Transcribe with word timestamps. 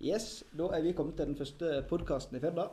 Yes, 0.00 0.44
da 0.56 0.70
er 0.72 0.80
vi 0.80 0.94
kommet 0.96 1.18
til 1.18 1.28
den 1.28 1.36
første 1.36 1.82
podkasten 1.88 2.38
i 2.38 2.40
Firda. 2.40 2.64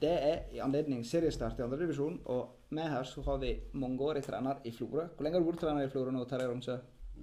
Det 0.00 0.10
er 0.14 0.44
i 0.54 0.60
anledning 0.62 1.02
seriestart 1.04 1.58
i 1.58 1.64
andredivisjon, 1.64 2.20
og 2.30 2.70
med 2.70 2.86
her 2.88 3.02
så 3.04 3.22
har 3.26 3.40
vi 3.42 3.50
mangeårig 3.74 4.22
trener 4.24 4.60
i 4.64 4.70
Florø. 4.72 5.08
Hvor 5.16 5.26
lenge 5.26 5.36
har 5.36 5.42
du 5.44 5.50
vært 5.50 5.60
trener 5.64 5.88
i 5.88 5.90
Florø 5.90 6.12
nå, 6.14 6.22
Terje 6.30 6.46
Romsø? 6.48 6.76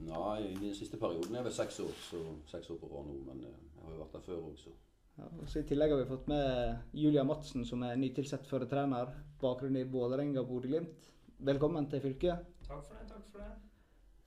Nei, 0.10 0.42
i 0.44 0.58
den 0.60 0.76
siste 0.76 1.00
perioden 1.02 1.32
er 1.34 1.40
jeg 1.40 1.48
vel 1.48 1.56
seks 1.56 1.80
år, 1.86 1.96
så 2.10 2.20
seks 2.52 2.70
år 2.76 2.82
på 2.84 2.92
rad 2.92 3.08
nå. 3.08 3.16
Men 3.30 3.40
eh, 3.48 3.56
jeg 3.78 3.86
har 3.88 3.96
jo 3.96 4.02
vært 4.04 4.20
der 4.20 4.26
før 4.28 4.44
også. 4.52 4.76
Ja, 5.18 5.32
og 5.40 5.48
så 5.50 5.64
I 5.64 5.66
tillegg 5.72 5.96
har 5.96 6.04
vi 6.04 6.10
fått 6.12 6.28
med 6.30 7.00
Julia 7.06 7.24
Madsen, 7.26 7.66
som 7.66 7.88
er 7.88 7.96
nytilsatt 7.98 8.46
føretrener. 8.52 9.16
Bakgrunn 9.42 9.80
i 9.80 9.88
Vålerenga 9.90 10.44
og 10.44 10.52
Bodø-Glimt. 10.52 11.08
Velkommen 11.48 11.88
til 11.90 12.04
fylket. 12.04 12.44
Takk 12.68 12.84
for 12.84 13.00
det. 13.00 13.08
takk 13.16 13.26
for 13.32 13.42
det. 13.42 13.52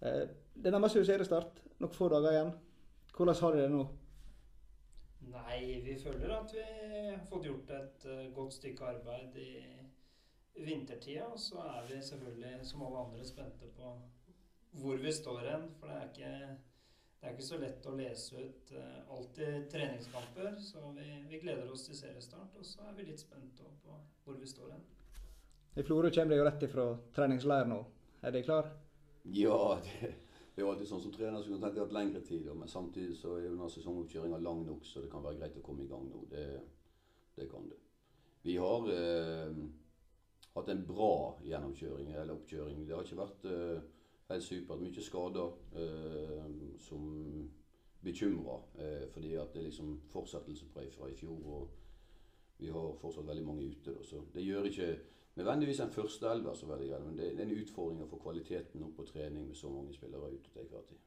Eh, 0.08 0.36
Det 0.60 0.72
nærmer 0.72 0.88
seg 0.92 1.04
seriestart. 1.06 1.60
Noen 1.80 1.92
få 1.94 2.08
dager 2.12 2.32
igjen. 2.32 2.54
Hvordan 3.14 3.36
har 3.44 3.54
dere 3.54 3.68
det 3.68 3.76
nå? 3.76 3.86
Nei, 5.28 5.80
vi 5.84 5.96
føler 6.00 6.32
at 6.34 6.54
vi 6.54 6.62
har 6.64 7.20
fått 7.28 7.44
gjort 7.46 7.70
et 7.76 8.06
eh, 8.08 8.30
godt 8.34 8.54
stykke 8.56 8.86
arbeid 8.94 9.36
i 9.36 9.52
vintertida. 10.64 11.28
Og 11.28 11.38
så 11.40 11.60
er 11.60 11.86
vi 11.90 12.00
selvfølgelig, 12.02 12.56
som 12.66 12.86
alle 12.86 13.04
andre, 13.04 13.26
spente 13.28 13.68
på 13.76 13.92
hvor 14.80 14.96
vi 15.02 15.12
står 15.12 15.40
hen. 15.50 15.68
For 15.78 15.90
det 15.90 15.98
er 15.98 16.08
ikke, 16.08 16.32
det 17.20 17.28
er 17.28 17.36
ikke 17.36 17.48
så 17.50 17.60
lett 17.60 17.90
å 17.90 17.96
lese 17.98 18.46
ut 18.46 18.72
eh, 18.72 18.96
alltid 19.16 19.68
treningskamper. 19.72 20.56
Så 20.64 20.86
vi, 20.96 21.10
vi 21.28 21.42
gleder 21.44 21.70
oss 21.72 21.86
til 21.88 21.98
seriestart, 21.98 22.56
og 22.56 22.66
så 22.66 22.88
er 22.88 22.96
vi 22.96 23.10
litt 23.10 23.22
spente 23.22 23.68
på 23.84 24.00
hvor 24.24 24.40
vi 24.40 24.48
står 24.48 24.72
hen. 24.72 24.88
I 25.76 25.84
Florø 25.86 26.10
kommer 26.10 26.34
dere 26.34 26.42
jo 26.42 26.48
rett 26.48 26.66
ifra 26.66 26.88
treningsleir 27.14 27.68
nå. 27.70 27.84
Er 28.24 28.34
dere 28.34 28.46
klar? 28.48 28.72
Ja, 29.36 29.78
det, 29.84 30.14
det 30.60 30.64
er 30.66 30.68
jo 30.68 30.72
alltid 30.74 30.88
sånn 30.90 31.00
som 31.00 31.12
trener 31.14 31.40
skulle 31.40 31.58
tenkt 31.62 31.78
hatt 31.80 31.92
lengre 31.96 32.20
tid. 32.20 32.48
Men 32.52 32.68
samtidig 32.68 33.14
så 33.16 33.30
er 33.32 33.46
jo 33.46 33.52
denne 33.54 33.68
sesongoppkjøringa 33.72 34.40
lang 34.44 34.58
nok, 34.66 34.82
så 34.84 35.00
det 35.00 35.08
kan 35.08 35.22
være 35.24 35.38
greit 35.38 35.54
å 35.56 35.62
komme 35.64 35.86
i 35.86 35.88
gang 35.88 36.02
nå. 36.04 36.18
Det, 36.28 36.42
det 37.38 37.46
kan 37.48 37.64
det. 37.70 37.78
Vi 38.44 38.58
har 38.60 38.90
eh, 38.92 39.62
hatt 40.52 40.68
en 40.68 40.82
bra 40.84 41.14
gjennomkjøring 41.48 42.10
eller 42.12 42.34
oppkjøring. 42.34 42.82
Det 42.84 42.92
har 42.92 43.08
ikke 43.08 43.20
vært 43.22 43.48
eh, 43.48 43.88
helt 44.34 44.44
supert. 44.44 44.84
Mye 44.84 45.06
skader 45.06 45.56
eh, 45.80 46.52
som 46.84 47.08
bekymrer. 48.04 48.68
Eh, 48.84 49.08
fordi 49.16 49.32
at 49.40 49.56
det 49.56 49.62
er 49.62 49.70
liksom 49.70 49.96
fortsettelse 50.12 50.68
på 50.74 50.84
fra 50.92 51.08
i 51.08 51.16
fjor. 51.16 51.40
Og 51.40 52.60
vi 52.60 52.68
har 52.68 53.00
fortsatt 53.00 53.32
veldig 53.32 53.46
mange 53.48 53.70
ute. 53.70 53.96
Da, 53.96 54.04
så 54.04 54.20
det 54.36 54.44
gjør 54.44 54.68
ikke 54.68 54.92
nødvendigvis 55.40 55.82
en 55.84 55.94
førsteelver 55.94 56.56
så 56.56 56.70
veldig 56.70 56.88
greit, 56.90 57.06
men 57.06 57.18
det, 57.18 57.30
er 57.34 57.44
en 57.44 57.54
utfordring 57.58 58.02
å 58.04 58.08
få 58.10 58.20
kvaliteten 58.22 58.86
opp 58.86 58.96
på 59.00 59.06
trening 59.10 59.46
med 59.48 59.58
så 59.58 59.70
mange 59.72 59.94
spillere 59.96 60.32
ute 60.32 60.52
til 60.52 60.64
enhver 60.64 60.88
tid. 60.88 61.06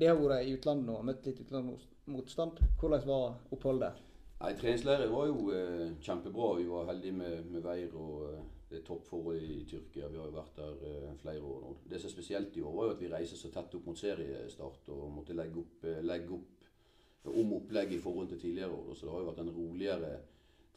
Det 0.00 0.06
har 0.06 0.20
vært 0.20 0.46
i 0.46 0.54
utlandet 0.54 0.86
nå 0.86 1.00
møtt 1.02 1.26
litt 1.26 1.40
utenlandsmotstand. 1.42 2.62
Hvordan 2.78 3.06
var 3.08 3.26
oppholdet 3.50 3.88
der? 3.88 4.06
Nei, 4.40 4.54
Treningsleiren 4.56 5.10
var 5.12 5.26
jo 5.28 5.50
eh, 5.52 5.88
kjempebra. 6.00 6.54
Vi 6.60 6.68
var 6.70 6.86
heldige 6.88 7.16
med, 7.18 7.50
med 7.52 7.64
veier 7.64 7.96
og 7.98 8.28
eh, 8.30 8.44
det 8.70 8.78
er 8.78 8.84
toppforhold 8.86 9.42
i 9.42 9.64
Tyrkia. 9.66 10.08
Vi 10.08 10.18
har 10.20 10.28
jo 10.28 10.36
vært 10.36 10.58
der 10.60 10.84
eh, 10.86 11.14
flere 11.18 11.42
år 11.42 11.62
nå. 11.64 11.72
Det 11.90 11.98
som 11.98 12.06
er 12.06 12.14
spesielt 12.14 12.56
i 12.56 12.62
år, 12.62 12.74
var 12.76 12.86
jo 12.86 12.94
at 12.94 13.02
vi 13.02 13.10
reiser 13.10 13.40
så 13.40 13.50
tett 13.50 13.74
opp 13.74 13.88
mot 13.90 13.98
seriestart 13.98 14.90
og 14.94 15.08
måtte 15.16 15.34
legge 15.34 15.58
opp, 15.58 15.86
eh, 15.90 15.98
legge 16.06 16.36
opp 16.38 17.30
om 17.34 17.56
opplegg 17.58 17.96
i 17.96 18.00
forhold 18.00 18.30
til 18.30 18.40
tidligere 18.40 18.76
år. 18.76 18.94
Så 18.94 19.06
det 19.06 19.12
har 19.12 19.24
jo 19.24 19.30
vært 19.32 19.42
en 19.42 19.52
roligere 19.56 20.12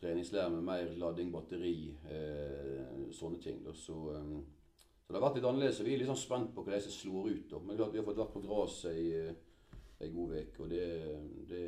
treningsleir 0.04 0.52
med 0.52 0.66
mer 0.68 0.92
lading, 1.00 1.32
batteri, 1.34 1.78
eh, 2.12 3.08
sånne 3.16 3.40
ting. 3.42 3.64
Så, 3.74 3.98
eh, 4.14 4.36
så 5.04 5.14
det 5.14 5.20
har 5.20 5.26
vært 5.26 5.40
litt 5.40 5.50
annerledes. 5.50 5.82
Vi 5.84 5.96
er 5.96 6.04
litt 6.04 6.12
sånn 6.12 6.22
spent 6.22 6.54
på 6.56 6.64
hva 6.68 6.80
som 6.82 6.94
slår 6.94 7.32
ut. 7.32 7.50
Da. 7.50 7.60
Men 7.60 7.80
klart 7.80 7.94
vi 7.94 8.02
har 8.02 8.08
fått 8.08 8.22
vært 8.22 8.36
på 8.36 8.46
gresset 8.46 9.00
i 9.00 9.10
ei 10.04 10.10
god 10.12 10.34
uke, 10.36 10.64
og 10.64 10.72
det, 10.74 10.88
det, 11.48 11.62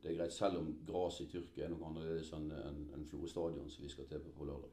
det, 0.00 0.10
er 0.10 0.16
greit. 0.16 0.32
Selv 0.32 0.62
om 0.62 0.70
gresset 0.88 1.26
i 1.26 1.32
Tyrkia 1.34 1.66
er 1.66 1.74
noe 1.74 1.90
annerledes 1.90 2.32
enn 2.36 2.48
en, 2.56 2.86
en 2.96 3.04
Florø 3.10 3.28
stadion 3.28 3.68
som 3.70 3.84
vi 3.84 3.92
skal 3.92 4.08
til 4.08 4.24
på 4.32 4.48
lørdag. 4.48 4.72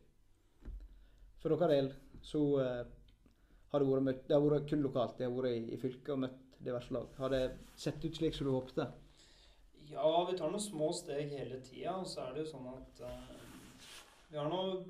For 1.40 1.56
dere 1.56 1.73
del 1.73 1.91
så 2.24 2.44
eh, 2.63 2.85
har 3.72 3.81
det 3.81 3.90
vært 3.90 4.08
møtt, 4.08 4.24
det 4.28 4.35
har 4.35 4.46
vært 4.46 4.72
kun 4.72 4.85
lokalt. 4.85 5.18
Det 5.19 5.28
har 5.28 5.35
vært 5.35 5.56
i, 5.56 5.75
i 5.75 5.81
fylket 5.81 6.16
og 6.16 6.24
møtt 6.25 6.58
diverse 6.59 6.96
lag. 6.96 7.12
Har 7.19 7.34
det 7.34 7.44
sett 7.79 8.03
ut 8.03 8.18
slik 8.18 8.35
som 8.35 8.50
du 8.50 8.56
håpte? 8.56 8.88
Ja, 9.89 10.09
vi 10.29 10.38
tar 10.38 10.51
noen 10.53 10.61
små 10.61 10.91
steg 10.94 11.33
hele 11.33 11.59
tida. 11.66 11.97
Og 11.97 12.07
så 12.09 12.23
er 12.25 12.35
det 12.35 12.45
jo 12.45 12.51
sånn 12.51 12.69
at 12.72 13.03
uh, 13.05 13.83
vi 14.29 14.38
har 14.38 14.50
noe 14.51 14.85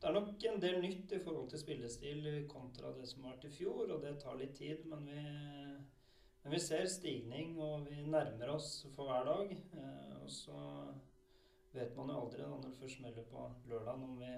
Det 0.00 0.10
er 0.10 0.16
nok 0.18 0.42
en 0.50 0.58
del 0.60 0.74
nytt 0.82 1.12
i 1.16 1.18
forhold 1.24 1.46
til 1.48 1.60
spillestil 1.62 2.26
kontra 2.50 2.90
det 2.92 3.06
som 3.08 3.24
vært 3.24 3.46
i 3.48 3.52
fjor, 3.54 3.86
og 3.88 4.02
det 4.02 4.18
tar 4.20 4.36
litt 4.36 4.52
tid. 4.58 4.82
Men 4.90 5.06
vi, 5.08 5.22
men 6.42 6.52
vi 6.52 6.60
ser 6.60 6.84
stigning, 6.92 7.54
og 7.56 7.86
vi 7.88 8.02
nærmer 8.04 8.52
oss 8.52 8.82
for 8.92 9.08
hver 9.08 9.24
dag. 9.30 9.54
Uh, 9.72 10.18
og 10.20 10.28
så 10.28 10.58
vet 11.74 11.96
man 11.96 12.12
jo 12.12 12.20
aldri 12.20 12.42
da, 12.42 12.50
når 12.52 12.68
det 12.68 12.82
først 12.82 13.00
smeller 13.00 13.24
på 13.30 13.46
lørdag, 13.70 14.04
om 14.04 14.20
vi 14.20 14.34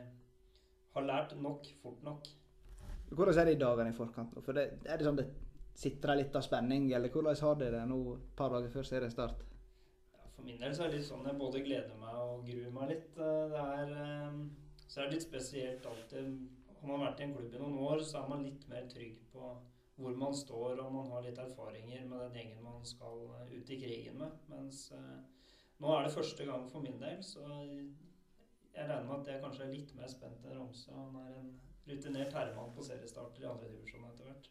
har 0.95 1.09
lært 1.11 1.35
nok 1.43 1.67
fort 1.83 2.07
nok. 2.07 2.31
Hvordan 3.11 3.39
er 3.39 3.51
det 3.51 3.57
i 3.57 3.61
dagene 3.61 3.91
i 3.91 3.97
forkant? 3.97 4.39
For 4.45 4.57
det, 4.57 4.71
Er 4.87 4.99
det 4.99 5.07
sånn 5.07 5.19
det 5.19 5.27
sitter 5.77 6.15
litt 6.17 6.35
av 6.39 6.47
spenning, 6.47 6.89
eller 6.95 7.13
hvordan 7.13 7.37
har 7.43 7.59
dere 7.61 7.83
det 7.83 7.91
nå 7.91 8.01
et 8.15 8.33
par 8.39 8.55
dager 8.55 8.73
før 8.73 8.87
seriestart? 8.89 9.43
Min 10.47 10.61
del 10.63 10.75
så 10.77 10.85
er 10.85 10.93
det 10.93 11.01
litt 11.01 11.09
sånn 11.09 11.27
jeg 11.27 11.39
både 11.41 11.61
gleder 11.67 11.97
meg 11.99 12.19
og 12.23 12.45
gruer 12.47 12.75
meg 12.75 12.93
litt. 12.93 13.17
Eh, 13.19 13.47
Det 13.53 13.63
er, 13.63 13.95
eh, 14.03 14.37
så 14.87 15.01
er 15.01 15.09
det 15.09 15.17
litt 15.17 15.29
spesielt 15.29 15.87
alltid 15.87 16.37
Har 16.77 16.89
man 16.89 17.01
vært 17.01 17.21
i 17.21 17.25
en 17.25 17.33
klubb 17.35 17.55
i 17.55 17.59
noen 17.59 17.79
år, 17.83 18.03
så 18.05 18.21
er 18.21 18.29
man 18.29 18.45
litt 18.45 18.69
mer 18.69 18.85
trygg 18.87 19.17
på 19.33 19.47
hvor 19.97 20.15
man 20.15 20.35
står, 20.37 20.79
og 20.85 20.93
man 20.93 21.07
har 21.11 21.23
litt 21.23 21.39
erfaringer 21.39 22.05
med 22.07 22.21
den 22.21 22.35
gjengen 22.37 22.63
man 22.63 22.85
skal 22.85 23.25
eh, 23.41 23.55
ut 23.59 23.71
i 23.71 23.79
krigen 23.81 24.19
med. 24.19 24.31
Mens 24.49 24.93
nå 25.81 25.93
er 25.93 26.05
det 26.05 26.13
første 26.13 26.45
gang 26.45 26.69
for 26.71 26.81
min 26.85 27.01
del, 27.01 27.23
så 27.25 27.43
jeg 28.77 28.89
regner 28.89 29.09
med 29.09 29.21
at 29.21 29.33
jeg 29.33 29.43
kanskje 29.43 29.65
er 29.65 29.73
litt 29.73 29.95
mer 29.97 30.09
spent 30.13 30.45
enn 30.45 30.59
Romsø. 30.61 30.93
Han 30.93 31.17
er 31.25 31.41
en 31.41 31.51
rutinert 31.89 32.33
herremann 32.37 32.75
på 32.77 32.85
seriestarter 32.85 33.43
i 33.43 33.51
andredivisjon 33.51 34.05
etter 34.11 34.29
hvert. 34.29 34.51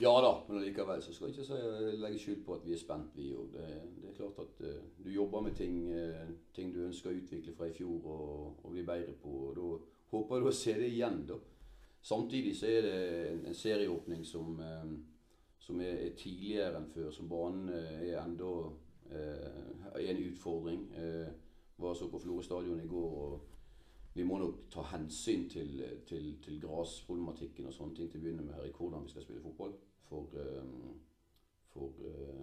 Ja 0.00 0.12
da, 0.20 0.32
men 0.48 0.62
likevel 0.62 1.02
så 1.02 1.12
skal 1.14 1.28
jeg 1.28 1.36
ikke 1.36 1.44
si, 1.46 1.96
legge 2.00 2.18
skjul 2.18 2.40
på 2.46 2.56
at 2.56 2.64
vi 2.66 2.72
er 2.74 2.80
spent, 2.80 3.12
vi 3.16 3.28
òg. 3.36 3.52
Det, 3.52 3.66
det 4.00 4.08
er 4.08 4.16
klart 4.16 4.40
at 4.40 4.62
uh, 4.64 4.78
du 5.04 5.10
jobber 5.12 5.44
med 5.44 5.54
ting, 5.54 5.76
uh, 5.92 6.32
ting 6.54 6.72
du 6.74 6.80
ønsker 6.86 7.12
å 7.12 7.18
utvikle 7.20 7.54
fra 7.56 7.68
i 7.68 7.76
fjor 7.76 8.08
og, 8.14 8.64
og 8.64 8.72
bli 8.72 8.84
bedre 8.88 9.14
på. 9.22 9.34
og 9.50 9.58
Da 9.58 10.16
håper 10.16 10.40
du 10.40 10.48
å 10.48 10.54
se 10.56 10.74
det 10.80 10.88
igjen, 10.88 11.22
da. 11.28 11.38
Samtidig 12.02 12.56
så 12.58 12.66
er 12.66 12.86
det 12.86 12.96
en, 13.28 13.44
en 13.46 13.54
serieåpning 13.54 14.24
som, 14.26 14.58
uh, 14.58 14.88
som 15.62 15.80
er, 15.84 16.00
er, 16.08 16.16
tidligere 16.18 16.80
enn 16.80 16.90
før. 16.94 17.12
som 17.14 17.30
banen 17.30 17.68
er 17.70 18.18
enda 18.24 18.54
en 19.12 20.20
utfordring. 20.24 20.86
Var 21.76 21.94
så 21.94 22.06
på 22.08 22.18
Florø 22.18 22.42
stadion 22.42 22.80
i 22.80 22.88
går. 22.88 23.16
og 23.26 23.51
vi 24.14 24.24
må 24.28 24.38
nok 24.38 24.66
ta 24.72 24.84
hensyn 24.90 25.48
til, 25.50 25.78
til, 26.08 26.26
til 26.44 26.60
grasproblematikken 26.60 27.68
og 27.68 27.74
sånne 27.76 27.96
ting 27.96 28.10
til 28.12 28.20
å 28.20 28.24
begynne 28.24 28.44
med 28.44 28.58
her 28.58 28.68
i 28.68 28.74
hvordan 28.76 29.06
vi 29.06 29.12
skal 29.12 29.24
spille 29.24 29.44
fotball. 29.44 29.72
For, 30.08 30.34
um, 30.36 30.98
for 31.72 32.02
uh, 32.04 32.42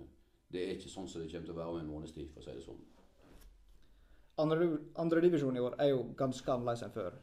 det 0.49 0.63
er 0.63 0.77
ikke 0.77 0.89
sånn 0.89 1.09
som 1.09 1.21
det 1.21 1.29
kommer 1.29 1.45
til 1.45 1.53
å 1.53 1.59
være 1.59 1.75
om 1.75 1.81
en 1.83 1.91
måneds 1.91 2.15
tid, 2.15 2.31
for 2.33 2.41
å 2.41 2.47
si 2.47 2.55
det 2.57 2.65
sånn. 2.65 2.81
Andredivisjon 4.39 5.51
andre 5.51 5.61
i 5.61 5.65
år 5.67 5.77
er 5.83 5.91
jo 5.91 6.01
ganske 6.17 6.53
annerledes 6.53 6.85
enn 6.87 6.95
før. 6.95 7.19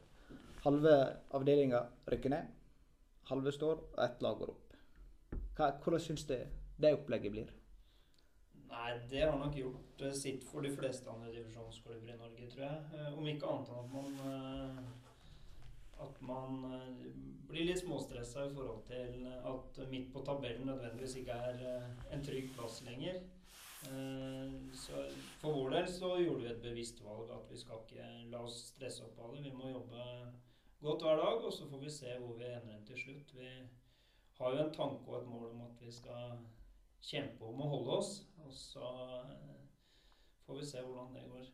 Halve 0.63 0.95
avdelinga 1.35 1.83
rykker 2.13 2.31
ned, 2.31 2.47
halve 3.27 3.51
står, 3.51 3.83
og 3.97 4.03
ett 4.05 4.23
lag 4.23 4.39
går 4.39 4.53
opp. 4.53 4.77
Hva, 5.57 5.73
hvordan 5.83 6.03
syns 6.03 6.23
du 6.29 6.37
det 6.77 6.93
opplegget 6.95 7.33
blir? 7.33 7.56
Nei, 8.67 8.91
det 9.09 9.23
har 9.23 9.37
nok 9.39 9.55
gjort 9.55 10.05
sitt 10.15 10.43
for 10.47 10.65
de 10.65 10.71
fleste 10.75 11.09
andre 11.09 11.31
divisjonsklubber 11.31 12.13
i 12.13 12.17
Norge, 12.19 12.49
tror 12.51 12.65
jeg. 12.65 13.05
Om 13.15 13.29
ikke 13.31 13.51
annet 13.53 13.71
enn 13.71 13.83
at 13.83 13.93
man 13.95 14.95
at 15.97 16.19
man 16.21 16.59
blir 17.49 17.65
litt 17.65 17.81
småstressa 17.81 18.45
i 18.45 18.53
forhold 18.53 18.83
til 18.85 19.25
at 19.27 19.79
midt 19.89 20.11
på 20.13 20.21
tabellen 20.25 20.69
nødvendigvis 20.69 21.15
ikke 21.21 21.37
er 21.49 21.63
en 22.13 22.25
trygg 22.25 22.51
plass 22.53 22.83
lenger. 22.85 23.21
Så 24.77 25.05
for 25.41 25.55
vår 25.55 25.73
del 25.77 25.89
så 25.91 26.11
gjorde 26.21 26.43
vi 26.43 26.51
et 26.51 26.61
bevisst 26.61 27.01
valg 27.05 27.31
at 27.33 27.49
vi 27.51 27.59
skal 27.61 27.81
ikke 27.81 28.11
la 28.31 28.43
oss 28.45 28.59
stresse 28.73 29.05
opp 29.05 29.19
av 29.23 29.33
det. 29.35 29.45
Vi 29.47 29.55
må 29.55 29.71
jobbe 29.71 30.05
godt 30.83 31.05
hver 31.05 31.21
dag, 31.21 31.45
og 31.45 31.53
så 31.53 31.69
får 31.69 31.83
vi 31.85 31.93
se 31.93 32.13
hvor 32.21 32.37
vi 32.37 32.51
ender 32.51 32.83
til 32.85 33.01
slutt. 33.01 33.33
Vi 33.37 33.51
har 34.37 34.53
jo 34.53 34.63
en 34.65 34.73
tanke 34.73 35.11
og 35.11 35.21
et 35.21 35.29
mål 35.31 35.49
om 35.55 35.65
at 35.65 35.81
vi 35.81 35.93
skal 35.93 36.37
kjempe 37.01 37.45
om 37.45 37.61
å 37.61 37.69
holde 37.75 37.99
oss. 38.01 38.11
Og 38.45 38.53
så 38.53 38.89
får 40.45 40.59
vi 40.59 40.65
se 40.65 40.83
hvordan 40.83 41.15
det 41.15 41.29
går. 41.31 41.47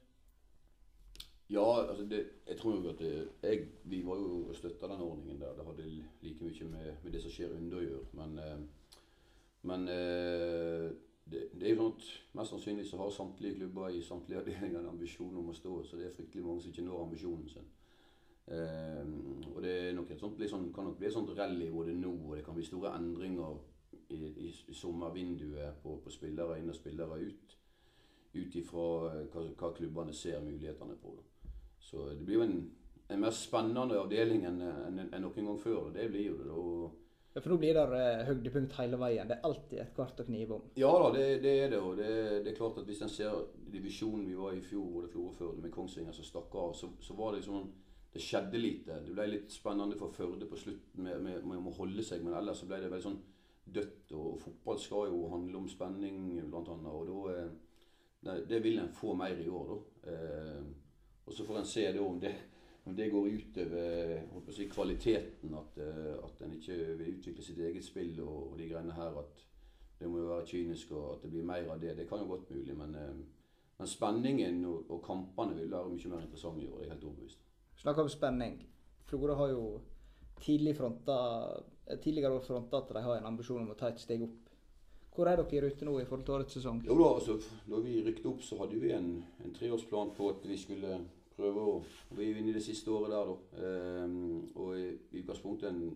Ja, 1.50 1.90
altså 1.90 2.06
det, 2.06 2.26
jeg 2.48 2.58
tror 2.58 2.76
jo 2.76 2.90
at 2.90 3.00
det, 3.00 3.30
jeg, 3.44 3.68
Vi 3.84 4.06
var 4.06 4.16
jo 4.16 4.54
støtta 4.54 4.88
den 4.88 5.02
ordningen 5.02 5.42
der. 5.42 5.54
Det 5.54 5.66
hadde 5.66 6.04
like 6.22 6.44
mye 6.44 6.70
med, 6.70 6.94
med 7.04 7.12
det 7.12 7.22
som 7.22 7.32
skjer 7.32 7.56
under 7.58 7.78
å 7.78 7.84
gjøre. 7.84 8.06
Men, 8.14 8.40
eh, 8.40 8.62
men 9.62 9.88
eh, 9.88 10.88
det, 11.26 11.48
det, 11.54 11.68
er 11.68 11.76
jo 11.76 11.82
sånn 11.82 11.94
at 11.94 12.08
mest 12.40 12.56
sannsynlig 12.56 12.88
så 12.88 13.00
har 13.00 13.14
samtlige 13.14 13.60
klubber 13.60 13.90
i 13.90 14.02
samtlige 14.02 14.42
avdelinger 14.42 14.80
en 14.80 14.92
ambisjon 14.96 15.38
om 15.40 15.52
å 15.52 15.58
stå. 15.58 15.78
Så 15.84 16.00
det 16.00 16.08
er 16.08 16.16
fryktelig 16.16 16.46
mange 16.46 16.64
som 16.64 16.74
ikke 16.74 16.88
når 16.88 17.06
ambisjonen 17.06 17.50
sin. 17.52 17.70
Eh, 18.48 19.04
og 19.54 19.62
det 19.64 19.76
er 19.78 19.94
nok 19.96 20.12
et 20.12 20.20
sånt, 20.20 20.42
sånn, 20.50 20.72
kan 20.76 20.90
nok 20.90 20.98
bli 21.00 21.08
et 21.08 21.16
sånt 21.16 21.32
rally 21.38 21.70
både 21.72 21.96
nå, 21.96 22.12
og 22.28 22.36
det 22.38 22.44
kan 22.46 22.58
bli 22.58 22.66
store 22.68 22.96
endringer 22.98 23.62
i, 24.14 24.32
i, 24.48 24.54
i 24.68 24.78
sommervinduet 24.78 25.82
på, 25.84 25.98
på, 26.04 26.14
spillere 26.14 26.60
inn 26.60 26.72
og 26.72 26.78
spillere 26.78 27.20
ut. 27.20 27.58
ut 28.34 28.56
ifra 28.56 28.88
eh, 29.12 29.26
hva, 29.34 29.46
hva 29.60 29.74
klubbene 29.78 30.14
ser 30.14 30.42
mulighetene 30.42 30.98
på. 31.02 31.18
Så 31.84 32.10
det 32.10 32.26
blir 32.26 32.40
jo 32.40 32.48
en, 32.48 32.58
en 33.10 33.22
mer 33.22 33.36
spennende 33.36 34.00
avdeling 34.00 34.46
enn 34.50 34.62
en, 34.64 35.00
en 35.06 35.22
noen 35.22 35.50
gang 35.50 35.60
før. 35.60 35.92
Det 35.94 36.10
blir 36.12 36.32
jo 36.32 36.38
det. 36.42 36.52
Og, 36.52 37.00
Ja, 37.34 37.42
For 37.42 37.50
nå 37.50 37.56
blir 37.58 37.74
det 37.74 37.84
uh, 37.90 38.20
høydepunkt 38.28 38.76
hele 38.78 38.98
veien. 39.02 39.30
Det 39.30 39.40
er 39.40 39.48
alltid 39.48 39.80
et 39.82 39.94
kvart 39.96 40.20
å 40.22 40.26
knive 40.28 40.58
om. 40.60 40.66
Ja 40.78 40.92
da, 41.02 41.08
det, 41.16 41.24
det 41.42 41.54
er 41.64 41.72
det. 41.72 41.80
Og 41.82 41.96
det, 41.98 42.10
det, 42.46 42.52
er 42.52 42.60
klart 42.60 42.78
at 42.78 42.86
hvis 42.86 43.02
en 43.02 43.10
ser 43.10 43.40
divisjonen 43.74 44.28
vi 44.30 44.38
var 44.38 44.54
i 44.54 44.62
fjor, 44.62 44.92
og 44.92 45.08
det 45.08 45.14
fjor 45.16 45.32
før, 45.40 45.56
med 45.64 45.74
Kongsvinger 45.74 46.14
som 46.14 46.28
stakk 46.28 46.54
av, 46.62 46.76
så, 46.78 46.92
så, 47.02 47.18
var 47.18 47.34
det 47.34 47.42
liksom 47.42 47.72
Det 48.14 48.22
skjedde 48.22 48.60
lite. 48.62 49.00
Det 49.02 49.16
ble 49.16 49.26
litt 49.32 49.50
spennende 49.50 49.98
for 49.98 50.14
Førde 50.14 50.46
på 50.46 50.60
slutten 50.62 51.08
med, 51.08 51.22
med, 51.26 51.42
med, 51.50 51.72
å 51.72 51.74
holde 51.80 52.06
seg, 52.06 52.22
men 52.22 52.38
ellers 52.38 52.62
så 52.62 52.70
ble 52.70 52.84
det 52.84 52.92
veldig 52.92 53.08
sånn 53.08 53.22
dødt. 53.66 54.12
Og 54.12 54.40
fotball 54.42 54.80
skal 54.80 55.12
jo 55.12 55.28
handle 55.32 55.58
om 55.58 55.68
spenning, 55.70 56.24
blant 56.50 56.70
annet. 56.70 56.92
Og 56.92 57.12
da 57.12 57.36
nei, 58.24 58.40
det, 58.40 58.50
det 58.50 58.64
vil 58.64 58.80
en 58.80 58.96
få 58.96 59.14
mer 59.20 59.40
i 59.40 59.50
år, 59.50 59.74
da. 59.74 60.12
Eh, 60.14 60.64
og 61.24 61.34
så 61.34 61.46
får 61.48 61.60
en 61.60 61.70
se 61.70 61.86
da 61.96 62.02
om 62.04 62.20
det 62.20 62.34
om 62.84 62.96
det 62.96 63.10
går 63.10 63.28
utover 63.28 64.52
si, 64.52 64.68
kvaliteten, 64.70 65.54
at, 65.56 65.78
eh, 65.78 66.16
at 66.24 66.42
en 66.44 66.54
ikke 66.58 66.76
vil 66.98 67.14
utvikle 67.18 67.44
sitt 67.44 67.60
eget 67.60 67.86
spill 67.86 68.20
og, 68.22 68.52
og 68.52 68.58
de 68.60 68.68
greiene 68.68 68.96
her, 68.98 69.20
at 69.20 69.46
det 70.00 70.10
må 70.12 70.20
jo 70.20 70.34
være 70.34 70.48
kynisk 70.50 70.92
og 70.92 71.14
at 71.14 71.24
det 71.24 71.32
blir 71.32 71.48
mer 71.48 71.70
av 71.72 71.80
det, 71.80 71.96
det 71.98 72.10
kan 72.10 72.20
jo 72.20 72.34
godt 72.34 72.52
mulig. 72.52 72.76
Men, 72.78 72.96
eh, 72.96 73.16
men 73.80 73.88
spenningen 73.88 74.66
og, 74.66 74.92
og, 74.92 75.00
kampene 75.06 75.56
vil 75.56 75.72
være 75.72 75.94
mye 75.94 76.12
mer 76.12 76.26
interessante 76.26 76.66
i 76.66 76.68
år. 76.68 76.82
Jeg 76.82 76.90
er 76.90 76.94
helt 76.94 77.08
overbevist. 77.08 77.48
Snakk 77.80 78.04
om 78.04 78.12
spenning. 78.12 78.60
Florø 79.08 79.36
har 79.40 79.54
jo 79.54 79.64
tidlig 80.44 80.76
fronta, 80.76 81.16
tidligere 82.02 82.38
år 82.38 82.46
fronta 82.46 82.80
at 82.80 82.94
de 82.96 83.04
har 83.04 83.18
en 83.20 83.30
ambisjon 83.32 83.64
om 83.64 83.74
å 83.74 83.80
ta 83.80 83.90
et 83.92 84.02
steg 84.02 84.24
opp. 84.26 84.40
Hvor 85.14 85.30
er 85.30 85.38
dere 85.38 85.58
i 85.58 85.62
rute 85.62 85.86
nå 85.86 85.98
i 86.02 86.06
forhold 86.08 86.26
til 86.26 86.36
årets 86.36 86.56
sesong? 86.58 86.80
Jo 86.88 86.96
da, 86.98 87.10
altså, 87.20 87.36
Da 87.70 87.82
vi 87.84 88.00
rykket 88.02 88.30
opp, 88.32 88.42
så 88.42 88.58
hadde 88.64 88.80
vi 88.82 88.94
en, 88.96 89.12
en 89.46 89.54
treårsplan 89.54 90.16
på 90.18 90.30
at 90.32 90.48
vi 90.50 90.58
skulle 90.58 90.98
prøve 91.36 91.66
å 91.66 91.76
Vi 92.18 92.30
inne 92.32 92.52
i 92.52 92.56
det 92.56 92.64
siste 92.66 92.92
året 92.94 93.14
der, 93.14 93.30
da. 93.30 93.68
Ehm, 93.68 94.50
og 94.56 94.78
i, 94.78 94.90
utgangspunktet 95.20 95.70
en 95.70 95.96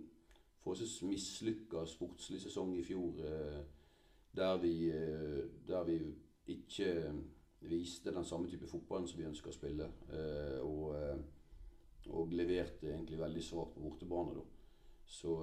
forholdsvis 0.63 1.01
mislykka 1.07 1.85
sportslig 1.85 2.41
sesong 2.41 2.75
i 2.77 2.83
fjor. 2.85 3.21
Eh, 3.21 3.59
der, 4.37 4.57
vi, 4.61 4.73
uh, 4.93 5.45
der 5.67 5.83
vi 5.87 5.95
ikke 6.53 6.91
viste 7.65 8.13
den 8.13 8.25
samme 8.25 8.49
type 8.49 8.67
fotballen 8.69 9.07
som 9.09 9.17
vi 9.17 9.25
ønsker 9.25 9.49
å 9.49 9.55
spille. 9.55 9.87
Uh, 10.11 10.59
og, 10.61 10.83
og, 12.11 12.35
leverte 12.37 12.91
egentlig 12.91 13.17
veldig 13.17 13.43
svakt 13.43 13.73
på 13.73 13.81
bortebane. 13.81 14.35
da. 14.37 14.56
Så, 15.07 15.33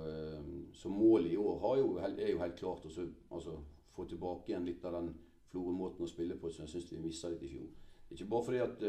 så, 0.76 0.90
målet 0.92 1.32
i 1.32 1.36
år 1.40 1.62
jo, 1.78 1.86
er 1.96 2.28
jo 2.28 2.40
helt 2.42 2.58
klart 2.58 2.84
å 2.84 2.90
altså, 3.32 3.54
få 3.96 4.04
tilbake 4.04 4.50
igjen 4.52 4.66
litt 4.68 4.84
av 4.84 4.98
den 4.98 5.08
Florø-måten 5.48 6.04
å 6.04 6.10
spille 6.10 6.36
på 6.36 6.50
som 6.52 6.66
jeg 6.66 6.74
syns 6.74 6.90
vi 6.92 7.00
mista 7.00 7.30
litt 7.32 7.46
i 7.46 7.48
fjor. 7.48 7.70
Ikke 8.12 8.26
bare 8.28 8.44
fordi 8.44 8.60
at 8.60 8.84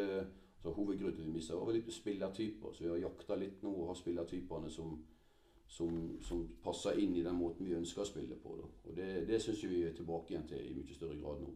altså, 0.65 0.73
Hovedgrunnen 0.75 1.15
til 1.15 1.25
vi 1.25 1.31
mista 1.37 1.55
var 1.55 1.71
litt 1.73 1.93
spillertyper. 1.93 2.73
Så 2.73 2.83
vi 2.83 2.89
har 2.89 2.97
jakta 2.97 3.37
litt 3.39 3.63
nå 3.63 3.71
og 3.71 3.91
har 3.91 3.99
spillertypene 3.99 4.69
som, 4.69 4.97
som, 5.67 5.99
som, 6.21 6.47
passer 6.63 6.99
inn 6.99 7.15
i 7.15 7.23
den 7.23 7.37
måten 7.37 7.65
vi 7.65 7.77
ønsker 7.77 8.03
å 8.03 8.09
spille 8.09 8.35
på. 8.41 8.55
Da. 8.59 8.69
Og 8.89 8.97
Det, 8.97 9.09
det 9.29 9.41
syns 9.41 9.63
vi 9.63 9.83
er 9.85 9.95
tilbake 9.95 10.33
igjen 10.33 10.47
til 10.49 10.65
i 10.65 10.75
mye 10.75 10.97
større 10.97 11.19
grad 11.21 11.43
nå. 11.43 11.53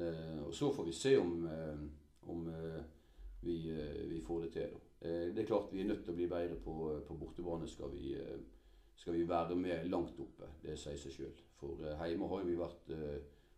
Eh, 0.00 0.38
og 0.46 0.54
Så 0.54 0.72
får 0.72 0.86
vi 0.86 0.92
se 0.92 1.16
om, 1.18 1.46
eh, 1.46 1.82
om 2.30 2.46
eh, 2.48 2.80
vi, 3.42 3.56
eh, 3.70 4.06
vi, 4.08 4.20
får 4.26 4.46
det 4.46 4.52
til. 4.52 4.70
Eh, 4.76 4.89
det 5.00 5.42
er 5.42 5.48
klart 5.48 5.72
vi 5.72 5.80
er 5.80 5.88
nødt 5.88 6.02
til 6.04 6.12
å 6.12 6.18
bli 6.18 6.28
bedre 6.28 6.58
på, 6.60 6.74
på 7.06 7.16
bortebane 7.16 7.68
skal 7.68 7.92
vi, 7.94 8.14
eh, 8.20 8.40
skal 9.00 9.16
vi 9.16 9.28
være 9.28 9.56
med 9.56 9.88
langt 9.88 10.18
oppe. 10.20 10.50
Det 10.62 10.76
sier 10.78 10.98
seg 11.00 11.16
sjøl. 11.16 11.36
For 11.60 11.80
hjemme 11.80 12.28
har 12.28 12.44
vi 12.44 12.56
vært 12.56 12.92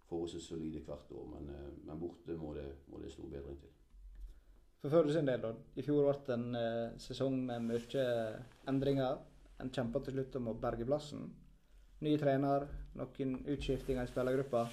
forholdsvis 0.09 0.49
solide 0.53 0.83
hvert 0.87 1.13
år, 1.15 1.29
men, 1.35 1.53
men 1.87 2.01
borte 2.01 2.37
må 2.39 2.55
det, 2.55 2.67
må 2.91 3.03
det 3.03 3.11
stor 3.15 3.31
bedring 3.31 3.59
til. 3.59 3.73
For 4.83 4.91
Førde 4.91 5.13
sin 5.15 5.29
del, 5.29 5.43
da. 5.43 5.53
I 5.79 5.83
fjor 5.87 6.09
ble 6.09 6.15
det 6.27 6.35
en 6.35 6.57
eh, 6.59 6.95
sesong 6.99 7.37
med 7.47 7.69
mye 7.69 8.07
endringer. 8.71 9.21
En 9.63 9.71
kjempa 9.71 10.01
til 10.03 10.17
slutt 10.17 10.39
om 10.41 10.49
å 10.51 10.57
berge 10.59 10.87
plassen. 10.89 11.29
Ny 12.03 12.17
trener, 12.19 12.67
noen 12.99 13.37
utskiftinger 13.55 14.09
i 14.09 14.11
spillergruppa. 14.11 14.65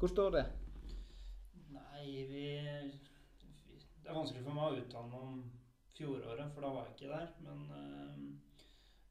Hvor 0.00 0.12
står 0.12 0.30
det? 0.38 0.44
Nei, 1.74 2.06
vi, 2.08 2.22
vi 2.30 2.46
Det 4.00 4.08
er 4.08 4.16
vanskelig 4.16 4.46
for 4.46 4.56
meg 4.56 4.64
å 4.70 4.80
uttale 4.80 5.10
meg 5.12 5.28
om 5.28 5.44
fjoråret, 5.96 6.50
for 6.54 6.64
da 6.64 6.72
var 6.74 6.88
jeg 6.88 6.96
ikke 6.96 7.12
der. 7.14 7.32
Men, 7.46 7.64
uh, 7.70 8.60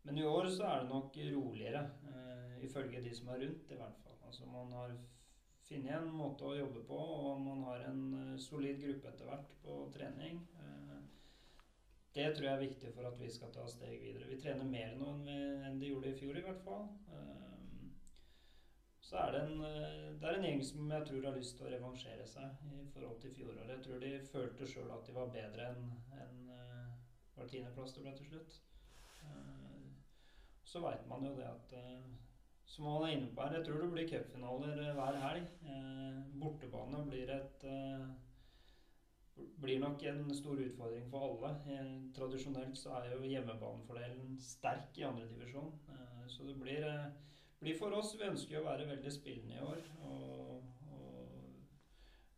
men 0.04 0.20
i 0.20 0.28
år 0.28 0.50
så 0.52 0.68
er 0.68 0.84
det 0.84 0.92
nok 0.92 1.18
roligere, 1.38 1.84
uh, 2.10 2.56
ifølge 2.66 3.04
de 3.04 3.16
som 3.16 3.32
er 3.34 3.44
rundt, 3.46 3.72
i 3.72 3.80
hvert 3.80 4.00
fall. 4.04 4.18
Altså 4.28 4.50
man 4.50 4.72
har 4.76 4.96
funnet 5.64 5.96
en 5.96 6.12
måte 6.12 6.48
å 6.48 6.58
jobbe 6.58 6.84
på, 6.88 6.98
og 6.98 7.42
man 7.42 7.64
har 7.70 7.88
en 7.90 8.04
uh, 8.14 8.40
solid 8.40 8.82
gruppe 8.84 9.14
etter 9.14 9.32
hvert 9.32 9.56
på 9.64 9.80
trening. 9.96 10.44
Det 12.14 12.28
tror 12.36 12.46
jeg 12.46 12.54
er 12.54 12.62
viktig 12.62 12.90
for 12.94 13.10
at 13.10 13.16
vi 13.18 13.28
skal 13.34 13.50
ta 13.50 13.64
steg 13.66 13.96
videre. 13.98 14.28
Vi 14.30 14.36
trener 14.38 14.68
mer 14.70 14.92
nå 15.00 15.08
enn, 15.16 15.24
vi, 15.26 15.38
enn 15.66 15.80
de 15.82 15.88
gjorde 15.90 16.12
i 16.12 16.18
fjor, 16.20 16.36
i 16.38 16.44
hvert 16.46 16.60
fall. 16.62 16.84
Så 19.02 19.18
er 19.18 19.34
det, 19.34 19.40
en, 19.48 19.64
det 20.22 20.28
er 20.30 20.38
en 20.38 20.46
gjeng 20.46 20.62
som 20.68 20.92
jeg 20.94 21.08
tror 21.10 21.26
har 21.28 21.36
lyst 21.40 21.58
til 21.58 21.66
å 21.66 21.72
revansjere 21.74 22.28
seg 22.30 22.70
i 22.70 22.84
forhold 22.94 23.18
til 23.24 23.34
fjoråret. 23.34 23.72
Jeg 23.74 23.84
tror 23.88 24.00
de 24.06 24.12
følte 24.30 24.70
sjøl 24.70 24.94
at 24.94 25.10
de 25.10 25.16
var 25.18 25.34
bedre 25.34 25.72
enn 25.72 25.90
en, 26.20 26.43
var 27.38 27.50
tiendeplass 27.50 27.96
det 27.96 28.06
ble 28.06 28.14
til 28.18 28.30
slutt. 28.32 28.60
Så 30.68 30.82
veit 30.82 31.08
man 31.08 31.26
jo 31.26 31.36
det 31.38 31.46
at 31.48 31.74
som 32.74 32.86
han 32.90 33.04
er 33.06 33.16
inne 33.16 33.32
på 33.36 33.44
her, 33.44 33.58
jeg 33.58 33.66
tror 33.68 33.82
det 33.84 33.90
blir 33.94 34.08
cupfinaler 34.10 34.80
eh, 34.82 34.94
hver 34.98 35.18
helg. 35.22 35.50
Eh, 35.70 36.22
bortebane 36.42 37.02
blir 37.06 37.30
et 37.30 37.66
eh, 37.70 38.06
blir 39.62 39.82
nok 39.82 40.04
en 40.10 40.24
stor 40.34 40.62
utfordring 40.64 41.06
for 41.12 41.28
alle. 41.28 41.52
Eh, 41.70 41.92
tradisjonelt 42.18 42.80
så 42.80 42.96
er 42.98 43.12
jo 43.14 43.30
hjemmebanefordelen 43.30 44.40
sterk 44.42 44.98
i 44.98 45.06
andredivisjon. 45.06 45.70
Eh, 45.94 46.24
så 46.34 46.48
det 46.48 46.58
blir, 46.62 46.88
eh, 46.88 47.12
blir, 47.60 47.78
for 47.78 47.94
oss 48.00 48.16
Vi 48.18 48.26
ønsker 48.32 48.60
å 48.60 48.66
være 48.66 48.90
veldig 48.90 49.12
spillende 49.12 49.60
i 49.60 49.66
år. 49.70 49.86
Og, 50.10 50.73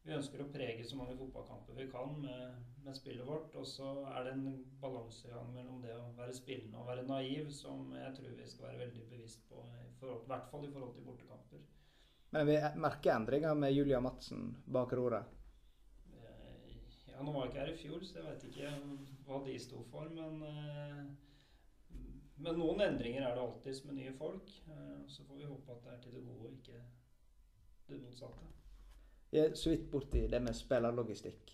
vi 0.06 0.14
ønsker 0.14 0.42
å 0.44 0.50
prege 0.54 0.84
så 0.86 0.98
mange 1.00 1.16
fotballkamper 1.18 1.78
vi 1.80 1.88
kan 1.90 2.12
med, 2.22 2.58
med 2.86 2.98
spillet 2.98 3.26
vårt. 3.26 3.56
Og 3.58 3.66
så 3.68 3.88
er 4.12 4.28
det 4.28 4.34
en 4.36 4.60
balansegang 4.82 5.50
mellom 5.54 5.80
det 5.82 5.96
å 5.98 6.12
være 6.18 6.36
spillende 6.38 6.82
og 6.82 6.90
være 6.92 7.08
naiv 7.10 7.50
som 7.54 7.90
jeg 7.98 8.12
tror 8.18 8.36
vi 8.38 8.50
skal 8.50 8.70
være 8.70 8.84
veldig 8.84 9.08
bevisst 9.10 9.48
på, 9.50 9.64
i, 9.82 9.96
forhold, 10.00 10.28
i 10.28 10.30
hvert 10.30 10.52
fall 10.52 10.68
i 10.68 10.74
forhold 10.76 10.94
til 10.94 11.08
bortekamper. 11.08 11.64
Men 12.36 12.50
vi 12.52 12.58
merker 12.84 13.16
endringer 13.16 13.58
med 13.58 13.74
Julia 13.74 14.02
Madsen 14.04 14.52
bak 14.78 14.94
roret? 14.94 15.34
Eh, 16.14 16.76
ja, 17.10 17.22
nå 17.24 17.34
var 17.34 17.46
jeg 17.46 17.54
ikke 17.54 17.64
her 17.64 17.72
i 17.72 17.78
fjor, 17.80 18.04
så 18.06 18.20
jeg 18.20 18.28
vet 18.28 18.46
ikke 18.50 18.74
hva 19.26 19.40
de 19.46 19.56
sto 19.64 19.82
for. 19.90 20.12
Men, 20.14 20.44
eh, 20.46 21.96
men 22.36 22.60
noen 22.60 22.84
endringer 22.86 23.26
er 23.26 23.34
det 23.34 23.46
alltids 23.46 23.82
med 23.88 23.98
nye 24.04 24.14
folk. 24.20 24.54
Eh, 24.70 25.02
så 25.10 25.26
får 25.26 25.42
vi 25.42 25.50
håpe 25.50 25.80
at 25.80 25.82
det 25.88 25.96
er 25.96 26.06
til 26.06 26.20
det 26.20 26.26
gode 26.28 26.52
og 26.52 26.60
ikke 26.60 26.84
det 27.90 28.02
motsatte. 28.04 28.52
Vi 29.36 29.42
er 29.42 29.56
så 29.60 29.74
vidt 29.74 29.90
borti 29.92 30.22
det 30.32 30.40
med 30.40 30.56
spillerlogistikk. 30.56 31.50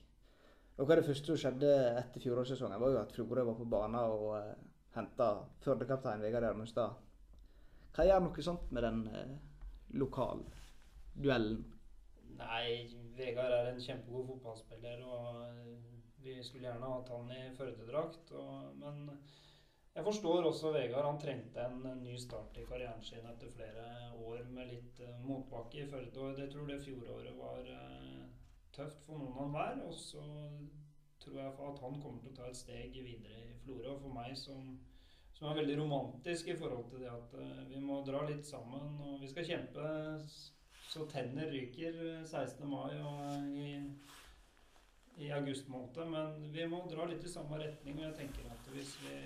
Noe 0.77 0.85
av 0.85 0.99
det 0.99 1.05
første 1.07 1.31
som 1.31 1.37
skjedde 1.41 1.69
etter 1.97 2.21
fjorårssesongen, 2.21 2.77
var 2.77 2.91
jo 2.93 2.99
at 2.99 3.13
Florø 3.15 3.45
var 3.47 3.55
på 3.57 3.65
banen 3.73 3.97
og 4.01 4.25
uh, 4.27 4.35
eh, 4.37 4.59
henta 4.93 5.29
Førde-kaptein 5.63 6.21
Vegard 6.21 6.45
Gjermundstad. 6.45 6.99
Hva 7.95 8.05
gjør 8.05 8.21
noe 8.27 8.45
sånt 8.45 8.69
med 8.77 8.85
den 8.85 8.99
uh, 9.09 9.33
lokalduellen? 9.97 11.63
Nei, 12.37 12.67
Vegard 13.17 13.57
er 13.57 13.71
en 13.71 13.81
kjempegod 13.81 14.29
fotballspiller, 14.29 15.01
og 15.01 15.41
eh, 15.47 15.73
vi 16.21 16.37
skulle 16.45 16.69
gjerne 16.69 16.93
hatt 16.93 17.09
han 17.15 17.33
i 17.33 17.43
Førde-drakt. 17.57 18.35
Men 18.77 19.07
jeg 19.95 20.05
forstår 20.05 20.51
også 20.51 20.77
Vegard. 20.77 21.09
Han 21.09 21.19
trengte 21.25 21.65
en 21.65 22.05
ny 22.05 22.13
start 22.21 22.61
i 22.61 22.69
karrieren 22.69 23.01
sin 23.09 23.25
etter 23.33 23.49
flere 23.57 23.89
år 24.21 24.30
med 24.49 24.71
litt 24.71 25.01
uh, 25.05 25.17
motbakke 25.25 25.83
i 25.83 25.89
Førde. 25.89 26.13
Og 26.19 26.39
jeg 26.39 26.51
tror 26.53 26.69
det 26.69 26.79
fjoråret 26.83 27.35
var 27.39 27.67
uh, 27.67 28.23
tøft 28.75 29.03
for 29.07 29.21
noen 29.21 29.41
av 29.45 29.51
hver. 29.55 29.83
Og 29.87 29.97
så 29.97 30.23
tror 31.21 31.37
jeg 31.37 31.51
at 31.51 31.83
han 31.85 31.99
kommer 32.01 32.23
til 32.23 32.31
å 32.33 32.37
ta 32.39 32.47
et 32.49 32.61
steg 32.61 32.97
videre 32.97 33.43
i 33.45 33.59
Florø. 33.65 33.93
Og 33.95 34.07
for 34.07 34.15
meg 34.15 34.33
som, 34.39 34.73
som, 35.33 35.49
er 35.49 35.61
veldig 35.61 35.77
romantisk 35.83 36.49
i 36.49 36.57
forhold 36.57 36.89
til 36.91 37.05
det 37.05 37.11
at 37.11 37.37
uh, 37.37 37.61
vi 37.69 37.83
må 37.83 38.01
dra 38.07 38.23
litt 38.29 38.47
sammen. 38.47 38.97
Og 39.05 39.21
vi 39.21 39.29
skal 39.31 39.47
kjempe 39.51 39.93
så 40.91 41.05
tenner 41.07 41.47
ryker 41.47 42.01
16. 42.27 42.65
mai 42.67 42.97
og 42.99 43.53
i 43.55 43.69
i 45.21 45.29
august 45.31 45.67
måned, 45.69 46.07
men 46.09 46.51
vi 46.53 46.65
må 46.69 46.81
dra 46.89 47.05
litt 47.09 47.25
i 47.25 47.31
samme 47.31 47.59
retning. 47.61 47.99
Og 47.99 48.07
jeg 48.07 48.17
tenker 48.21 48.47
at 48.51 48.69
hvis 48.73 48.95
vi 49.03 49.17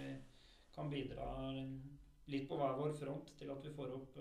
kan 0.76 0.90
bidra 0.92 1.30
litt 2.32 2.48
på 2.50 2.58
hver 2.60 2.76
vår 2.80 2.96
front 2.98 3.32
til 3.40 3.52
at 3.54 3.64
vi 3.64 3.74
får 3.76 3.94
opp 3.96 4.20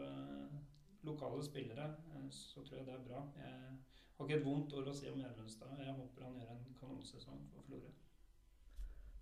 lokale 1.07 1.43
spillere, 1.43 1.89
eh, 2.15 2.29
så 2.31 2.63
tror 2.63 2.79
jeg 2.79 2.87
det 2.87 2.95
er 2.95 3.07
bra. 3.09 3.23
Jeg 3.39 4.19
har 4.19 4.29
ikke 4.29 4.39
et 4.41 4.47
vondt 4.47 4.75
ord 4.79 4.89
å 4.89 4.95
si 4.97 5.09
om 5.11 5.19
Gjermundstad. 5.21 5.75
Jeg 5.81 5.97
håper 5.99 6.29
han 6.29 6.39
gjør 6.41 6.55
en 6.55 6.79
kanonsesong 6.81 7.43
for 7.53 7.67
Florø. 7.69 7.93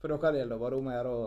For 0.02 0.10
dere 0.10 0.58
var 0.58 0.74
det 0.74 0.78
om 0.78 0.90
å 0.90 0.94
gjøre 0.96 1.16
å 1.16 1.26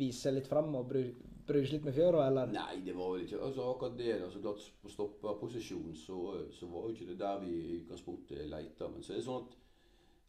vise 0.00 0.32
litt 0.32 0.48
fram 0.50 0.74
og 0.74 0.88
bryr 0.88 1.66
seg 1.66 1.76
litt 1.76 1.84
med 1.86 1.94
fjøra, 1.94 2.24
eller? 2.28 2.54
Nei, 2.54 2.80
det 2.86 2.94
var 2.96 3.12
vel 3.12 3.26
ikke 3.26 3.42
altså 3.46 3.66
akkurat 3.70 3.98
det. 3.98 4.14
Altså, 4.22 4.40
klart 4.40 4.70
På 4.82 4.92
stopperposisjon 4.92 5.92
så, 5.98 6.20
så 6.52 6.70
var 6.72 6.88
jo 6.88 6.96
ikke 6.96 7.10
det 7.12 7.18
der 7.20 7.42
vi 7.44 7.52
i 7.52 7.76
utgangspunktet 7.82 8.48
leita. 8.50 8.88
Men 8.88 9.04
så 9.04 9.12
er 9.12 9.20
det 9.20 9.26
sånn 9.28 9.44
at 9.44 9.60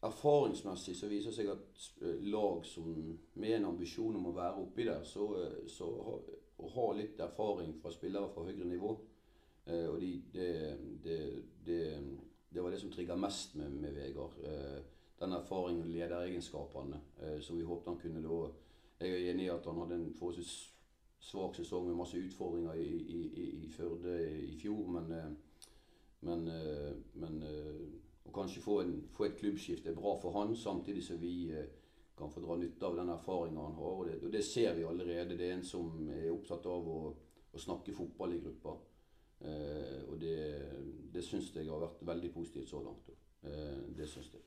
erfaringsmessig 0.06 0.94
så 1.00 1.10
viser 1.10 1.32
det 1.32 1.38
seg 1.40 1.52
at 1.54 2.26
lag 2.28 2.66
som 2.68 2.92
med 3.42 3.58
en 3.58 3.72
ambisjon 3.72 4.20
om 4.20 4.30
å 4.30 4.36
være 4.36 4.62
oppi 4.62 4.86
der, 4.86 5.02
så, 5.08 5.32
så 5.72 5.88
å 5.90 6.72
ha 6.76 6.88
litt 6.96 7.20
erfaring 7.24 7.74
fra 7.82 7.92
spillere 7.94 8.30
fra 8.34 8.46
høyere 8.46 8.68
nivå 8.70 8.94
Og 9.66 9.96
de, 10.02 10.10
det, 10.34 10.50
det, 11.04 11.20
det, 11.66 11.78
det, 12.54 12.62
var 12.62 12.70
det 12.70 12.80
som 12.82 12.92
trigga 12.94 13.16
mest 13.18 13.56
med, 13.58 13.70
med 13.82 13.96
Vegard. 13.98 14.36
Den 15.18 15.34
erfaringen 15.34 15.82
og 15.82 15.90
lederegenskapene 15.90 17.00
som 17.42 17.58
vi 17.58 17.66
håpet 17.66 17.90
han 17.90 17.98
kunne 17.98 18.22
da 18.22 18.38
Jeg 19.02 19.10
er 19.10 19.32
enig 19.32 19.48
i 19.48 19.50
at 19.50 19.66
han 19.66 19.80
hadde 19.82 19.98
en 19.98 20.14
forholdsvis 20.14 20.54
svak 21.20 21.58
sesong 21.58 21.88
med 21.88 21.98
masse 21.98 22.20
utfordringer 22.22 22.78
i, 22.78 22.92
i, 23.18 23.22
i, 23.66 23.70
Førde 23.74 24.20
i 24.38 24.54
fjor, 24.62 24.86
men, 25.00 25.38
men, 26.22 26.46
men 27.18 27.42
å 28.26 28.34
kanskje 28.34 28.62
få, 28.64 28.80
en, 28.82 28.96
få 29.14 29.28
et 29.28 29.38
klubbskifte 29.40 29.92
er 29.92 29.98
bra 29.98 30.16
for 30.22 30.36
han, 30.40 30.56
samtidig 30.58 31.04
som 31.06 31.20
vi 31.22 31.36
eh, 31.54 31.70
kan 32.18 32.32
få 32.32 32.42
dra 32.42 32.58
nytte 32.58 32.88
av 32.88 32.98
den 32.98 33.12
erfaringa 33.14 33.68
han 33.68 33.78
har. 33.78 33.94
Og 34.00 34.10
det, 34.10 34.18
og 34.24 34.34
det, 34.34 34.44
ser 34.48 34.74
vi 34.78 34.86
allerede. 34.88 35.38
Det 35.38 35.50
er 35.50 35.58
en 35.60 35.68
som 35.68 36.10
er 36.10 36.32
opptatt 36.34 36.66
av 36.72 36.90
å, 36.90 37.00
å 37.52 37.62
snakke 37.62 37.96
fotball 37.96 38.36
i 38.36 38.42
gruppa. 38.44 38.76
Eh, 39.42 40.02
og 40.10 40.20
det, 40.22 40.38
det 41.14 41.24
syns 41.24 41.52
jeg 41.56 41.68
har 41.70 41.82
vært 41.82 42.04
veldig 42.08 42.32
positivt 42.34 42.70
så 42.70 42.82
langt. 42.84 43.10
Eh, 43.44 43.82
det 43.98 44.08
syns 44.10 44.32
jeg. 44.34 44.44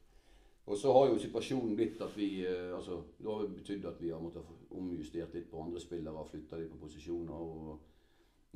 Og 0.69 0.77
så 0.77 0.93
har 0.93 1.07
jo 1.09 1.21
situasjonen 1.21 1.77
blitt 1.77 2.01
at 2.05 2.17
vi 2.17 2.45
eh, 2.45 2.75
altså, 2.77 3.01
Det 3.19 3.29
har 3.29 3.47
betydd 3.55 3.87
at 3.89 4.03
vi 4.03 4.11
har 4.13 4.21
måttet 4.21 4.49
omjustert 4.71 5.35
litt 5.35 5.49
på 5.51 5.63
andre 5.63 5.81
spillere, 5.81 6.27
flytta 6.29 6.61
dem 6.61 6.73
på 6.73 6.83
posisjoner. 6.85 7.35
og 7.35 7.79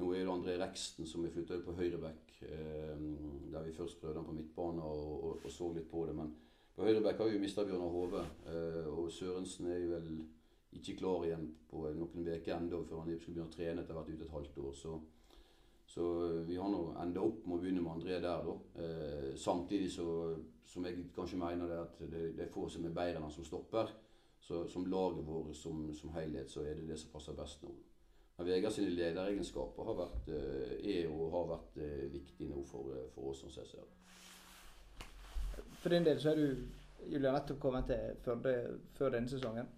nå 0.00 0.06
er 0.12 0.24
det 0.24 0.32
André 0.32 0.54
Reksten 0.56 1.06
som 1.06 1.24
er 1.24 1.32
flytta 1.34 1.58
på 1.60 1.74
høyreback, 1.76 2.30
der 2.40 3.64
vi 3.66 3.74
først 3.76 3.98
prøvde 4.00 4.22
han 4.22 4.24
på 4.24 4.32
midtbane 4.32 4.80
og, 4.82 5.10
og, 5.24 5.42
og, 5.44 5.50
så 5.52 5.68
litt 5.72 5.90
på 5.90 6.06
det. 6.08 6.14
Men 6.16 6.30
på 6.74 6.86
høyreback 6.86 7.20
har 7.20 7.28
vi 7.28 7.42
mista 7.42 7.64
Bjørnar 7.68 7.92
Hove, 7.92 8.22
og 8.88 9.10
Sørensen 9.12 9.68
er 9.68 9.82
jo 9.82 9.90
vel 9.92 10.08
ikke 10.78 10.96
klar 11.02 11.26
igjen 11.26 11.44
på 11.68 11.84
noen 11.96 12.28
uker 12.28 12.56
ennå 12.56 12.80
før 12.88 13.02
han 13.02 13.12
skal 13.20 13.34
begynne 13.34 13.50
å 13.50 13.52
trene 13.52 13.82
etter 13.82 13.94
å 13.94 14.00
ha 14.00 14.04
vært 14.06 14.16
ute 14.16 14.26
et 14.26 14.36
halvt 14.36 14.60
år. 14.64 14.72
Så, 14.80 14.96
så 15.94 16.24
eh, 16.24 16.40
vi 16.48 16.56
har 16.56 16.70
nå 16.72 16.94
enda 17.02 17.20
opp 17.20 17.44
med 17.44 17.58
å 17.58 17.60
begynne 17.60 17.82
med 17.84 17.92
André 17.92 18.16
der, 18.22 18.46
da. 18.46 18.54
Eh, 18.80 19.30
samtidig 19.36 19.90
så, 19.92 20.06
som 20.64 20.86
jeg 20.88 21.10
kanskje 21.12 21.40
mener 21.40 21.68
det 21.68 21.80
at 21.82 21.98
det, 22.06 22.22
det 22.38 22.46
er 22.46 22.52
få 22.52 22.64
som 22.72 22.86
er 22.88 22.94
bedre 22.96 23.18
enn 23.18 23.26
han 23.26 23.34
som 23.34 23.44
stopper. 23.44 23.92
Så 24.42 24.64
som 24.72 24.86
laget 24.90 25.26
vårt 25.26 25.52
som, 25.54 25.84
som 25.94 26.14
helhet, 26.16 26.50
så 26.50 26.64
er 26.64 26.78
det 26.78 26.88
det 26.88 26.96
som 26.98 27.12
passer 27.12 27.36
best 27.36 27.60
nå. 27.62 27.74
Men 28.38 28.48
Vegard 28.48 28.72
sine 28.72 28.94
lederegenskaper 28.96 29.90
har 29.90 29.98
vært, 29.98 30.30
eh, 30.32 30.72
er 30.94 31.10
og 31.12 31.26
har 31.34 31.50
vært 31.50 31.76
eh, 31.84 32.06
viktig 32.14 32.48
nå 32.50 32.62
for, 32.70 32.94
for 33.14 33.30
oss, 33.30 33.42
som 33.42 33.52
jeg 33.52 33.68
ser 33.68 33.84
det. 33.84 35.10
For 35.82 35.92
din 35.92 36.08
del 36.08 36.22
så 36.22 36.32
er 36.32 36.40
du 36.40 36.46
Julia, 37.10 37.34
nettopp 37.34 37.58
kommet 37.60 37.90
til 37.90 38.16
Førde 38.22 38.54
før 38.96 39.12
denne 39.12 39.28
sesongen. 39.28 39.68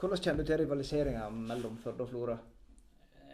Hvordan 0.00 0.22
kjenner 0.22 0.46
du 0.46 0.48
til 0.48 0.62
rivaliseringa 0.62 1.28
mellom 1.34 1.76
Førde 1.82 2.06
og 2.06 2.10
Florø? 2.14 2.38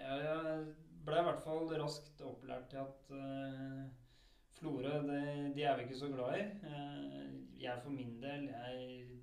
Ja, 0.00 0.16
jeg 0.16 0.66
ble 1.06 1.20
i 1.20 1.26
hvert 1.28 1.44
fall 1.44 1.70
raskt 1.80 2.24
opplært 2.26 2.68
til 2.72 2.82
at 2.82 3.12
uh, 3.14 3.84
Florø 4.56 5.00
de 5.54 5.62
er 5.62 5.76
vi 5.78 5.86
ikke 5.86 6.00
så 6.00 6.10
glad 6.10 6.40
i. 6.40 6.44
Uh, 6.66 7.62
jeg 7.62 7.82
for 7.84 7.94
min 7.94 8.18
del 8.22 8.50
jeg 8.50 9.16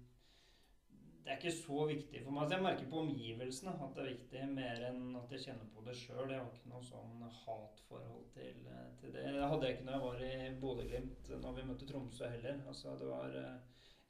det 1.24 1.32
er 1.32 1.38
ikke 1.40 1.52
så 1.56 1.86
viktig 1.88 2.22
for 2.24 2.36
meg. 2.36 2.42
Altså 2.44 2.56
jeg 2.58 2.64
merker 2.66 2.88
på 2.92 3.00
omgivelsene 3.00 3.74
at 3.86 3.94
det 3.96 4.02
er 4.02 4.10
viktig, 4.10 4.40
mer 4.58 4.82
enn 4.90 5.14
at 5.16 5.30
jeg 5.32 5.44
kjenner 5.46 5.70
på 5.72 5.84
det 5.86 5.94
sjøl. 5.96 6.26
Jeg 6.28 6.42
har 6.42 6.50
ikke 6.50 6.72
noe 6.72 6.84
sånn 6.84 7.22
hatforhold 7.38 8.26
til, 8.34 8.58
eh, 8.68 8.90
til, 9.00 9.14
det. 9.16 9.24
Det 9.38 9.48
hadde 9.54 9.70
jeg 9.70 9.78
ikke 9.78 9.86
når 9.88 9.96
jeg 9.96 10.04
var 10.04 10.26
i 10.28 10.50
Bodø-Glimt, 10.66 11.32
når 11.46 11.56
vi 11.56 11.66
møtte 11.70 11.88
Tromsø 11.88 12.28
heller. 12.28 12.60
Altså 12.68 12.98
det 13.00 13.08
var, 13.08 13.40
Uh, 13.44 13.56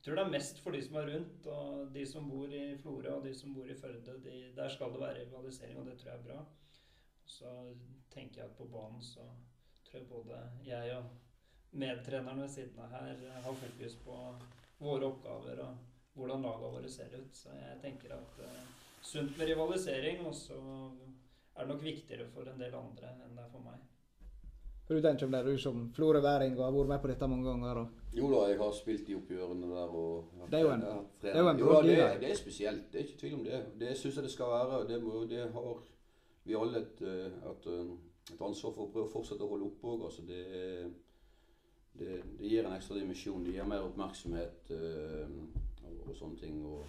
jeg 0.03 0.11
tror 0.11 0.17
det 0.17 0.23
er 0.25 0.33
mest 0.33 0.57
for 0.59 0.75
de 0.75 0.79
som 0.83 0.95
er 0.99 1.05
rundt, 1.13 1.45
og 1.47 1.93
de 1.95 2.01
som 2.05 2.25
bor 2.27 2.51
i 2.51 2.63
Florø 2.75 3.11
og 3.13 3.23
de 3.23 3.31
som 3.37 3.53
bor 3.55 3.69
i 3.71 3.77
Førde. 3.77 4.17
De, 4.25 4.33
der 4.57 4.73
skal 4.73 4.91
det 4.91 4.99
være 4.99 5.21
rivalisering, 5.21 5.77
og 5.79 5.85
det 5.87 5.93
tror 5.99 6.11
jeg 6.11 6.19
er 6.19 6.25
bra. 6.25 6.41
Så 7.25 7.49
tenker 8.13 8.41
jeg 8.41 8.49
at 8.49 8.57
på 8.57 8.67
banen 8.69 9.01
så 9.01 9.25
tror 9.85 9.99
jeg 9.99 10.09
både 10.09 10.41
jeg 10.65 10.97
og 10.97 11.09
medtreneren 11.73 12.43
ved 12.43 12.51
siden 12.53 12.79
av 12.83 12.93
her 12.93 13.25
har 13.45 13.57
fokus 13.63 13.95
på 14.05 14.19
våre 14.83 15.09
oppgaver. 15.09 15.63
og 15.63 15.89
hvordan 16.13 16.45
lagene 16.45 16.73
våre 16.75 16.89
ser 16.89 17.15
ut. 17.17 17.31
Så 17.35 17.53
jeg 17.55 17.79
tenker 17.81 18.13
at 18.17 18.43
uh, 18.43 18.59
sunt 19.01 19.37
med 19.37 19.49
rivalisering, 19.49 20.21
og 20.27 20.35
så 20.37 20.59
er 21.55 21.65
det 21.65 21.71
nok 21.73 21.83
viktigere 21.83 22.29
for 22.33 22.49
en 22.49 22.61
del 22.61 22.77
andre 22.77 23.15
enn 23.23 23.35
det 23.37 23.45
er 23.45 23.49
for 23.51 23.65
meg. 23.65 23.81
For 24.83 24.99
Du 24.99 25.01
tenker 25.01 25.25
om 25.25 25.31
det 25.31 25.39
er 25.39 25.47
du 25.47 25.57
som 25.63 25.83
florøværing 25.95 26.57
og 26.57 26.65
har 26.65 26.73
vært 26.75 26.89
med 26.91 27.01
på 27.01 27.09
dette 27.13 27.27
mange 27.31 27.45
ganger? 27.47 27.77
Og... 27.81 28.01
Jo 28.13 28.29
da, 28.33 28.41
jeg 28.51 28.57
har 28.59 28.73
spilt 28.75 29.09
i 29.09 29.15
oppgjørene 29.15 29.69
der. 29.71 29.93
og... 30.01 30.33
Det 30.51 30.59
er 30.59 30.65
jo 30.65 30.73
en, 30.73 30.83
det 31.21 31.31
er 31.31 31.39
jo 31.39 31.49
en 31.49 31.61
jo, 31.61 31.69
det, 31.87 31.95
det, 32.21 32.31
er 32.31 32.35
spesielt, 32.37 32.89
det 32.91 32.99
er 32.99 33.05
ikke 33.07 33.21
tvil 33.21 33.37
om 33.37 33.45
det. 33.47 33.61
Det 33.79 33.93
syns 33.97 34.19
jeg 34.19 34.27
det 34.27 34.33
skal 34.33 34.51
være. 34.51 34.81
Det, 34.89 34.99
må, 35.03 35.23
det 35.29 35.45
har 35.55 35.69
vi 36.43 36.55
alle 36.59 36.83
et, 36.83 37.01
et, 37.01 37.67
eh, 37.71 37.89
et, 38.33 38.41
ansvar 38.41 38.73
for 38.75 38.85
å 38.85 38.91
prøve 38.91 39.07
å 39.07 39.13
fortsette 39.13 39.45
å 39.45 39.51
holde 39.51 39.69
oppe 39.69 39.91
òg. 39.93 40.05
Altså 40.09 40.25
det, 40.27 40.43
det, 41.99 42.21
gir 42.39 42.65
en 42.65 42.75
ekstra 42.75 42.99
dimensjon. 42.99 43.43
Det 43.45 43.55
gir 43.55 43.67
mer 43.69 43.85
oppmerksomhet. 43.87 44.71
Uh, 44.71 45.61
og 46.07 46.15
sånne 46.15 46.39
ting. 46.39 46.65
Og 46.65 46.85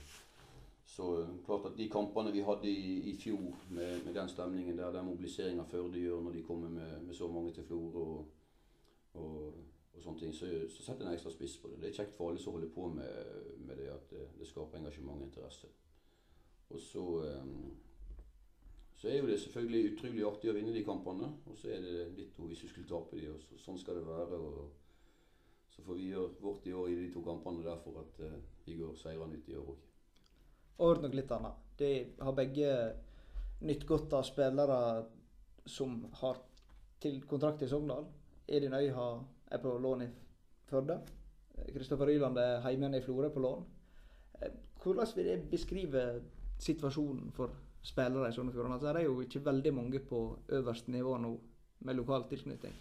så 0.84 1.26
klart 1.46 1.66
at 1.66 1.76
De 1.78 1.88
kampene 1.90 2.32
vi 2.32 2.42
hadde 2.44 2.70
i, 2.70 3.10
i 3.10 3.14
fjor 3.18 3.54
med, 3.70 4.04
med, 4.04 4.14
den 4.14 4.28
stemningen 4.28 4.78
der, 4.78 4.92
den 4.92 5.06
mobiliseringa 5.06 5.64
Førde 5.64 5.98
gjør 5.98 6.20
når 6.20 6.32
de 6.32 6.42
kommer 6.42 6.68
med, 6.68 7.00
med 7.02 7.14
så 7.14 7.28
mange 7.28 7.52
til 7.52 7.64
Florø 7.64 8.02
og, 8.02 8.26
og, 9.14 9.54
og, 9.94 10.02
sånne 10.02 10.18
ting, 10.18 10.34
så, 10.34 10.50
så 10.70 10.82
setter 10.84 11.06
en 11.06 11.14
ekstra 11.14 11.32
spiss 11.32 11.56
på 11.62 11.70
det. 11.70 11.80
Det 11.80 11.88
er 11.88 11.96
kjekt 12.02 12.16
for 12.16 12.30
alle 12.30 12.42
som 12.42 12.52
holder 12.52 12.70
på 12.74 12.88
med, 12.92 13.40
med 13.66 13.80
det, 13.80 13.88
at 13.94 14.10
det, 14.10 14.28
det, 14.38 14.48
skaper 14.50 14.78
engasjement 14.78 15.22
og 15.22 15.28
interesse. 15.30 15.70
Og 16.70 16.80
så, 16.80 17.04
um, 17.42 17.72
så 19.04 19.10
er 19.10 19.18
jo 19.18 19.26
det 19.28 19.34
selvfølgelig 19.36 19.88
utrolig 19.92 20.22
artig 20.24 20.48
å 20.48 20.52
vinne 20.56 20.72
de 20.72 20.80
kampene. 20.84 21.26
Og 21.44 21.58
så 21.60 21.74
er 21.74 21.82
det 21.84 22.04
litt 22.16 22.38
hvis 22.40 22.62
vi 22.64 22.68
skulle 22.70 22.88
tape 22.88 23.18
de, 23.18 23.26
og 23.28 23.42
så, 23.42 23.58
sånn 23.60 23.76
skal 23.76 23.98
det 23.98 24.04
være. 24.06 24.38
og 24.38 24.70
så 25.74 25.82
får 25.84 25.98
vi 25.98 26.06
gjøre 26.08 26.38
vårt 26.40 26.68
i 26.70 26.72
år 26.72 26.88
i 26.88 26.94
de 27.02 27.10
to 27.12 27.20
kampene 27.26 27.60
der 27.66 27.82
for 27.84 27.98
at 28.00 28.22
uh, 28.24 28.38
vi 28.64 28.78
går 28.78 28.94
seirende 28.96 29.36
ut 29.36 29.50
i 29.50 29.56
år 29.60 29.66
òg. 29.74 29.82
Og 30.86 31.02
noe 31.02 31.18
litt 31.18 31.34
annet. 31.36 31.58
De 31.76 31.90
har 32.24 32.38
begge 32.38 32.70
nytt 33.68 33.84
godt 33.90 34.16
av 34.16 34.24
spillere 34.24 34.78
som 35.68 35.98
har 36.22 36.40
til 37.04 37.20
kontrakt 37.28 37.66
i 37.66 37.68
Sogndal. 37.68 38.08
Edin 38.48 38.78
Øyha 38.78 39.10
er 39.52 39.62
på 39.66 39.74
lån 39.84 40.06
i 40.06 40.08
Førde. 40.70 40.96
Kristoffer 41.76 42.08
Ryland 42.08 42.40
er 42.40 42.64
hjemme 42.70 42.94
i 42.96 43.04
Florø 43.04 43.28
på 43.36 43.44
lån. 43.44 43.68
Eh, 44.40 44.56
hvordan 44.80 45.12
vil 45.16 45.28
det 45.28 45.38
beskrive 45.52 46.08
situasjonen 46.56 47.36
for 47.36 47.52
spillere 47.84 48.30
i 48.30 48.34
Sogn 48.34 48.50
og 48.50 48.56
Fjordane? 48.56 48.80
Det 48.80 48.90
er 48.90 49.06
jo 49.06 49.20
ikke 49.20 49.44
veldig 49.44 49.74
mange 49.74 50.00
på 50.00 50.24
øverste 50.48 50.90
nivå 50.90 51.16
nå 51.20 51.36
med 51.84 51.94
lokal 52.00 52.28
tilknytning. 52.30 52.74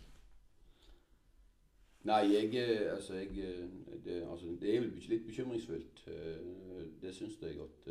Nei, 2.04 2.34
jeg, 2.34 2.56
eh, 2.56 2.94
altså, 2.94 3.14
jeg 3.14 3.28
eh, 3.40 3.68
det, 4.06 4.24
altså, 4.32 4.48
det, 4.62 4.70
er 4.70 4.82
jo 4.82 4.90
litt 5.08 5.26
bekymringsfullt. 5.28 6.04
Eh, 6.12 6.90
det 7.02 7.14
syns 7.16 7.38
jeg 7.42 7.60
at, 7.64 7.88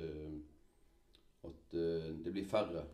at 1.48 1.76
det 2.24 2.32
blir 2.32 2.44
færre. 2.44 2.84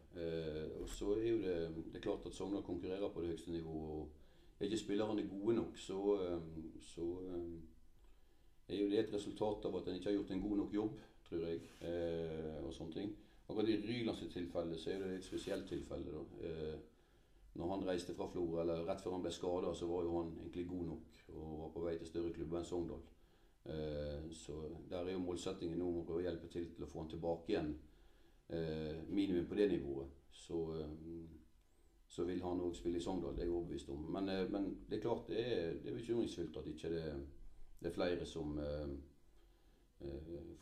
Og 0.80 0.88
så 0.88 1.16
er 1.18 1.26
jo 1.28 1.40
det, 1.42 1.56
det 1.90 1.98
er 1.98 2.04
klart 2.06 2.26
at 2.26 2.34
Sogna 2.34 2.60
konkurrerer 2.62 3.10
på 3.10 3.20
det 3.20 3.32
høyeste 3.32 3.50
nivået. 3.50 3.90
og 3.90 4.60
Er 4.60 4.64
ikke 4.64 4.78
spillerne 4.78 5.26
gode 5.28 5.56
nok, 5.56 5.78
så, 5.78 5.98
så 6.80 7.08
er 8.68 8.76
jo 8.76 8.90
det 8.90 8.98
et 8.98 9.14
resultat 9.14 9.66
av 9.66 9.76
at 9.76 9.88
en 9.88 9.98
ikke 9.98 10.10
har 10.10 10.16
gjort 10.20 10.30
en 10.30 10.40
god 10.40 10.56
nok 10.56 10.74
jobb, 10.74 11.00
tror 11.28 11.46
jeg. 11.46 11.60
og 12.62 12.74
sånne 12.74 12.92
ting. 12.92 13.16
Akkurat 13.48 13.68
i 13.72 13.80
Rylands 13.80 14.24
tilfelle 14.32 14.76
så 14.78 14.92
er 14.92 15.02
det 15.02 15.16
et 15.16 15.24
spesielt 15.24 15.68
tilfelle. 15.68 16.12
da 16.12 16.76
når 17.58 17.70
han 17.70 17.86
reiste 17.88 18.14
fra 18.14 18.28
Florø, 18.30 18.60
eller 18.60 18.84
rett 18.86 19.00
før 19.02 19.16
han 19.16 19.24
ble 19.24 19.32
skada, 19.34 19.72
så 19.74 19.86
var 19.90 20.04
jo 20.06 20.18
han 20.20 20.34
egentlig 20.38 20.66
god 20.68 20.84
nok 20.92 21.16
og 21.34 21.54
var 21.62 21.72
på 21.74 21.80
vei 21.84 21.94
til 21.98 22.06
større 22.06 22.32
klubber 22.32 22.60
enn 22.60 22.68
Sogndal. 22.68 23.00
Eh, 23.68 24.28
så 24.32 24.60
der 24.90 25.00
er 25.00 25.12
jo 25.12 25.24
målsettingen 25.24 25.80
nå 25.82 25.88
å 26.06 26.20
hjelpe 26.22 26.48
til 26.52 26.70
til 26.74 26.86
å 26.86 26.88
få 26.88 27.02
han 27.02 27.10
tilbake 27.10 27.52
igjen 27.52 27.72
eh, 28.48 29.02
minimum 29.08 29.48
på 29.50 29.58
det 29.58 29.68
nivået. 29.72 30.14
Så, 30.32 30.60
eh, 30.78 30.94
så 32.08 32.24
vil 32.24 32.42
han 32.46 32.62
òg 32.64 32.78
spille 32.78 33.02
i 33.02 33.04
Sogndal, 33.04 33.34
det 33.36 33.44
er 33.44 33.50
jeg 33.50 33.56
overbevist 33.56 33.90
om. 33.92 34.06
Men, 34.14 34.30
men, 34.54 34.70
det 34.88 34.98
er 34.98 35.04
klart 35.04 35.28
det 35.28 35.42
er, 35.42 35.74
det 35.82 35.90
er 35.90 35.98
bekymringsfullt 35.98 36.62
at 36.62 36.70
ikke 36.70 36.94
det, 36.94 37.04
det 37.82 37.90
er 37.90 37.98
flere 37.98 38.26
som 38.26 38.54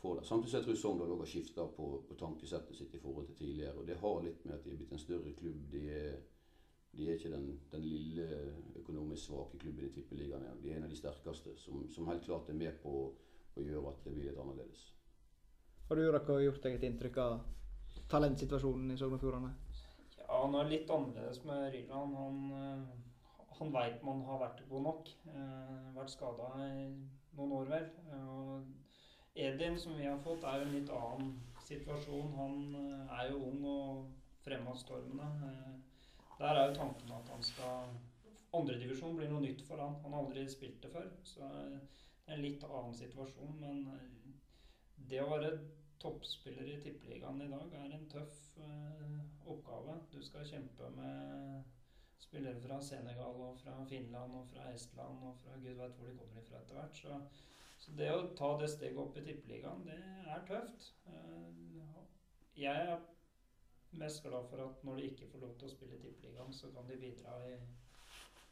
får 0.01 0.15
det. 0.19 0.25
Samtidig 0.27 0.51
så 0.51 0.57
jeg 0.57 0.65
tror 0.65 0.79
Sogndal 0.81 1.13
òg 1.13 1.21
har 1.23 1.29
skifta 1.29 1.67
på, 1.77 1.87
på 2.07 2.17
tankesettet 2.19 2.77
sitt 2.77 2.95
i 2.95 3.01
forhold 3.01 3.27
til 3.27 3.35
tidligere. 3.35 3.75
Og 3.77 3.87
det 3.87 3.99
har 4.01 4.23
litt 4.23 4.45
med 4.45 4.57
at 4.57 4.65
de 4.65 4.73
er 4.73 4.81
blitt 4.81 4.95
en 4.95 5.05
større 5.05 5.33
klubb. 5.37 5.63
de 5.71 5.83
er 5.93 6.17
de 6.97 7.05
er 7.05 7.13
ikke 7.13 7.29
den, 7.29 7.59
den 7.71 7.83
lille 7.85 8.27
økonomisk 8.75 9.27
svake 9.27 9.57
klubben 9.61 9.85
i 9.85 9.91
Tippeligaen. 9.93 10.45
De 10.63 10.71
er 10.71 10.77
en 10.77 10.87
av 10.87 10.89
de 10.89 10.97
sterkeste, 10.97 11.53
som, 11.61 11.83
som 11.93 12.07
helt 12.09 12.23
klart 12.25 12.49
er 12.49 12.57
med 12.57 12.79
på 12.81 12.93
å 13.57 13.65
gjøre 13.65 13.91
at 13.91 14.05
det 14.05 14.13
blir 14.15 14.29
litt 14.29 14.39
annerledes. 14.41 14.85
Har 15.89 15.99
du 15.99 16.07
Raka, 16.11 16.39
gjort 16.41 16.63
deg 16.63 16.77
et 16.79 16.87
inntrykk 16.87 17.19
av 17.21 17.35
talentsituasjonen 18.09 18.95
i 18.95 18.97
Sogn 18.97 19.13
og 19.17 19.21
Fjordane? 19.21 19.51
Ja, 20.17 20.41
han 20.41 20.57
er 20.57 20.71
litt 20.71 20.89
annerledes 20.89 21.43
med 21.45 21.67
Ryland. 21.75 22.17
Han, 22.23 22.41
eh, 22.57 23.45
han 23.59 23.71
veit 23.75 24.01
man 24.07 24.25
har 24.31 24.41
vært 24.41 24.65
god 24.71 24.85
nok. 24.89 25.13
Eh, 25.35 25.77
vært 25.99 26.15
skada 26.15 26.49
i 26.65 26.73
noen 27.37 27.55
år, 27.61 27.71
vel. 27.75 27.87
Og 28.23 28.86
Edin, 29.37 29.79
som 29.79 29.97
vi 29.97 30.05
har 30.05 30.17
fått, 30.25 30.43
er 30.43 30.59
jo 30.59 30.65
en 30.65 30.73
litt 30.73 30.91
annen 30.93 31.33
situasjon. 31.67 32.33
Han 32.39 32.75
eh, 32.79 33.15
er 33.19 33.31
jo 33.31 33.41
ung 33.51 33.65
og 33.69 34.05
fremadstormende. 34.45 35.27
Eh, 35.45 36.35
der 36.39 36.53
er 36.53 36.69
jo 36.69 36.77
tanken 36.81 37.13
at 37.19 37.33
han 37.33 37.43
skal 37.45 37.95
Andredivisjon 38.57 39.17
blir 39.17 39.29
noe 39.29 39.43
nytt 39.43 39.61
for 39.67 39.81
han. 39.83 39.97
Han 40.05 40.15
har 40.15 40.23
aldri 40.23 40.45
spilt 40.49 40.79
det 40.81 40.89
før. 40.93 41.09
Så 41.27 41.43
det 41.43 42.31
er 42.31 42.37
en 42.37 42.45
litt 42.45 42.63
annen 42.65 42.95
situasjon. 42.97 43.57
Men 43.61 43.83
eh, 43.93 44.31
det 45.11 45.21
å 45.21 45.29
være 45.29 45.51
toppspiller 46.01 46.69
i 46.71 46.79
Tippeligaen 46.81 47.41
i 47.43 47.49
dag 47.51 47.73
er 47.77 47.93
en 47.93 48.07
tøff 48.09 48.43
oppgave. 49.47 49.99
Du 50.13 50.17
skal 50.25 50.45
kjempe 50.45 50.89
med 50.93 51.65
spillere 52.21 52.61
fra 52.61 52.79
Senegal 52.83 53.41
og 53.41 53.57
fra 53.61 53.75
Finland 53.89 54.35
og 54.37 54.49
fra 54.51 54.67
Estland 54.73 55.21
og 55.25 55.37
fra 55.41 55.55
gud 55.61 55.77
vet 55.77 55.95
hvor 55.97 56.09
de 56.09 56.17
kommer 56.17 56.41
ifra 56.41 56.61
etter 56.61 56.77
hvert. 56.77 56.99
Så, 57.01 57.19
så 57.87 57.93
det 57.95 58.09
å 58.11 58.23
ta 58.35 58.49
det 58.59 58.67
steget 58.67 58.99
opp 58.99 59.15
i 59.15 59.23
Tippeligaen, 59.23 59.85
det 59.87 59.95
er 60.27 60.41
tøft. 60.49 60.89
Eh, 61.07 62.01
jeg 62.59 62.89
er 62.91 62.99
mest 63.95 64.25
glad 64.25 64.49
for 64.51 64.65
at 64.65 64.83
når 64.83 64.99
de 64.99 65.09
ikke 65.11 65.29
får 65.31 65.45
lov 65.45 65.53
til 65.55 65.69
å 65.69 65.71
spille 65.71 65.95
i 65.95 66.01
Tippeligaen, 66.03 66.51
så 66.53 66.67
kan 66.75 66.89
de 66.91 66.99
bidra 66.99 67.37
i 67.47 67.55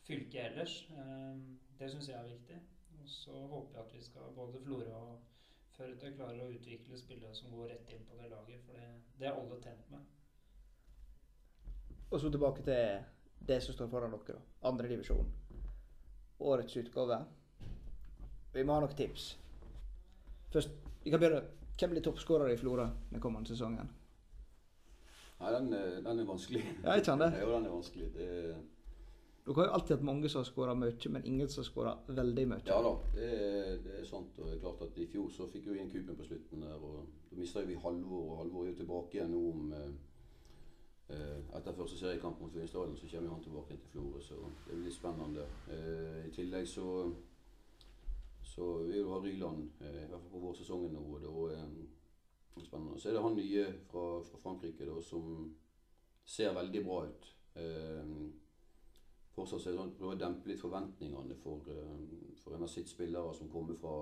fylket 0.08 0.42
ellers. 0.46 0.78
Eh, 0.96 1.44
det 1.80 1.92
syns 1.92 2.08
jeg 2.10 2.20
er 2.22 2.32
viktig. 2.32 2.62
Og 2.96 3.10
så 3.12 3.36
håper 3.52 3.76
jeg 3.76 3.84
at 3.84 3.96
vi 3.98 4.04
skal 4.08 4.36
både 4.40 4.64
Florø 4.64 5.00
og 5.04 5.32
Førde 5.76 6.08
klarer 6.16 6.40
å 6.40 6.54
utvikle 6.56 6.96
spillere 6.96 7.36
som 7.36 7.52
går 7.52 7.74
rett 7.74 7.90
inn 7.92 8.06
på 8.08 8.16
det 8.16 8.30
laget, 8.32 8.62
for 8.64 8.78
det, 8.80 8.86
det 9.20 9.28
er 9.28 9.36
alle 9.36 9.58
tent 9.60 9.90
med. 9.92 10.06
Og 12.08 12.22
så 12.22 12.30
tilbake 12.32 12.64
til 12.64 13.02
det 13.50 13.58
som 13.66 13.76
står 13.76 13.90
foran 13.92 14.14
dere. 14.14 14.38
da. 14.38 14.70
Andre 14.70 14.88
divisjon. 14.94 15.34
Årets 16.40 16.78
utgave. 16.80 17.18
Vi 18.56 18.64
må 18.64 18.74
ha 18.78 18.84
noen 18.86 18.96
tips. 18.98 19.30
Først, 20.54 20.72
vi 21.04 21.12
kan 21.12 21.20
begynne. 21.20 21.42
Hvem 21.76 21.92
blir 21.92 22.04
toppskårer 22.06 22.54
i 22.54 22.58
Florø 22.58 22.86
den 23.12 23.20
kommende 23.24 23.52
sesongen? 23.52 23.90
Nei, 25.42 25.50
den, 25.52 25.74
er- 25.76 25.98
den 26.06 26.20
er 26.22 26.28
vanskelig. 26.30 26.62
Ja, 26.86 26.94
ikke 26.96 27.10
sant 27.12 27.22
det? 27.26 27.34
Jo, 27.42 27.50
den 27.52 27.66
er 27.68 27.74
vanskelig. 27.74 28.08
Det, 28.16 28.30
Dere 29.46 29.56
har 29.60 29.68
jo 29.68 29.74
alltid 29.78 29.96
hatt 29.98 30.06
mange 30.08 30.30
som 30.32 30.40
har 30.40 30.48
skåra 30.48 30.74
mye, 30.74 31.10
men 31.14 31.26
ingen 31.30 31.50
som 31.52 31.60
har 31.62 31.68
skåra 31.68 31.92
veldig 32.08 32.46
mye. 32.50 32.64
ja 32.66 32.78
da, 32.82 32.94
det 33.14 33.28
er, 33.36 33.76
det 33.84 34.00
er 34.00 34.08
sant. 34.10 34.40
Og 34.40 34.48
det 34.48 34.56
er 34.56 34.62
klart 34.64 34.82
at 34.88 34.96
I 34.98 35.06
fjor 35.12 35.28
så 35.36 35.46
fikk 35.52 35.68
vi 35.70 35.76
inn 35.84 35.92
Kupen 35.92 36.18
på 36.18 36.26
slutten 36.26 36.64
der, 36.66 36.80
og 36.80 37.04
da 37.30 37.38
mista 37.44 37.62
vi 37.68 37.76
Halvor. 37.84 38.24
Og 38.32 38.40
Halvor 38.40 38.64
er 38.66 38.72
jo 38.72 38.80
tilbake 38.80 39.20
igjen 39.20 39.36
nå 39.36 39.44
om 39.52 39.68
eh, 39.76 39.92
eh, 41.14 41.38
Etter 41.60 41.76
første 41.78 42.00
seriekamp 42.00 42.40
mot 42.42 42.56
Vinsdalen 42.58 42.96
så 42.98 43.12
kommer 43.12 43.36
han 43.36 43.44
tilbake 43.46 43.78
til 43.84 43.92
Florø, 43.94 44.24
så 44.32 44.40
det 44.66 44.80
blir 44.82 44.96
spennende. 44.96 45.46
Eh, 45.70 46.24
I 46.32 46.34
tillegg 46.40 46.66
så 46.72 46.88
så 48.56 48.72
vil 48.88 49.02
jo 49.02 49.12
ha 49.12 49.20
Ryland, 49.20 49.70
eh, 49.82 50.04
i 50.06 50.08
hvert 50.08 50.22
fall 50.22 50.32
på 50.32 50.40
vårsesongen 50.40 50.94
nå. 50.96 51.04
og 51.28 51.52
eh, 51.52 51.70
det 52.56 52.62
er 52.62 52.66
spennende. 52.66 53.00
Så 53.00 53.10
er 53.10 53.14
det 53.18 53.24
han 53.24 53.36
nye 53.36 53.66
fra, 53.90 54.06
fra 54.24 54.38
Frankrike 54.44 54.88
da, 54.88 55.02
som 55.04 55.56
ser 56.26 56.54
veldig 56.56 56.84
bra 56.86 57.02
ut. 57.10 57.26
Eh, 57.60 58.14
fortsatt 59.36 59.68
er 59.68 59.76
sånn, 59.76 59.92
prøver 59.98 60.16
å 60.16 60.22
dempe 60.22 60.48
litt 60.48 60.62
forventningene 60.62 61.36
for, 61.42 61.68
eh, 61.68 62.38
for 62.40 62.56
en 62.56 62.64
av 62.64 62.72
sitt 62.72 62.88
spillere 62.88 63.34
som 63.36 63.52
kommer 63.52 63.76
fra, 63.76 63.98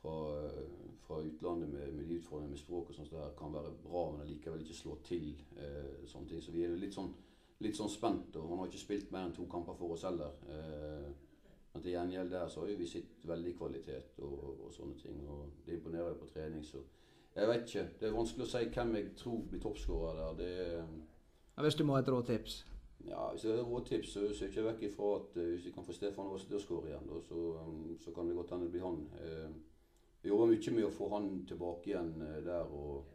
fra, 0.00 0.16
eh, 0.48 0.88
fra 1.06 1.20
utlandet 1.22 1.70
med, 1.70 1.94
med 1.94 2.08
de 2.08 2.18
utfordringene 2.18 2.56
med 2.56 2.62
språk 2.64 2.90
og 2.90 2.98
sånt, 2.98 3.14
der 3.14 3.36
kan 3.38 3.54
være 3.54 3.70
bra, 3.84 4.08
men 4.10 4.26
allikevel 4.26 4.66
ikke 4.66 4.80
slå 4.80 4.98
til. 5.06 5.30
Eh, 5.56 6.02
sånne 6.10 6.28
ting. 6.28 6.42
Så 6.42 6.50
vi 6.50 6.64
er 6.64 6.74
litt 6.74 6.98
sånn, 6.98 7.14
litt 7.62 7.78
sånn 7.78 7.92
spent, 7.92 8.34
og 8.34 8.50
han 8.50 8.58
har 8.58 8.66
ikke 8.66 8.82
spilt 8.82 9.14
mer 9.14 9.28
enn 9.28 9.36
to 9.36 9.46
kamper 9.46 9.78
for 9.78 9.94
oss 9.94 10.02
heller. 10.02 10.34
Eh, 10.50 11.12
men 11.74 11.82
til 11.82 11.90
gjengjeld 11.90 12.30
der 12.30 12.48
så 12.48 12.60
har 12.60 12.68
jo 12.70 12.76
vi 12.78 12.86
sett 12.86 13.24
veldig 13.26 13.56
kvalitet 13.58 14.20
og, 14.22 14.66
og 14.66 14.74
sånne 14.74 14.94
ting, 15.00 15.16
og 15.28 15.48
det 15.66 15.74
imponerer 15.74 16.12
jo 16.12 16.20
på 16.20 16.30
trening. 16.30 16.64
så 16.64 16.82
jeg 17.34 17.48
vet 17.48 17.66
ikke. 17.66 17.88
Det 18.00 18.06
er 18.08 18.14
vanskelig 18.14 18.44
å 18.44 18.50
si 18.52 18.68
hvem 18.76 18.92
jeg 18.94 19.08
tror 19.18 19.40
blir 19.50 19.60
toppskårer 19.62 20.20
der. 20.20 20.36
Det, 20.38 20.84
Ja, 21.56 21.62
hvis 21.62 21.74
du 21.74 21.84
må 21.84 21.96
ha 21.96 22.02
et 22.02 22.08
råtips. 22.08 22.64
ja, 23.06 23.30
hvis 23.30 23.42
det 23.42 23.58
er 23.58 23.62
råtips, 23.62 24.12
så 24.12 24.20
ser 24.34 24.54
jeg 24.54 24.64
vekk 24.64 24.82
ifra 24.82 25.08
at 25.16 25.36
eh, 25.36 25.48
hvis 25.50 25.66
vi 25.66 25.72
kan 25.74 25.84
få 25.84 25.92
Stefan 25.92 26.30
Aas 26.30 26.46
til 26.46 26.56
å 26.56 26.62
skåre 26.62 26.88
igjen, 26.88 27.08
da, 27.10 27.18
så, 27.20 27.40
um, 27.66 27.96
så 28.00 28.14
kan 28.14 28.28
det 28.28 28.36
godt 28.36 28.54
hende 28.54 28.64
det 28.64 28.72
blir 28.72 28.86
han. 28.86 29.02
Eh, 29.18 29.50
vi 30.22 30.30
jobber 30.30 30.46
mye 30.46 30.76
med 30.76 30.86
å 30.86 30.94
få 30.94 31.10
han 31.12 31.28
tilbake 31.48 31.90
igjen 31.90 32.14
eh, 32.22 32.40
der. 32.46 32.70
og 32.70 33.10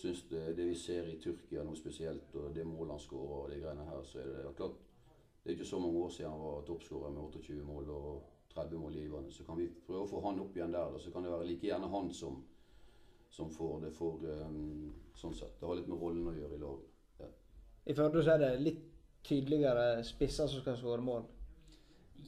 syns 0.00 0.22
det, 0.30 0.56
det 0.56 0.66
vi 0.68 0.74
ser 0.78 1.08
i 1.10 1.18
Tyrkia 1.20 1.64
nå 1.66 1.74
spesielt, 1.74 2.34
og 2.34 2.54
det 2.54 2.64
målet 2.64 2.94
han 2.94 3.02
skårer 3.02 3.42
og 3.42 3.50
de 3.50 3.58
greiene 3.60 3.84
her, 3.84 4.02
så 4.06 4.20
er 4.22 4.28
det 4.30 4.44
ja, 4.44 4.52
klart 4.56 4.78
Det 5.42 5.50
er 5.50 5.56
ikke 5.56 5.70
så 5.70 5.80
mange 5.80 5.98
år 6.04 6.10
siden 6.12 6.30
han 6.30 6.40
var 6.44 6.62
toppskårer 6.68 7.10
med 7.14 7.22
28 7.22 7.64
mål 7.64 7.90
og 7.96 8.22
30 8.54 8.78
mål 8.78 8.92
givende. 8.92 9.32
Så 9.32 9.44
kan 9.44 9.56
vi 9.56 9.68
prøve 9.86 10.04
å 10.04 10.10
få 10.10 10.20
han 10.26 10.40
opp 10.42 10.56
igjen 10.56 10.74
der. 10.74 10.92
Da, 10.92 11.00
så 11.00 11.12
kan 11.14 11.24
det 11.24 11.32
være 11.32 11.48
like 11.48 11.66
gjerne 11.66 11.88
han 11.94 12.12
som, 12.14 12.42
som 13.30 13.50
får 13.54 13.80
det 13.86 13.92
for 13.96 14.24
um, 14.26 14.90
sånn 15.16 15.36
sett. 15.38 15.56
Det 15.60 15.68
har 15.68 15.78
litt 15.78 15.88
med 15.88 16.02
rollen 16.02 16.28
å 16.28 16.36
gjøre 16.36 16.58
i 16.58 16.62
laget. 16.64 16.86
I 17.88 17.94
Førde 17.96 18.22
så 18.22 18.34
er 18.34 18.42
det 18.42 18.50
litt 18.60 18.82
tydeligere 19.24 20.02
spisser 20.04 20.48
som 20.50 20.60
skal 20.62 20.76
skåre 20.78 21.04
mål. 21.04 21.24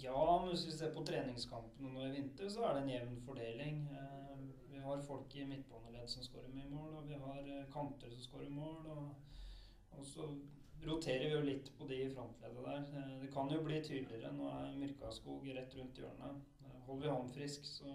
Ja, 0.00 0.38
men 0.40 0.48
hvis 0.50 0.64
vi 0.66 0.72
ser 0.72 0.94
på 0.94 1.04
treningskampene 1.04 1.92
nå 1.92 2.06
i 2.06 2.14
vinter, 2.14 2.48
så 2.50 2.64
er 2.64 2.78
det 2.78 2.82
en 2.82 2.94
jevn 2.94 3.18
fordeling. 3.26 3.84
Eh, 3.92 4.08
Vi 4.72 4.80
har 4.80 5.02
folk 5.04 5.34
i 5.36 5.44
midtbaneledd 5.46 6.08
som 6.10 6.24
skårer 6.24 6.48
mye 6.50 6.70
mål, 6.70 6.94
og 6.98 7.04
vi 7.06 7.14
har 7.14 7.42
eh, 7.44 7.66
kanter 7.70 8.10
som 8.10 8.24
skårer 8.24 8.50
mål. 8.50 8.88
Og, 8.96 9.12
og 9.98 10.06
så 10.08 10.26
roterer 10.86 11.28
vi 11.28 11.34
jo 11.34 11.40
litt 11.46 11.70
på 11.78 11.86
de 11.88 11.98
i 12.04 12.10
frontleddet 12.10 12.64
der. 12.64 12.84
Eh, 12.98 13.20
Det 13.22 13.32
kan 13.32 13.50
jo 13.50 13.62
bli 13.62 13.80
tydeligere. 13.82 14.32
Nå 14.32 14.48
er 14.50 14.78
Myrkaskog 14.78 15.46
rett 15.56 15.74
rundt 15.78 15.98
hjørnet. 15.98 16.42
Eh, 16.64 16.78
Holder 16.86 17.06
vi 17.08 17.14
han 17.14 17.28
frisk, 17.28 17.64
så 17.64 17.86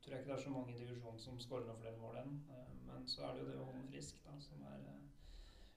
tror 0.00 0.14
jeg 0.14 0.20
ikke 0.20 0.32
det 0.32 0.38
er 0.38 0.44
så 0.44 0.50
mange 0.50 0.74
i 0.74 0.78
divisjonen 0.78 1.18
som 1.18 1.38
skårer 1.38 1.66
noen 1.66 1.80
flere 1.82 1.98
mål 1.98 2.16
enn. 2.22 2.40
Eh, 2.50 2.66
Men 2.90 3.06
så 3.06 3.22
er 3.22 3.34
det 3.34 3.42
jo 3.42 3.50
det 3.50 3.58
å 3.58 3.64
holde 3.64 3.78
han 3.80 3.88
frisk 3.92 4.16
da, 4.24 4.32
som 4.40 4.62
er 4.62 4.80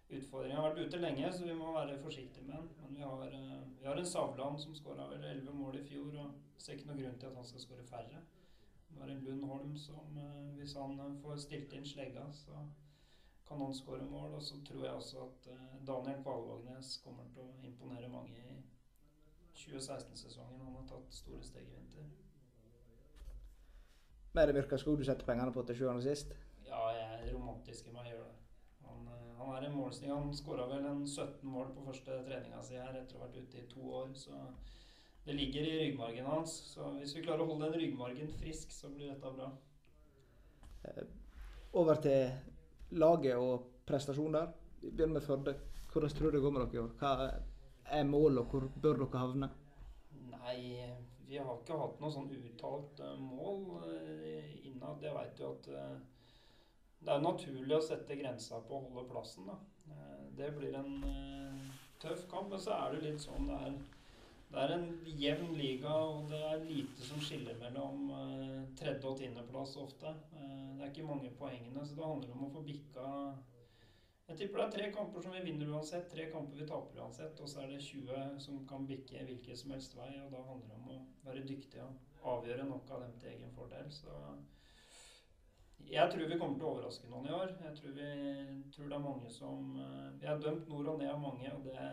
utfordringa. 0.09 0.55
har 0.55 0.71
vært 0.73 0.87
ute 0.87 0.97
lenge, 0.97 1.33
så 1.33 1.43
vi 1.45 1.53
må 1.53 1.73
være 1.73 1.99
forsiktige 2.01 2.45
med 2.45 2.55
han. 2.55 2.69
Men 2.81 2.95
vi 2.95 3.01
har, 3.01 3.29
vi 3.79 3.85
har 3.85 3.95
en 3.95 4.05
Savland 4.05 4.59
som 4.59 4.75
skåra 4.75 5.07
vel 5.09 5.23
11 5.23 5.53
mål 5.53 5.75
i 5.75 5.83
fjor, 5.83 6.15
og 6.17 6.33
ser 6.57 6.73
ikke 6.73 6.87
noe 6.87 6.97
grunn 6.97 7.19
til 7.19 7.27
at 7.27 7.35
han 7.35 7.45
skal 7.45 7.59
skåre 7.59 7.85
færre. 7.85 8.21
Vi 8.89 8.99
har 8.99 9.07
en 9.09 9.23
Lund 9.23 9.43
Holm 9.45 9.75
som, 9.77 10.19
hvis 10.57 10.73
han 10.73 11.19
får 11.21 11.37
stilt 11.37 11.73
inn 11.73 11.85
slegga, 11.85 12.25
så 12.33 12.65
kan 13.47 13.61
han 13.61 13.73
skåre 13.75 14.05
mål. 14.09 14.33
Og 14.37 14.43
så 14.43 14.59
tror 14.67 14.85
jeg 14.85 14.93
også 14.93 15.23
at 15.27 15.47
eh, 15.53 15.79
Daniel 15.87 16.21
Kvalvågnes 16.23 16.97
kommer 17.05 17.27
til 17.33 17.45
å 17.45 17.55
imponere 17.67 18.11
mange 18.11 18.37
i 18.37 18.59
2016-sesongen. 19.57 20.61
Han 20.65 20.77
har 20.79 20.87
tatt 20.89 21.15
store 21.15 21.43
steg 21.45 21.67
i 21.67 21.75
vinter. 21.75 22.11
Mer 24.33 24.47
er 24.47 24.49
det 24.49 24.57
Myrkaskog 24.57 24.97
du 24.97 25.05
setter 25.05 25.27
pengene 25.27 25.53
på 25.53 25.61
til 25.67 25.77
sjuende 25.77 26.01
og 26.01 26.07
sist? 26.07 26.33
Ja, 26.65 26.87
jeg 26.97 27.09
er 27.19 27.33
romantisk 27.35 27.89
i 27.89 27.93
meg 27.93 28.07
gjør 28.09 28.23
det. 28.23 28.37
Han, 28.87 29.03
eh, 29.13 29.33
han 29.39 29.51
er 29.57 29.67
en 29.67 29.75
målsting. 29.77 30.13
Han 30.13 30.33
skåra 30.37 30.65
vel 30.71 30.87
en 30.89 31.03
17 31.07 31.43
mål 31.49 31.73
på 31.75 31.85
første 31.89 32.21
treninga 32.25 32.63
si 32.65 32.79
her 32.79 32.97
etter 32.97 33.19
å 33.19 33.21
ha 33.21 33.27
vært 33.27 33.43
ute 33.43 33.61
i 33.61 33.67
to 33.69 33.83
år, 34.01 34.15
så 34.17 34.39
det 35.23 35.35
ligger 35.37 35.67
i 35.67 35.75
ryggmargen 35.83 36.25
hans. 36.27 36.55
Så 36.73 36.89
hvis 36.97 37.13
vi 37.15 37.21
klarer 37.23 37.45
å 37.45 37.51
holde 37.51 37.69
den 37.69 37.79
ryggmargen 37.83 38.33
frisk, 38.39 38.73
så 38.75 38.89
blir 38.91 39.13
dette 39.13 39.35
bra. 39.37 39.51
Eh, 40.89 41.05
Over 41.73 41.95
til 42.01 42.29
laget 42.99 43.37
og 43.37 43.69
prestasjoner. 43.87 44.51
Vi 44.81 44.91
begynner 44.91 45.19
med 45.19 45.25
Førde. 45.25 45.55
Hvordan 45.93 46.09
tror 46.09 46.31
du 46.31 46.37
det 46.37 46.43
går 46.43 46.51
med 46.51 46.61
dere 46.61 46.73
i 46.73 46.83
år? 46.83 46.93
Hva 46.99 47.31
er 47.85 48.03
målet, 48.03 48.39
og 48.39 48.45
hvor 48.51 48.69
bør 48.81 49.03
dere 49.03 49.21
havne? 49.21 49.49
Nei, 50.31 50.57
vi 51.27 51.37
har 51.37 51.59
ikke 51.59 51.77
hatt 51.77 52.01
noe 52.01 52.13
sånn 52.13 52.31
uttalt 52.33 52.99
eh, 53.03 53.19
mål 53.19 53.85
eh, 53.89 54.49
innad. 54.69 54.99
Det 55.01 55.13
veit 55.15 55.37
du 55.37 55.45
at 55.47 55.69
eh, 55.71 55.95
det 57.03 57.13
er 57.13 57.23
naturlig 57.23 57.77
å 57.77 57.83
sette 57.83 58.17
grensa 58.19 58.61
på 58.67 58.77
å 58.77 58.83
holde 58.87 59.09
plassen, 59.11 59.49
da. 59.49 59.59
Det 60.33 60.47
blir 60.55 60.73
en 60.79 60.93
tøff 62.01 62.23
kamp, 62.31 62.47
men 62.49 62.61
så 62.63 62.71
er 62.77 62.93
det 62.93 63.01
litt 63.03 63.21
sånn 63.21 63.49
det 63.49 63.57
er 63.67 63.75
det 64.53 64.61
er 64.61 64.71
en 64.75 64.89
jevn 65.17 65.55
liga, 65.57 65.89
og 65.89 66.27
det 66.29 66.39
er 66.45 66.65
lite 66.67 67.05
som 67.07 67.21
skiller 67.21 67.57
mellom 67.57 68.11
eh, 68.13 68.59
tredje- 68.77 69.09
og 69.09 69.17
tiendeplass 69.17 69.73
ofte. 69.81 70.11
Eh, 70.37 70.67
det 70.77 70.83
er 70.85 70.91
ikke 70.91 71.07
mange 71.07 71.31
poengene, 71.39 71.85
så 71.85 71.97
det 71.97 72.05
handler 72.05 72.35
om 72.35 72.45
å 72.45 72.53
få 72.53 72.61
bikka 72.67 73.07
Jeg 74.27 74.37
tipper 74.39 74.59
det 74.59 74.65
er 74.65 74.75
tre 74.75 74.85
kamper 74.95 75.21
som 75.21 75.33
vi 75.35 75.41
vinner 75.43 75.71
uansett, 75.73 76.05
tre 76.09 76.29
kamper 76.31 76.61
vi 76.61 76.67
taper 76.67 77.01
uansett, 77.01 77.39
og 77.43 77.49
så 77.49 77.63
er 77.63 77.73
det 77.73 77.81
20 77.83 78.37
som 78.39 78.61
kan 78.69 78.85
bikke 78.87 79.25
hvilken 79.27 79.57
som 79.57 79.73
helst 79.75 79.97
vei, 79.97 80.13
og 80.21 80.29
da 80.31 80.43
handler 80.47 80.69
det 80.69 80.77
om 80.77 80.91
å 80.93 80.99
være 81.25 81.43
dyktig 81.49 81.81
og 81.83 82.29
avgjøre 82.37 82.69
nok 82.69 82.93
av 82.95 83.03
dem 83.03 83.17
til 83.19 83.33
egen 83.33 83.51
fordel. 83.57 83.89
Så 83.91 84.15
jeg 85.91 86.11
tror 86.11 86.29
vi 86.29 86.37
kommer 86.39 86.55
til 86.55 86.69
å 86.69 86.71
overraske 86.71 87.09
noen 87.11 87.27
i 87.27 87.35
år. 87.35 87.51
Jeg 87.65 87.75
tror, 87.81 87.97
vi, 87.97 88.11
tror 88.75 88.87
det 88.87 88.97
er 88.99 89.07
mange 89.09 89.33
som 89.33 89.73
eh, 89.81 90.07
Vi 90.21 90.29
har 90.29 90.39
dømt 90.45 90.69
nord 90.71 90.93
og 90.93 91.01
ned 91.01 91.11
av 91.11 91.19
mange, 91.25 91.51
og 91.57 91.67
det, 91.67 91.89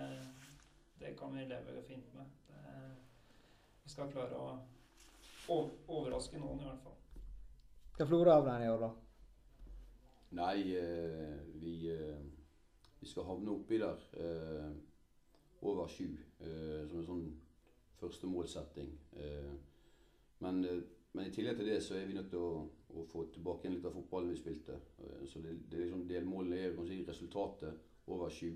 det 1.00 1.16
kan 1.18 1.34
vi 1.34 1.48
leve 1.48 1.82
fint 1.88 2.14
med. 2.14 2.39
Det, 2.80 2.96
vi 3.84 3.90
skal 3.92 4.10
klare 4.12 4.38
å 4.40 5.60
overraske 5.90 6.38
noen, 6.40 6.60
i 6.62 6.68
hvert 6.68 6.84
fall. 6.84 6.98
Hva 7.98 8.06
Florø 8.08 8.32
havner 8.32 8.64
i 8.64 8.68
år, 8.70 8.84
da? 8.84 8.90
Nei, 10.38 10.76
eh, 10.78 11.40
vi, 11.60 11.74
eh, 11.90 12.22
vi 13.00 13.08
skal 13.10 13.26
havne 13.26 13.50
oppi 13.50 13.80
der 13.82 14.04
eh, 14.16 14.70
over 15.66 15.90
sju, 15.90 16.06
eh, 16.40 16.86
som 16.88 17.00
en 17.00 17.08
sånn 17.08 17.26
første 18.00 18.30
målsetting. 18.30 18.94
Eh, 19.12 19.52
men, 20.38 20.64
eh, 20.64 20.80
men, 21.12 21.26
i 21.26 21.34
tillegg 21.34 21.58
til 21.58 21.68
det 21.68 21.80
så 21.82 21.98
er 21.98 22.06
vi 22.06 22.16
nødt 22.16 22.30
til 22.30 22.40
å, 22.40 22.62
å 22.94 23.04
få 23.10 23.26
tilbake 23.34 23.66
igjen 23.66 23.76
litt 23.76 23.90
av 23.90 23.96
fotballen 23.98 24.32
vi 24.32 24.38
spilte. 24.40 24.78
Eh, 25.02 25.26
så 25.28 25.42
det, 25.44 25.58
det 25.68 25.76
er 25.76 25.88
liksom 25.88 26.06
delmålet 26.08 26.70
er 26.70 26.80
si, 26.86 27.02
resultatet 27.08 28.06
over 28.06 28.32
sju. 28.32 28.54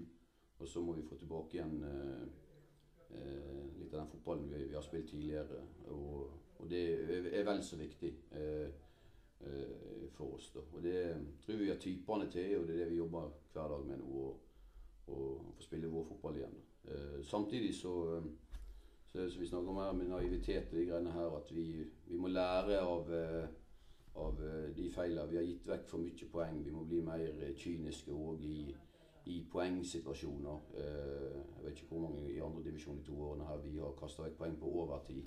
Og 0.63 0.71
så 0.71 0.81
må 0.81 0.95
vi 0.95 1.05
få 1.05 1.19
tilbake 1.19 1.59
igjen 1.59 1.83
eh, 1.91 2.44
litt 3.79 3.95
av 3.95 4.01
den 4.01 4.11
fotballen 4.13 4.49
vi, 4.51 4.65
vi 4.69 4.79
har 4.79 4.85
spilt 4.87 5.11
tidligere. 5.11 5.61
Og, 5.93 6.31
og, 6.59 6.67
det 6.71 6.85
er 7.35 7.47
vel 7.47 7.63
så 7.63 7.77
viktig 7.77 8.13
for 10.15 10.37
oss. 10.37 10.51
Da. 10.55 10.63
Og 10.73 10.83
det 10.83 11.01
tror 11.45 11.61
vi 11.61 11.69
har 11.69 11.81
typene 11.83 12.31
til, 12.33 12.59
og 12.59 12.69
det 12.69 12.77
er 12.77 12.85
det 12.85 12.93
vi 12.93 13.01
jobber 13.03 13.33
hver 13.53 13.75
dag 13.75 13.87
med 13.87 14.01
nå. 14.01 14.23
Å 14.25 14.37
få 15.05 15.19
spille 15.61 15.91
vår 15.93 16.07
fotball 16.09 16.39
igjen. 16.39 16.55
Eh, 16.89 17.25
samtidig 17.25 17.75
så, 17.75 18.23
så, 19.07 19.31
så 19.31 19.41
vi 19.41 19.47
snakker 19.47 19.69
om 19.69 19.77
her 19.83 19.93
med 19.93 20.09
naivitet 20.09 20.73
og 20.73 20.79
de 20.79 20.87
greiene 20.89 21.13
her, 21.13 21.37
at 21.39 21.53
vi, 21.53 21.85
vi 22.07 22.21
må 22.21 22.29
lære 22.33 22.81
av, 22.81 23.13
eh, 23.13 23.45
av 24.21 24.41
eh, 24.45 24.71
de 24.77 24.91
feilene. 24.93 25.29
Vi 25.31 25.41
har 25.41 25.47
gitt 25.49 25.69
vekk 25.69 25.87
for 25.89 26.05
mye 26.05 26.31
poeng. 26.33 26.63
Vi 26.65 26.75
må 26.75 26.85
bli 26.89 27.03
mer 27.05 27.55
kyniske 27.61 28.13
òg 28.13 28.45
i, 28.49 28.59
i 29.27 29.39
poengsituasjoner. 29.53 30.69
Jeg 30.77 31.65
vet 31.65 31.79
ikke 31.79 31.89
hvor 31.95 32.05
mange 32.09 32.29
i 32.33 32.41
andre 32.45 32.65
divisjon 32.65 32.99
de 32.99 33.07
to 33.07 33.17
årene 33.29 33.47
her 33.49 33.63
vi 33.65 33.79
har 33.79 33.97
kasta 33.99 34.27
vekk 34.27 34.37
poeng 34.39 34.59
på 34.61 34.73
overtid 34.83 35.25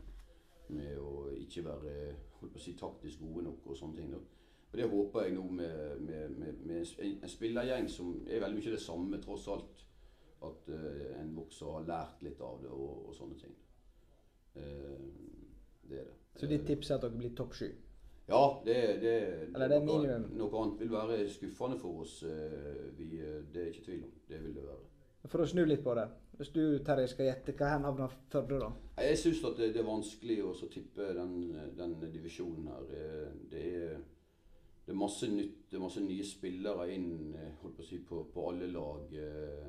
med 0.74 1.00
å 1.00 1.30
ikke 1.38 1.64
være 1.66 1.94
holdt 2.40 2.54
på 2.54 2.60
å 2.60 2.64
si, 2.64 2.74
taktisk 2.78 3.24
gode 3.24 3.46
nok 3.48 3.72
og 3.72 3.80
sånne 3.80 4.00
ting. 4.02 4.12
Da. 4.14 4.20
Og 4.72 4.78
Det 4.78 4.90
håper 4.92 5.24
jeg 5.24 5.36
nå 5.38 5.46
med, 5.50 6.02
med, 6.02 6.30
med, 6.30 6.62
med 6.68 7.22
en 7.24 7.32
spillergjeng 7.32 7.90
som 7.90 8.14
er 8.28 8.44
veldig 8.44 8.60
mye 8.60 8.76
det 8.76 8.84
samme, 8.84 9.22
tross 9.24 9.48
alt. 9.54 9.84
At 10.48 10.68
uh, 10.70 11.22
en 11.22 11.32
vokser 11.34 11.72
har 11.74 11.88
lært 11.88 12.22
litt 12.22 12.42
av 12.46 12.60
det 12.62 12.70
og, 12.70 13.08
og 13.10 13.16
sånne 13.18 13.40
ting. 13.42 13.56
Uh, 14.54 15.08
det 15.90 16.04
er 16.04 16.10
det. 16.12 16.18
Så 16.38 16.50
ditt 16.52 16.68
tips 16.68 16.92
er 16.92 17.00
at 17.00 17.08
dere 17.08 17.18
blir 17.18 17.34
topp 17.34 17.56
sju? 17.58 17.72
Ja, 18.28 18.62
det, 18.66 18.76
det, 19.02 19.13
Eller 19.56 19.72
det 19.72 19.78
er 19.78 19.86
minimum? 19.88 20.26
Noe 20.36 20.62
annet 20.62 20.82
vil 20.84 20.92
være 20.92 21.20
skuffende 21.32 21.78
for 21.80 22.04
oss. 22.04 22.18
Uh, 22.28 22.90
vi, 22.98 23.08
det 23.54 23.62
er 23.62 23.70
ikke 23.72 23.86
tvil 23.86 24.04
om. 24.04 24.12
Det 24.28 24.42
vil 24.44 24.58
det 24.58 24.66
være. 24.66 24.84
For 25.28 25.44
å 25.44 25.48
snu 25.48 25.63
litt 25.68 25.84
på 25.84 25.96
det. 25.96 26.10
Hvis 26.38 26.52
du 26.54 26.62
Terje, 26.86 27.08
skal 27.10 27.32
gjette, 27.32 27.56
hva 27.58 27.72
hen 27.72 27.88
havner 27.88 28.12
Førde 28.32 28.60
da? 28.62 28.68
Jeg 29.02 29.18
syns 29.22 29.40
det, 29.46 29.72
det, 29.74 29.82
er 29.82 29.88
vanskelig 29.88 30.38
å 30.46 30.52
tippe 30.72 31.08
den, 31.18 31.34
den 31.80 31.96
divisjonen 32.13 32.68
her. 32.70 32.86
Det 33.52 33.63
er 33.63 33.98
det 34.88 34.94
er 34.94 35.00
masse 35.02 35.28
nytt, 35.28 35.56
det 35.68 35.76
er 35.76 35.82
masse 35.84 36.00
nye 36.00 36.24
spillere 36.24 36.86
inn 36.94 37.34
eh, 37.36 37.56
holdt 37.60 37.74
på, 37.76 37.84
å 37.84 37.88
si, 37.90 37.98
på, 38.08 38.22
på 38.32 38.44
alle 38.48 38.70
lag. 38.72 39.10
Eh, 39.20 39.66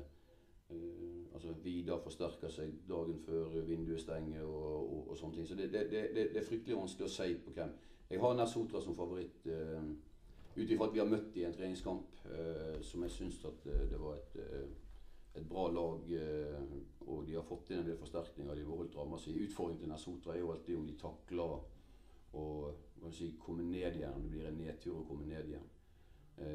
eh, 0.71 1.33
altså 1.35 1.57
Vidar 1.59 1.99
forsterker 1.99 2.53
seg 2.55 2.77
dagen 2.87 3.17
før 3.25 3.57
vinduet 3.67 3.99
stenger 3.99 4.45
og, 4.45 4.77
og, 4.77 5.01
og 5.11 5.19
sånne 5.19 5.35
ting. 5.35 5.49
Så 5.49 5.57
det, 5.59 5.67
det, 5.73 5.81
det, 5.91 6.05
det, 6.15 6.29
er 6.39 6.47
fryktelig 6.47 6.77
vanskelig 6.79 7.09
å 7.09 7.11
si 7.17 7.27
på 7.43 7.51
hvem. 7.57 7.73
Jeg 8.09 8.19
har 8.19 8.33
Nasotra 8.33 8.81
som 8.81 8.95
favoritt. 8.95 9.45
uh, 9.45 9.83
Ut 10.55 10.69
ifra 10.69 10.87
at 10.87 10.93
vi 10.93 10.99
har 10.99 11.07
møtt 11.07 11.35
i 11.37 11.43
en 11.45 11.53
treningskamp 11.53 12.21
uh, 12.25 12.81
som 12.81 13.03
jeg 13.05 13.11
syns 13.11 13.37
at 13.45 13.67
eh, 13.69 13.83
det 13.91 13.99
var 14.01 14.15
et, 14.17 14.39
et 15.37 15.45
bra 15.49 15.67
lag. 15.71 16.09
og 16.99 17.27
de 17.27 17.35
har 17.35 17.45
fått 17.45 17.69
inn 17.69 17.79
en 17.79 17.85
del 17.85 17.97
forsterkninger. 17.97 18.55
De 18.55 18.65
beholdt 18.65 18.97
ramma 18.97 19.17
si. 19.17 19.35
Utfordringen 19.37 19.83
til 19.83 19.89
Nasotra 19.93 20.33
er 20.33 20.39
jo 20.39 20.51
alltid 20.51 20.75
om 20.77 20.87
de 20.87 20.97
takler 20.97 21.55
og 22.33 23.11
si, 23.13 23.35
komme 23.39 23.63
ned 23.63 23.95
igjen. 23.95 24.13
Om 24.15 24.23
det 24.23 24.31
blir 24.33 24.49
en 24.49 24.57
nedtur 24.57 24.99
å 24.99 25.05
komme 25.07 25.29
ned 25.29 25.53
igjen. 25.53 25.69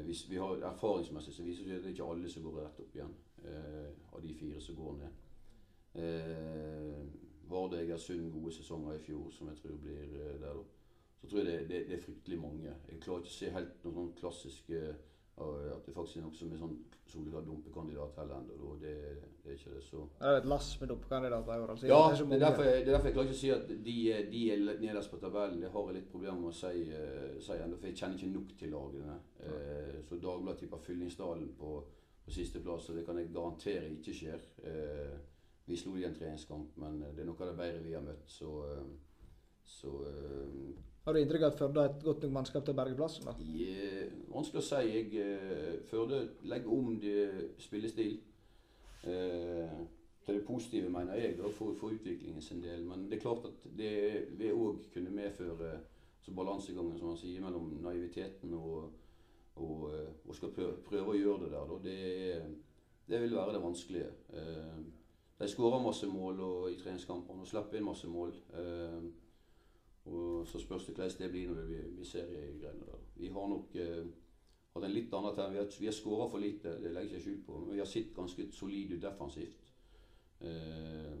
Hvis 0.05 0.25
vi 0.29 0.37
har 0.41 0.63
Erfaringsmessig 0.71 1.33
så 1.33 1.43
viser 1.45 1.67
det 1.69 1.79
at 1.79 1.83
det 1.85 1.95
ikke 1.95 2.07
alle 2.09 2.29
som 2.29 2.43
går 2.43 2.59
rett 2.59 2.79
opp 2.81 2.95
igjen, 2.95 3.15
av 4.11 4.21
de 4.21 4.33
fire 4.33 4.61
som 4.61 4.75
går 4.75 4.95
ned. 4.99 5.25
Eh, 5.95 7.03
Vardø 7.49 7.77
Egersund 7.79 8.31
gode 8.33 8.51
sesonger 8.51 8.93
i 8.93 8.99
fjor, 8.99 9.29
som 9.31 9.47
jeg 9.47 9.57
tror 9.57 9.77
blir 9.77 10.17
der. 10.39 10.39
da. 10.39 10.63
Så 11.25 11.31
tror 11.31 11.41
jeg 11.41 11.47
det, 11.47 11.59
det, 11.69 11.77
det, 11.89 11.97
er 11.97 12.01
fryktelig 12.05 12.37
mange. 12.37 12.71
Jeg 12.85 12.99
klarer 13.01 13.23
ikke 13.23 13.31
å 13.31 13.35
se 13.39 13.47
helt 13.55 13.85
noen 13.85 13.95
sånn 13.95 14.11
klassiske 14.19 14.81
at 15.35 15.85
det 15.85 15.93
faktisk 15.95 16.19
er 16.19 16.23
noe 16.23 16.37
som 16.37 16.51
er 16.53 16.59
sånn 16.59 16.75
soleklar 17.09 17.41
dumpekandidat 17.47 18.19
heller 18.21 18.43
ennå. 18.43 18.75
Det, 18.79 18.91
det, 19.41 19.49
er 19.49 19.57
ikke 19.57 19.73
det. 19.73 19.81
Så 19.87 20.03
Det 20.19 20.29
er 20.29 20.37
et 20.37 20.47
lass 20.53 20.69
med 20.79 20.91
dumpekandidater 20.93 21.55
i 21.55 21.63
år? 21.63 21.73
Altså. 21.73 21.87
Ja, 21.89 21.97
det 22.11 22.19
er, 22.19 22.29
det, 22.29 22.35
er 22.35 22.43
derfor 22.45 22.63
jeg, 22.69 22.77
det 22.77 22.87
er 22.87 22.93
derfor 22.93 23.09
jeg 23.09 23.17
klarer 23.17 23.31
ikke 23.31 23.37
å 23.39 23.41
si 23.41 23.51
at 23.55 23.73
de, 23.89 23.97
de 24.35 24.43
er 24.53 24.63
nederst 24.85 25.11
på 25.11 25.19
tabellen. 25.23 25.59
Det 25.65 25.73
har 25.73 25.89
jeg 25.89 25.97
litt 25.97 26.13
problemer 26.13 26.39
med 26.43 26.51
å 26.53 26.55
si, 26.61 26.85
uh, 26.93 27.35
si 27.49 27.57
ennå, 27.57 27.81
for 27.81 27.89
jeg 27.89 27.99
kjenner 27.99 28.21
ikke 28.21 28.31
nok 28.37 28.55
til 28.61 28.73
lagene. 28.77 29.19
Uh, 29.41 29.99
så 30.07 30.21
Dagbladet 30.29 30.63
tipper 30.63 30.87
Fyllingsdalen 30.87 31.51
på, 31.59 31.75
på 32.23 32.37
sisteplass, 32.37 32.89
og 32.93 33.01
det 33.01 33.07
kan 33.09 33.19
jeg 33.19 33.33
garantere 33.33 33.91
ikke 33.97 34.15
skjer. 34.21 34.49
Uh, 34.63 35.15
vi 35.65 35.81
slo 35.81 35.97
i 35.97 36.05
en 36.05 36.15
treningskamp, 36.15 36.77
men 36.79 37.01
det 37.09 37.25
er 37.25 37.27
noe 37.27 37.41
av 37.41 37.51
det 37.51 37.59
bedre 37.59 37.83
vi 37.83 37.95
har 37.97 38.03
møtt, 38.05 38.27
så, 38.29 38.51
så 39.65 39.95
har 41.05 41.13
du 41.13 41.19
inntrykk 41.21 41.43
av 41.45 41.51
at 41.51 41.59
Førde 41.59 41.81
har 41.81 41.91
et 41.91 42.03
godt 42.03 42.23
nok 42.25 42.31
mannskap 42.33 42.63
til 42.65 42.73
å 42.73 42.77
berge 42.79 42.97
plassen? 42.97 43.27
da? 43.27 43.33
Yeah, 43.45 44.07
vanskelig 44.33 44.61
å 44.63 44.65
si. 44.65 44.79
Jeg, 44.89 45.09
uh, 45.21 45.75
Førde 45.91 46.21
legger 46.49 46.71
om 46.73 46.95
de 47.01 47.11
spillestil. 47.61 48.15
Uh, 49.05 49.83
til 50.25 50.39
det 50.39 50.45
positive, 50.47 50.89
mener 50.89 51.19
jeg, 51.21 51.35
da, 51.37 51.51
for, 51.53 51.75
for 51.77 51.93
utviklingen 51.93 52.41
sin 52.41 52.63
del. 52.63 52.81
Men 52.89 53.03
det 53.05 53.19
er 53.19 53.21
klart 53.21 53.45
at 53.45 53.67
det 53.77 53.91
vil 54.39 54.57
òg 54.57 54.87
kunne 54.95 55.13
medføre 55.13 55.75
så 56.25 56.33
balansegangen 56.33 56.97
som 56.97 57.11
man 57.11 57.19
sier, 57.21 57.43
mellom 57.43 57.67
naiviteten 57.83 58.55
og, 58.57 58.87
og, 59.61 59.83
uh, 59.93 60.07
og 60.25 60.39
skal 60.39 60.55
prøve, 60.57 61.03
å 61.05 61.19
gjøre 61.19 61.43
det 61.43 61.51
der. 61.53 61.69
Da. 61.69 61.77
Det, 61.85 61.99
det 63.11 63.19
vil 63.27 63.37
være 63.37 63.53
det 63.53 63.61
vanskelige. 63.61 64.09
de 65.37 65.51
skårer 65.51 65.85
masse 65.85 66.09
mål 66.09 66.41
og, 66.41 66.65
i 66.71 66.81
treningskampene 66.81 67.45
og 67.45 67.51
slipper 67.51 67.77
inn 67.77 67.85
masse 67.85 68.09
mål. 68.09 68.33
Og 68.57 69.13
så 70.55 70.63
spørs 70.63 70.85
det 70.85 70.95
hvordan 70.95 71.17
det 71.19 71.31
blir 71.31 71.49
når 71.49 71.59
det 71.61 71.65
blir, 71.67 71.89
blir 71.95 72.07
seriegreiene. 72.09 72.85
der. 72.85 73.01
Vi 73.15 73.27
har 73.27 73.49
nok 73.51 73.75
eh, 73.75 74.05
hatt 74.75 74.87
en 74.87 74.95
litt 74.95 75.13
annen 75.13 75.35
term. 75.35 75.53
Vi 75.53 75.61
har, 75.61 75.67
vi 75.79 75.89
har 75.89 75.95
skåra 75.95 76.29
for 76.31 76.43
lite, 76.43 76.77
det 76.83 76.93
legger 76.93 77.15
jeg 77.15 77.21
ikke 77.21 77.25
skjul 77.27 77.43
på. 77.45 77.59
Men 77.59 77.73
vi 77.73 77.83
har 77.83 77.91
sett 77.91 78.15
ganske 78.15 78.47
solid 78.51 78.95
ut 78.95 79.03
defensivt. 79.03 79.69
Eh, 80.41 81.13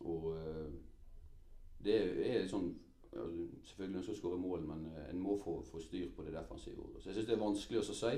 og 0.00 0.30
eh, 0.36 0.70
det 1.84 1.98
er 2.28 2.48
sånn 2.48 2.72
Selvfølgelig 3.10 3.98
ønsker 3.98 4.14
å 4.14 4.18
skåre 4.20 4.36
mål, 4.38 4.60
men 4.68 4.84
eh, 4.92 5.08
en 5.10 5.18
må 5.18 5.34
få, 5.40 5.56
få, 5.66 5.80
styr 5.82 6.12
på 6.14 6.22
det 6.22 6.34
defensive. 6.36 6.84
Så 7.00 7.10
jeg 7.10 7.16
syns 7.16 7.26
det 7.26 7.34
er 7.34 7.40
vanskelig 7.40 7.80
å 7.80 7.86
si. 7.88 8.12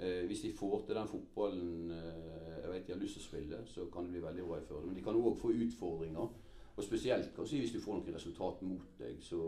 Eh, 0.00 0.22
hvis 0.26 0.40
de 0.46 0.54
får 0.56 0.86
til 0.86 0.96
den 0.96 1.10
fotballen 1.10 1.90
eh, 1.92 2.54
jeg 2.62 2.70
vet 2.70 2.86
de 2.86 2.94
har 2.94 3.02
lyst 3.02 3.18
til 3.18 3.22
å 3.22 3.26
spille, 3.26 3.58
så 3.68 3.84
kan 3.92 4.08
det 4.08 4.14
bli 4.14 4.22
veldig 4.24 4.46
bra 4.48 4.60
i. 4.62 4.86
Men 4.86 4.96
de 4.96 5.04
kan 5.04 5.18
òg 5.20 5.36
få 5.42 5.52
utfordringer 5.52 6.32
og 6.76 6.84
spesielt 6.84 7.34
kanskje 7.36 7.58
hvis 7.60 7.74
du 7.74 7.80
får 7.80 7.98
noen 7.98 8.14
resultat 8.16 8.62
mot 8.64 8.98
deg, 8.98 9.18
så 9.20 9.40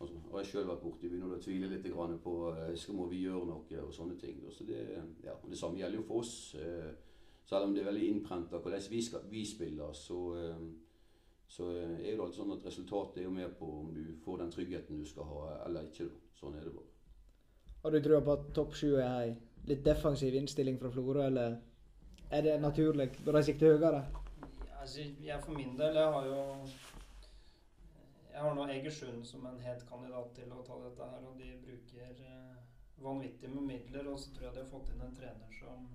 altså, 0.00 0.20
har 0.30 0.42
jeg 0.42 0.50
sjøl 0.52 0.68
vært 0.68 0.84
borti 0.84 1.10
begynner 1.10 1.34
å 1.34 1.42
tvile 1.42 1.70
litt 1.72 1.88
på 2.22 2.34
eh, 2.52 2.74
skal 2.78 2.94
må 2.94 3.08
vi 3.10 3.24
gjøre 3.24 3.48
noe 3.50 3.82
og 3.82 3.94
sånne 3.94 4.16
ting. 4.20 4.42
Så 4.50 4.64
det, 4.64 4.82
ja, 5.24 5.34
det 5.42 5.58
samme 5.58 5.80
gjelder 5.80 5.98
jo 5.98 6.06
for 6.06 6.22
oss. 6.22 6.54
Eh, 6.54 6.92
selv 7.46 7.68
om 7.68 7.74
det 7.74 7.82
er 7.82 7.90
veldig 7.90 8.10
innprenta 8.10 8.58
hvordan 8.58 8.90
vi, 8.90 9.02
skal, 9.02 9.26
vi 9.30 9.44
spiller, 9.46 9.92
så, 9.92 10.20
eh, 10.38 10.66
så 11.48 11.70
er 11.72 12.12
det 12.12 12.20
alltid 12.20 12.40
sånn 12.40 12.54
at 12.56 12.66
resultatet 12.66 13.22
er 13.22 13.28
jo 13.28 13.34
med 13.34 13.56
på 13.58 13.70
om 13.80 13.90
du 13.94 14.04
får 14.24 14.42
den 14.42 14.52
tryggheten 14.54 15.02
du 15.02 15.06
skal 15.06 15.26
ha, 15.30 15.42
eller 15.66 15.90
ikke. 15.90 16.10
Sånn 16.36 16.54
er 16.58 16.66
det 16.66 16.74
bare. 16.74 16.92
Har 17.82 17.94
du 17.94 18.00
trua 18.02 18.20
på 18.22 18.34
at 18.34 18.48
topp 18.54 18.74
sju 18.74 18.96
er 18.98 19.08
ei 19.08 19.34
litt 19.66 19.82
defensiv 19.86 20.34
innstilling 20.34 20.78
fra 20.78 20.90
Florø, 20.90 21.26
eller 21.26 21.58
er 22.30 22.42
det 22.42 22.56
naturlig? 22.62 23.12
Bør 23.24 23.38
de 23.38 23.42
sikte 23.46 23.70
høyere? 23.70 24.04
Altså, 24.86 25.02
jeg 25.20 25.42
for 25.42 25.52
min 25.52 25.72
del, 25.78 25.96
jeg 25.98 26.12
har 26.14 26.26
jo 26.26 26.42
Jeg 28.32 28.42
har 28.42 28.52
nå 28.54 28.66
Egersund 28.70 29.24
som 29.26 29.46
en 29.46 29.58
het 29.58 29.82
kandidat 29.88 30.28
til 30.36 30.52
å 30.54 30.60
ta 30.68 30.76
dette 30.84 31.08
her, 31.10 31.24
og 31.26 31.40
de 31.40 31.48
bruker 31.64 32.20
eh, 32.28 32.60
vanvittig 33.02 33.50
med 33.50 33.66
midler. 33.70 34.06
Og 34.12 34.20
så 34.22 34.30
tror 34.30 34.46
jeg 34.46 34.54
de 34.54 34.62
har 34.62 34.70
fått 34.70 34.92
inn 34.92 35.02
en 35.02 35.16
trener 35.16 35.58
som 35.58 35.88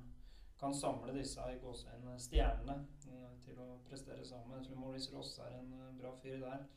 kan 0.59 0.75
samle 0.75 1.15
disse 1.15 1.47
i 1.53 1.61
gåseøynene 1.63 2.17
stjernene 2.25 2.77
eh, 3.13 3.31
til 3.45 3.63
å 3.63 3.69
prestere 3.87 4.27
sammen. 4.27 4.57
Jeg 4.57 4.67
tror 4.67 4.83
Maurice 4.83 5.15
Ross 5.15 5.37
er 5.45 5.55
en 5.61 5.71
eh, 5.77 5.89
bra 6.01 6.11
fyr 6.19 6.43
der. 6.43 6.67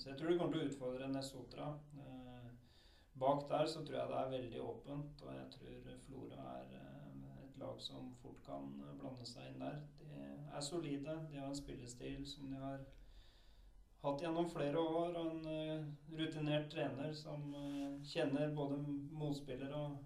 Så 0.00 0.10
jeg 0.10 0.18
tror 0.18 0.32
de 0.32 0.38
kommer 0.40 0.56
til 0.56 0.64
å 0.64 0.72
utfordre 0.72 1.12
Nesotra. 1.14 1.70
Bak 3.22 3.46
der 3.52 3.70
så 3.70 3.84
tror 3.84 4.00
jeg 4.00 4.10
det 4.10 4.18
er 4.18 4.34
veldig 4.34 4.66
åpent, 4.66 5.26
og 5.28 5.38
jeg 5.38 5.50
tror 5.54 5.98
Flora 6.08 6.54
er 6.56 6.99
lag 7.60 7.80
som 7.80 8.10
fort 8.22 8.40
kan 8.46 8.72
blande 8.98 9.26
seg 9.28 9.50
inn 9.50 9.62
der 9.62 9.80
De 10.00 10.22
er 10.56 10.64
solide. 10.64 11.16
De 11.30 11.38
har 11.38 11.48
en 11.48 11.56
spillestil 11.56 12.24
som 12.26 12.50
de 12.50 12.58
har 12.60 12.80
hatt 14.02 14.22
gjennom 14.24 14.48
flere 14.50 14.80
år, 14.80 15.16
og 15.20 15.26
en 15.30 15.42
uh, 15.46 15.88
rutinert 16.18 16.70
trener 16.72 17.12
som 17.16 17.50
uh, 17.54 18.00
kjenner 18.12 18.54
både 18.56 18.80
motspillere 19.20 19.76
og 19.76 19.98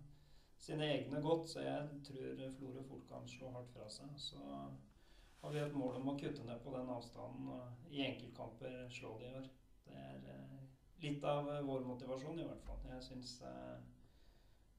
sine 0.58 0.88
egne 0.96 1.22
godt. 1.22 1.48
Så 1.50 1.62
jeg 1.64 2.02
tror 2.08 2.42
Florø 2.58 2.82
fort 2.88 3.06
kan 3.08 3.28
slå 3.30 3.52
hardt 3.54 3.72
fra 3.74 3.88
seg. 3.90 4.10
Så 4.18 4.40
har 5.44 5.52
vi 5.52 5.62
et 5.62 5.76
mål 5.76 6.00
om 6.00 6.12
å 6.12 6.18
kutte 6.18 6.44
ned 6.46 6.62
på 6.64 6.74
den 6.74 6.90
avstanden 6.90 7.50
og 7.52 7.90
i 7.92 8.04
enkeltkamper 8.06 8.86
slå 8.92 9.16
de 9.20 9.28
i 9.28 9.34
år. 9.40 9.50
Det 9.84 9.98
er 10.00 10.62
litt 11.04 11.24
av 11.28 11.50
vår 11.66 11.84
motivasjon, 11.84 12.38
i 12.40 12.46
hvert 12.48 12.64
fall. 12.64 12.80
Jeg 12.88 13.04
syns 13.04 13.34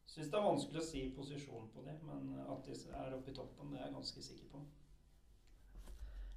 Syns 0.06 0.30
det 0.32 0.38
er 0.40 0.46
vanskelig 0.46 0.80
å 0.82 0.86
si 0.86 1.02
posisjon 1.16 1.70
på 1.74 1.84
dem, 1.86 1.98
men 2.08 2.36
at 2.46 2.68
de 2.68 2.76
er 2.94 3.16
oppe 3.18 3.32
i 3.32 3.36
toppen, 3.36 3.72
det 3.74 3.80
er 3.82 3.88
jeg 3.88 3.96
ganske 3.98 4.22
sikker 4.30 4.52
på. 4.54 4.62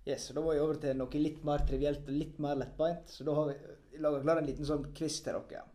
Yes, 0.09 0.25
så 0.29 0.35
Da 0.35 0.41
må 0.41 0.55
vi 0.55 0.61
over 0.63 0.79
til 0.81 0.97
noe 0.97 1.21
litt 1.21 1.43
mer 1.45 1.65
trivielt 1.69 2.07
og 2.09 2.15
litt 2.17 2.39
mer 2.41 2.57
lettbeint. 2.57 3.11
Så 3.13 3.27
da 3.29 3.35
har 3.37 3.51
vi 3.51 3.99
laga 4.01 4.23
klar 4.25 4.41
en 4.41 4.47
liten 4.49 4.65
sånn 4.65 4.87
quiz 4.97 5.19
til 5.23 5.37
dere. 5.51 5.67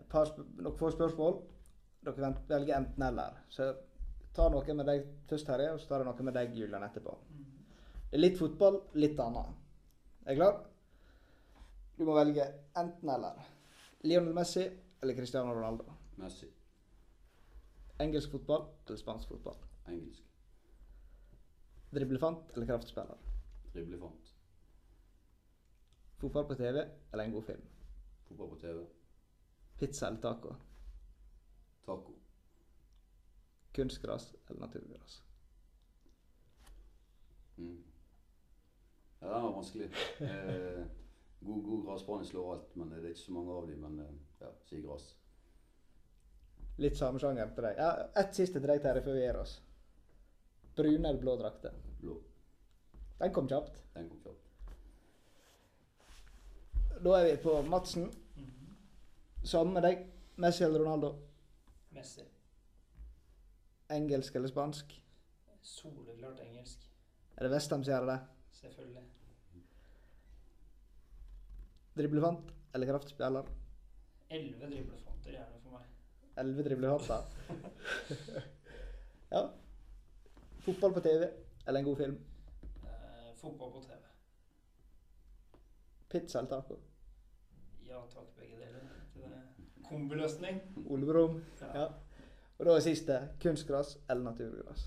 Et 0.00 0.06
par, 0.08 0.24
sp- 0.30 0.46
dere 0.56 0.72
får 0.78 0.94
spørsmål. 0.96 1.36
Dere 2.06 2.30
velger 2.48 2.78
enten-eller. 2.78 3.36
Så 3.52 3.68
ta 4.36 4.48
noe 4.52 4.74
med 4.78 4.88
deg 4.88 5.04
først, 5.28 5.46
Terje, 5.50 5.68
og 5.74 5.80
så 5.82 5.90
tar 5.90 6.02
jeg 6.04 6.08
noe 6.08 6.26
med 6.30 6.34
deg, 6.38 6.56
Julian, 6.56 6.82
etterpå. 6.88 7.12
Det 8.08 8.16
er 8.16 8.22
litt 8.24 8.38
fotball, 8.40 8.80
litt 8.96 9.20
annet. 9.20 9.52
Er 10.24 10.34
du 10.34 10.40
klar? 10.40 10.58
Du 11.98 12.04
må 12.08 12.16
velge 12.16 12.44
enten-eller. 12.76 13.44
Lionel 14.04 14.32
Messi 14.36 14.64
eller 15.02 15.14
Cristiano 15.18 15.52
Ronaldo. 15.52 15.84
Messi. 16.22 16.48
Engelsk 18.00 18.30
fotball 18.30 18.66
eller 18.86 18.98
spansk 18.98 19.28
fotball. 19.28 19.56
Engelsk. 19.88 20.22
Driblefant 21.90 22.50
eller 22.54 22.66
kraftspiller. 22.66 23.18
Driblefant. 23.72 24.36
Fotball 26.16 26.48
på 26.48 26.54
TV 26.54 26.84
eller 27.12 27.24
en 27.24 27.32
god 27.32 27.42
film. 27.42 27.62
Fotball 28.28 28.50
på 28.50 28.56
TV. 28.56 28.86
Pizza 29.78 30.06
eller 30.06 30.20
taco. 30.20 30.54
Taco. 31.86 32.12
Kunstgras 33.72 34.34
eller 34.48 34.60
naturgras. 34.60 35.22
Mm. 37.56 37.84
Ja, 39.20 39.34
den 39.34 39.42
var 39.42 39.52
vanskelig. 39.52 39.90
Eh, 40.20 40.86
god, 41.40 41.62
god 41.64 41.84
grasbane 41.86 42.24
slår 42.24 42.52
alt, 42.54 42.76
men 42.76 42.90
det 42.90 43.04
er 43.04 43.08
ikke 43.08 43.20
så 43.20 43.32
mange 43.32 43.52
av 43.52 43.68
dem. 43.68 43.78
Men 43.78 44.00
eh, 44.00 44.14
ja, 44.40 44.52
si 44.64 44.80
gras. 44.80 45.16
Litt 46.78 46.96
samme 46.98 47.18
sjanger 47.22 47.52
til 47.56 47.64
deg. 47.64 47.78
Ja, 47.80 47.90
Ett 48.20 48.34
siste 48.36 48.60
til 48.60 48.68
deg, 48.68 48.82
Terje, 48.84 49.02
før 49.04 49.16
vi 49.16 49.22
gir 49.24 49.38
oss. 49.40 49.54
Brune 50.76 51.08
eller 51.08 51.20
blå 51.22 51.36
drakter? 51.40 51.72
Blå. 52.00 52.18
Den 53.20 53.32
kom 53.32 53.48
kjapt. 53.48 53.78
Den 53.94 54.10
kom 54.10 54.20
kjapt. 54.26 54.42
Da 57.04 57.14
er 57.20 57.24
vi 57.30 57.36
på 57.42 57.54
Madsen. 57.68 58.10
Mhm. 58.36 58.76
Samme 59.44 59.72
med 59.78 59.82
deg. 59.82 60.06
Messi 60.36 60.64
eller 60.64 60.80
Ronaldo? 60.84 61.14
Messi. 61.96 62.22
Engelsk 63.90 64.34
eller 64.36 64.48
spansk? 64.48 64.92
Soleklart 65.62 66.40
engelsk. 66.44 66.78
Er 67.36 67.42
det 67.46 67.52
Westham 67.52 67.84
som 67.84 67.92
gjør 67.92 68.06
det? 68.10 68.18
Selvfølgelig. 68.52 69.02
Driblefant 71.96 72.52
eller 72.74 72.86
kraftspiller? 72.90 73.48
Elleve 74.30 74.66
driblefanter 74.70 75.32
for 75.32 75.52
meg. 75.54 75.55
Elleve 76.36 76.62
driblefanter. 76.62 77.22
ja. 79.34 79.42
Fotball 80.66 80.92
på 80.92 81.00
TV 81.00 81.28
eller 81.66 81.80
en 81.80 81.84
god 81.86 81.96
film? 81.96 82.16
Eh, 82.84 83.30
fotball 83.36 83.72
på 83.72 83.80
TV. 83.86 84.02
Pizza 86.08 86.38
eller 86.38 86.50
taco? 86.50 86.76
Ja 87.86 88.02
takk, 88.12 88.28
begge 88.36 88.56
deler. 88.60 88.82
Kombiløsning. 89.88 90.60
Olebrom. 90.90 91.40
Ja. 91.60 91.70
Ja. 91.80 91.86
Og 92.58 92.66
da 92.66 92.74
er 92.76 92.80
siste 92.84 93.16
kunstgras 93.42 93.96
eller 94.10 94.24
naturgras? 94.30 94.86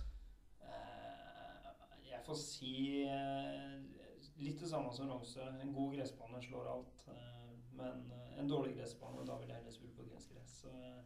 Eh, 0.65 1.69
jeg 2.09 2.21
får 2.25 2.39
si 2.41 2.73
eh, 3.05 3.77
litt 4.41 4.59
det 4.61 4.69
samme 4.71 4.91
som 4.95 5.09
Rongsø. 5.11 5.45
En 5.63 5.73
god 5.75 5.93
gressbane 5.95 6.41
slår 6.43 6.71
alt. 6.73 7.05
eh, 7.13 7.53
men 7.79 8.11
eh, 8.11 8.39
en 8.41 8.49
dårlig 8.49 8.75
gressbane, 8.77 9.23
da 9.27 9.37
vil 9.39 9.47
jeg 9.53 9.57
heller 9.61 9.71
spille 9.71 9.95
på 9.95 10.07
kunstgress. 10.09 10.57
Så 10.63 10.73
eh, 10.73 10.99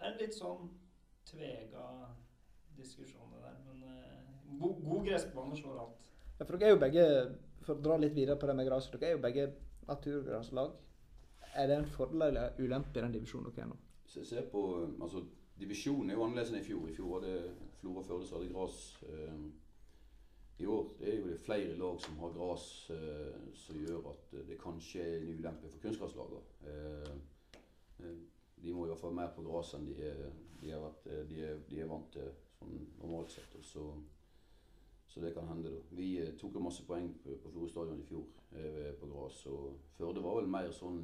det 0.00 0.06
er 0.06 0.14
en 0.14 0.20
litt 0.22 0.36
sånn 0.36 0.68
tvega 1.28 1.86
diskusjon 2.78 3.34
det 3.34 3.42
der. 3.44 3.58
Men 3.66 3.82
eh, 3.84 4.54
go 4.60 4.72
god 4.80 5.04
gressbane 5.10 5.58
slår 5.58 5.82
alt. 5.82 6.06
Ja, 6.38 6.46
for 6.46 6.56
dere 6.56 6.70
er 6.70 6.72
jo 6.72 6.80
begge, 6.80 7.04
for 7.66 7.74
å 7.74 7.84
dra 7.84 7.98
litt 8.00 8.16
videre 8.16 8.38
på 8.40 8.48
det 8.48 8.54
med 8.56 8.68
gras, 8.70 8.88
dere 8.94 9.10
er 9.10 9.18
jo 9.18 9.24
begge 9.26 9.50
naturgraslag. 9.90 10.72
Er 11.52 11.68
det 11.68 11.76
en 11.76 11.90
fordel 11.92 12.30
eller 12.30 12.56
ulempe 12.62 12.96
i 12.96 13.04
den 13.04 13.12
divisjonen 13.18 13.50
dere 13.50 13.66
er 13.66 13.72
nå? 13.74 13.76
Se, 14.08 14.24
se 14.24 14.40
på 14.50 14.64
altså, 14.88 15.26
Divisjonen 15.60 16.08
er 16.08 16.16
jo 16.16 16.22
annerledes 16.24 16.54
enn 16.54 16.62
i 16.62 16.64
fjor. 16.64 16.86
I 16.88 16.94
fjor 16.96 17.10
var 17.18 17.26
det 17.26 17.34
Flora 17.82 18.02
Førde 18.06 18.24
som 18.24 18.38
hadde 18.38 18.54
gras. 18.54 18.78
Eh, 19.04 19.42
I 20.64 20.68
år 20.72 20.86
er 21.04 21.18
jo 21.18 21.28
det 21.28 21.36
flere 21.44 21.76
lag 21.76 22.00
som 22.00 22.16
har 22.22 22.32
gras, 22.32 22.64
eh, 22.96 23.36
som 23.60 23.76
gjør 23.76 24.08
at 24.14 24.32
det 24.48 24.56
kanskje 24.62 25.04
er 25.04 25.18
en 25.18 25.36
ulempe 25.36 25.68
for 25.68 25.84
kunstgraslagene. 25.84 26.40
De 28.62 28.72
må 28.72 28.84
i 28.84 28.90
hvert 28.90 29.00
fall 29.00 29.16
mer 29.16 29.32
på 29.34 29.44
gras 29.46 29.74
enn 29.76 29.86
de 29.88 29.96
er, 30.04 30.22
de 30.60 30.72
er 30.72 30.82
vært, 30.82 31.06
eh, 31.08 31.22
de 31.28 31.42
er, 31.46 31.60
de 31.70 31.80
er 31.80 31.90
vant 31.90 32.10
til 32.12 32.28
sånn 32.58 32.76
normalt 33.00 33.32
sett. 33.32 33.56
Så, 33.64 33.86
så 35.08 35.22
det 35.24 35.32
kan 35.36 35.48
hende, 35.48 35.72
da. 35.72 35.82
Vi 35.96 36.10
eh, 36.20 36.34
tok 36.40 36.58
jo 36.58 36.64
masse 36.64 36.84
poeng 36.88 37.10
på, 37.24 37.38
på 37.42 37.52
Florø 37.54 37.70
stadion 37.72 38.02
i 38.02 38.08
fjor 38.08 38.26
eh, 38.52 38.92
på 39.00 39.08
gras. 39.12 39.42
Og 39.52 39.94
Førde 39.96 40.24
var 40.24 40.40
vel 40.40 40.52
mer 40.52 40.70
sånn 40.76 41.02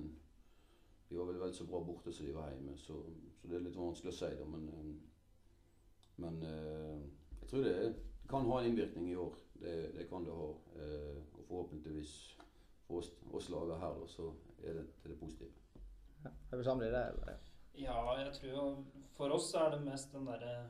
de 1.07 1.15
var 1.15 1.29
vel 1.29 1.39
vel 1.39 1.53
så 1.55 1.65
bra 1.69 1.79
borte 1.87 2.11
som 2.11 2.27
de 2.27 2.33
var 2.35 2.49
hjemme, 2.51 2.73
så, 2.83 2.97
så 3.39 3.47
det 3.47 3.55
er 3.61 3.69
litt 3.69 3.77
vanskelig 3.79 4.11
å 4.11 4.17
si. 4.17 4.31
da, 4.35 4.47
Men, 4.51 4.97
men 6.19 6.41
jeg 6.43 7.51
tror 7.53 7.63
det, 7.63 7.75
det 7.79 8.31
kan 8.33 8.49
ha 8.49 8.57
en 8.59 8.73
innvirkning 8.73 9.13
i 9.13 9.21
år. 9.23 9.37
Det, 9.61 9.75
det 9.95 10.09
kan 10.11 10.27
det 10.27 10.35
ha. 10.35 10.49
Og 10.51 11.45
forhåpentligvis 11.47 12.17
for 12.87 12.99
oss, 12.99 13.13
oss 13.33 13.51
lagere 13.51 13.79
her, 13.79 14.01
da, 14.01 14.09
så 14.11 14.33
er 14.63 14.81
det 14.81 14.87
til 15.03 15.11
det 15.11 15.19
positive. 15.21 15.51
Ja. 16.25 16.31
Er 16.53 16.57
vi 16.57 16.65
samlet 16.65 16.89
i 16.89 16.95
det? 16.95 17.05
Eller? 17.13 17.46
Ja, 17.77 17.97
jeg 18.17 18.33
tror 18.33 18.53
jo 18.53 18.67
For 19.17 19.33
oss 19.37 19.51
er 19.57 19.75
det 19.75 19.83
mest 19.85 20.13
den 20.13 20.29
derre 20.29 20.69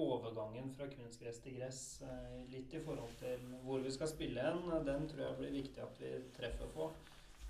overgangen 0.00 0.70
fra 0.72 0.86
kunstgress 0.88 1.40
til 1.44 1.58
gress, 1.58 1.80
eh, 2.04 2.36
litt 2.48 2.72
i 2.72 2.80
forhold 2.80 3.12
til 3.20 3.42
hvor 3.64 3.82
vi 3.84 3.90
skal 3.92 4.08
spille 4.08 4.40
hen. 4.40 4.62
Den 4.86 5.08
tror 5.08 5.26
jeg 5.26 5.38
blir 5.38 5.52
viktig 5.52 5.82
at 5.84 6.00
vi 6.00 6.12
treffer 6.36 6.70
på. 6.76 6.86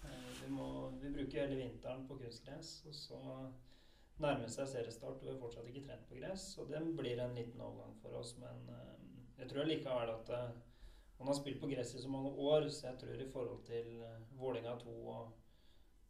Eh, 0.04 0.30
Vi, 0.40 0.48
må, 0.50 0.88
vi 1.02 1.12
bruker 1.14 1.44
hele 1.44 1.60
vinteren 1.60 2.06
på 2.08 2.16
kunstgress, 2.18 2.72
og 2.88 2.94
så 2.94 3.20
nærmer 4.18 4.48
seg 4.48 4.66
seriestart, 4.66 5.20
og 5.20 5.22
vi 5.22 5.30
har 5.30 5.38
fortsatt 5.38 5.68
ikke 5.68 5.84
trent 5.86 6.08
på 6.08 6.18
gress. 6.18 6.46
Og 6.58 6.70
det 6.72 6.80
blir 6.96 7.22
en 7.22 7.36
liten 7.38 7.60
overgang 7.60 7.94
for 8.02 8.18
oss, 8.18 8.34
men 8.38 8.66
eh, 8.74 8.96
jeg 9.38 9.52
tror 9.52 9.70
likevel 9.70 10.14
at 10.16 10.34
man 11.18 11.28
har 11.30 11.38
spilt 11.38 11.60
på 11.60 11.70
gress 11.70 11.94
i 11.94 12.02
så 12.02 12.08
mange 12.10 12.30
år, 12.30 12.68
så 12.68 12.88
jeg 12.88 12.98
tror 12.98 13.22
i 13.22 13.30
forhold 13.30 13.62
til 13.64 14.02
Vålinga 14.40 14.74
2 14.78 14.96
og 15.14 15.39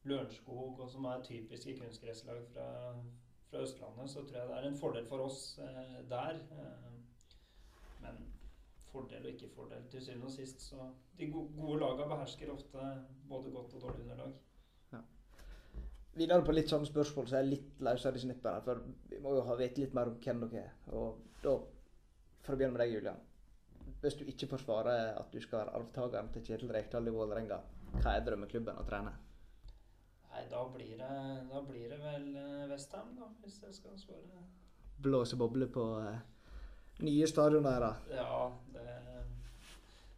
Lørenskog, 0.08 0.80
og 0.80 0.90
som 0.90 1.04
er 1.04 1.24
typiske 1.24 1.76
kunstgresslag 1.78 2.44
fra, 2.54 2.66
fra 3.50 3.62
Østlandet, 3.64 4.10
så 4.10 4.24
tror 4.24 4.38
jeg 4.38 4.48
det 4.48 4.58
er 4.58 4.68
en 4.68 4.78
fordel 4.80 5.06
for 5.06 5.26
oss 5.26 5.58
eh, 5.60 5.98
der. 6.10 6.40
Eh, 6.56 6.92
men 8.00 8.22
fordel 8.92 9.26
og 9.26 9.34
ikke 9.34 9.50
fordel. 9.54 9.84
Til 9.90 10.04
syvende 10.04 10.30
og 10.30 10.32
sist 10.32 10.62
så 10.70 10.88
De 11.18 11.28
go 11.32 11.44
gode 11.56 11.80
lagene 11.82 12.08
behersker 12.14 12.52
ofte 12.52 12.86
både 13.28 13.50
godt 13.50 13.74
og 13.74 13.82
dårlig 13.88 14.06
underlag. 14.06 14.38
Videre 16.18 16.42
på 16.42 16.52
litt 16.52 16.70
sånne 16.72 16.88
spørsmål 16.88 17.28
som 17.30 17.38
er 17.38 17.46
litt 17.46 17.82
løsere 17.86 18.18
i 18.18 18.22
snippen. 18.24 18.62
For 18.66 18.82
vi 19.12 19.20
må 19.22 19.36
jo 19.36 19.44
ha 19.46 19.56
vite 19.60 19.84
litt 19.84 19.94
mer 19.94 20.10
om 20.10 20.18
hvem 20.24 20.42
dere 20.42 20.64
er. 20.64 20.72
Og 20.98 21.20
da, 21.44 21.54
for 22.42 22.56
å 22.56 22.58
begynne 22.58 22.74
med 22.74 22.82
deg, 22.82 22.96
Julian. 22.96 23.20
Hvis 24.00 24.16
du 24.18 24.24
ikke 24.26 24.48
får 24.50 24.64
svare 24.64 24.94
at 25.12 25.30
du 25.32 25.38
skal 25.44 25.62
være 25.62 25.76
arvtakeren 25.78 26.30
til 26.34 26.44
Kjetil 26.48 26.72
Rekdal 26.74 27.06
i 27.06 27.14
Vålerenga, 27.14 27.60
hva 28.00 28.14
er 28.16 28.24
drømmeklubben 28.26 28.80
å 28.80 28.86
trene? 28.88 29.12
Nei, 30.30 30.44
da 30.50 30.62
blir 30.70 30.96
det, 30.98 31.14
da 31.50 31.62
blir 31.66 31.90
det 31.90 31.98
vel 31.98 32.26
eh, 32.38 32.66
Westham, 32.70 33.14
da, 33.18 33.26
hvis 33.42 33.60
jeg 33.64 33.74
skal 33.74 33.96
svare. 33.98 34.44
Blåse 35.02 35.36
bobler 35.40 35.70
på 35.72 35.86
eh, 36.04 36.20
nye 37.02 37.26
stadioner 37.26 37.82
da. 37.82 37.90
Ja, 38.14 38.44
det, 38.74 38.84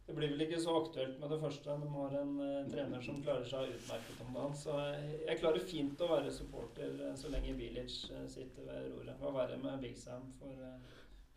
det 0.05 0.15
blir 0.17 0.33
vel 0.35 0.43
ikke 0.45 0.59
så 0.61 0.75
aktuelt 0.81 1.17
med 1.21 1.31
det 1.33 1.39
første. 1.41 1.77
De 1.81 1.89
har 1.95 2.17
en 2.19 2.33
eh, 2.45 2.65
trener 2.69 3.01
som 3.05 3.21
klarer 3.23 3.47
seg 3.49 3.71
utmerket 3.73 4.21
om 4.25 4.35
dagen. 4.37 4.57
Så 4.59 4.75
jeg, 4.83 5.21
jeg 5.29 5.39
klarer 5.41 5.65
fint 5.71 6.03
å 6.03 6.09
være 6.11 6.33
supporter 6.35 6.99
eh, 7.07 7.15
så 7.19 7.31
lenge 7.33 7.55
Bilic 7.57 7.95
eh, 8.11 8.27
sitter 8.29 8.67
ved 8.67 8.91
roret. 8.91 9.15
Hva 9.21 9.31
verre 9.39 9.57
med 9.63 9.81
Big 9.81 9.97
Sam 9.97 10.27
for, 10.37 10.67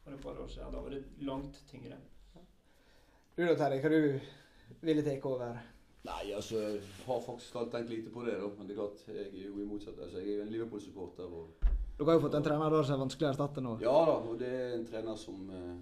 for 0.02 0.18
et 0.18 0.26
par 0.26 0.42
år 0.42 0.52
siden? 0.52 0.74
Da 0.74 0.84
var 0.84 0.92
det 0.92 1.24
langt 1.24 1.62
tyngre. 1.70 1.96
Du 3.36 3.44
da, 3.44 3.56
Terje, 3.56 3.80
hva 3.84 3.92
du 3.92 4.84
ville 4.84 5.06
tatt 5.06 5.30
over? 5.30 5.64
Nei, 6.06 6.32
altså, 6.36 6.60
jeg 6.60 6.80
har 7.06 7.22
faktisk 7.24 7.56
tenkt 7.72 7.90
lite 7.90 8.10
på 8.14 8.22
det, 8.26 8.36
da. 8.38 8.48
Men 8.58 8.68
det 8.68 8.76
er 8.76 8.78
klart, 8.78 9.00
jeg 9.08 9.24
er 9.26 9.46
jo 9.48 9.58
i 9.58 9.66
motsatt. 9.66 9.98
Altså, 9.98 10.20
jeg 10.22 10.34
er 10.34 10.36
jo 10.36 10.44
en 10.44 10.52
Liverpool-supporter. 10.54 11.24
og 11.24 11.72
Dere 11.98 12.06
har 12.10 12.18
jo 12.18 12.24
fått 12.26 12.36
en 12.38 12.46
trener 12.46 12.74
da, 12.74 12.82
som 12.84 12.94
er 12.94 13.02
vanskelig 13.02 13.26
å 13.26 13.32
erstatte 13.32 13.64
nå. 13.64 13.72
Ja 13.82 13.96
da, 14.06 14.16
og 14.30 14.38
det 14.42 14.50
er 14.52 14.74
en 14.76 14.86
trener 14.86 15.18
som 15.18 15.50
eh, 15.50 15.72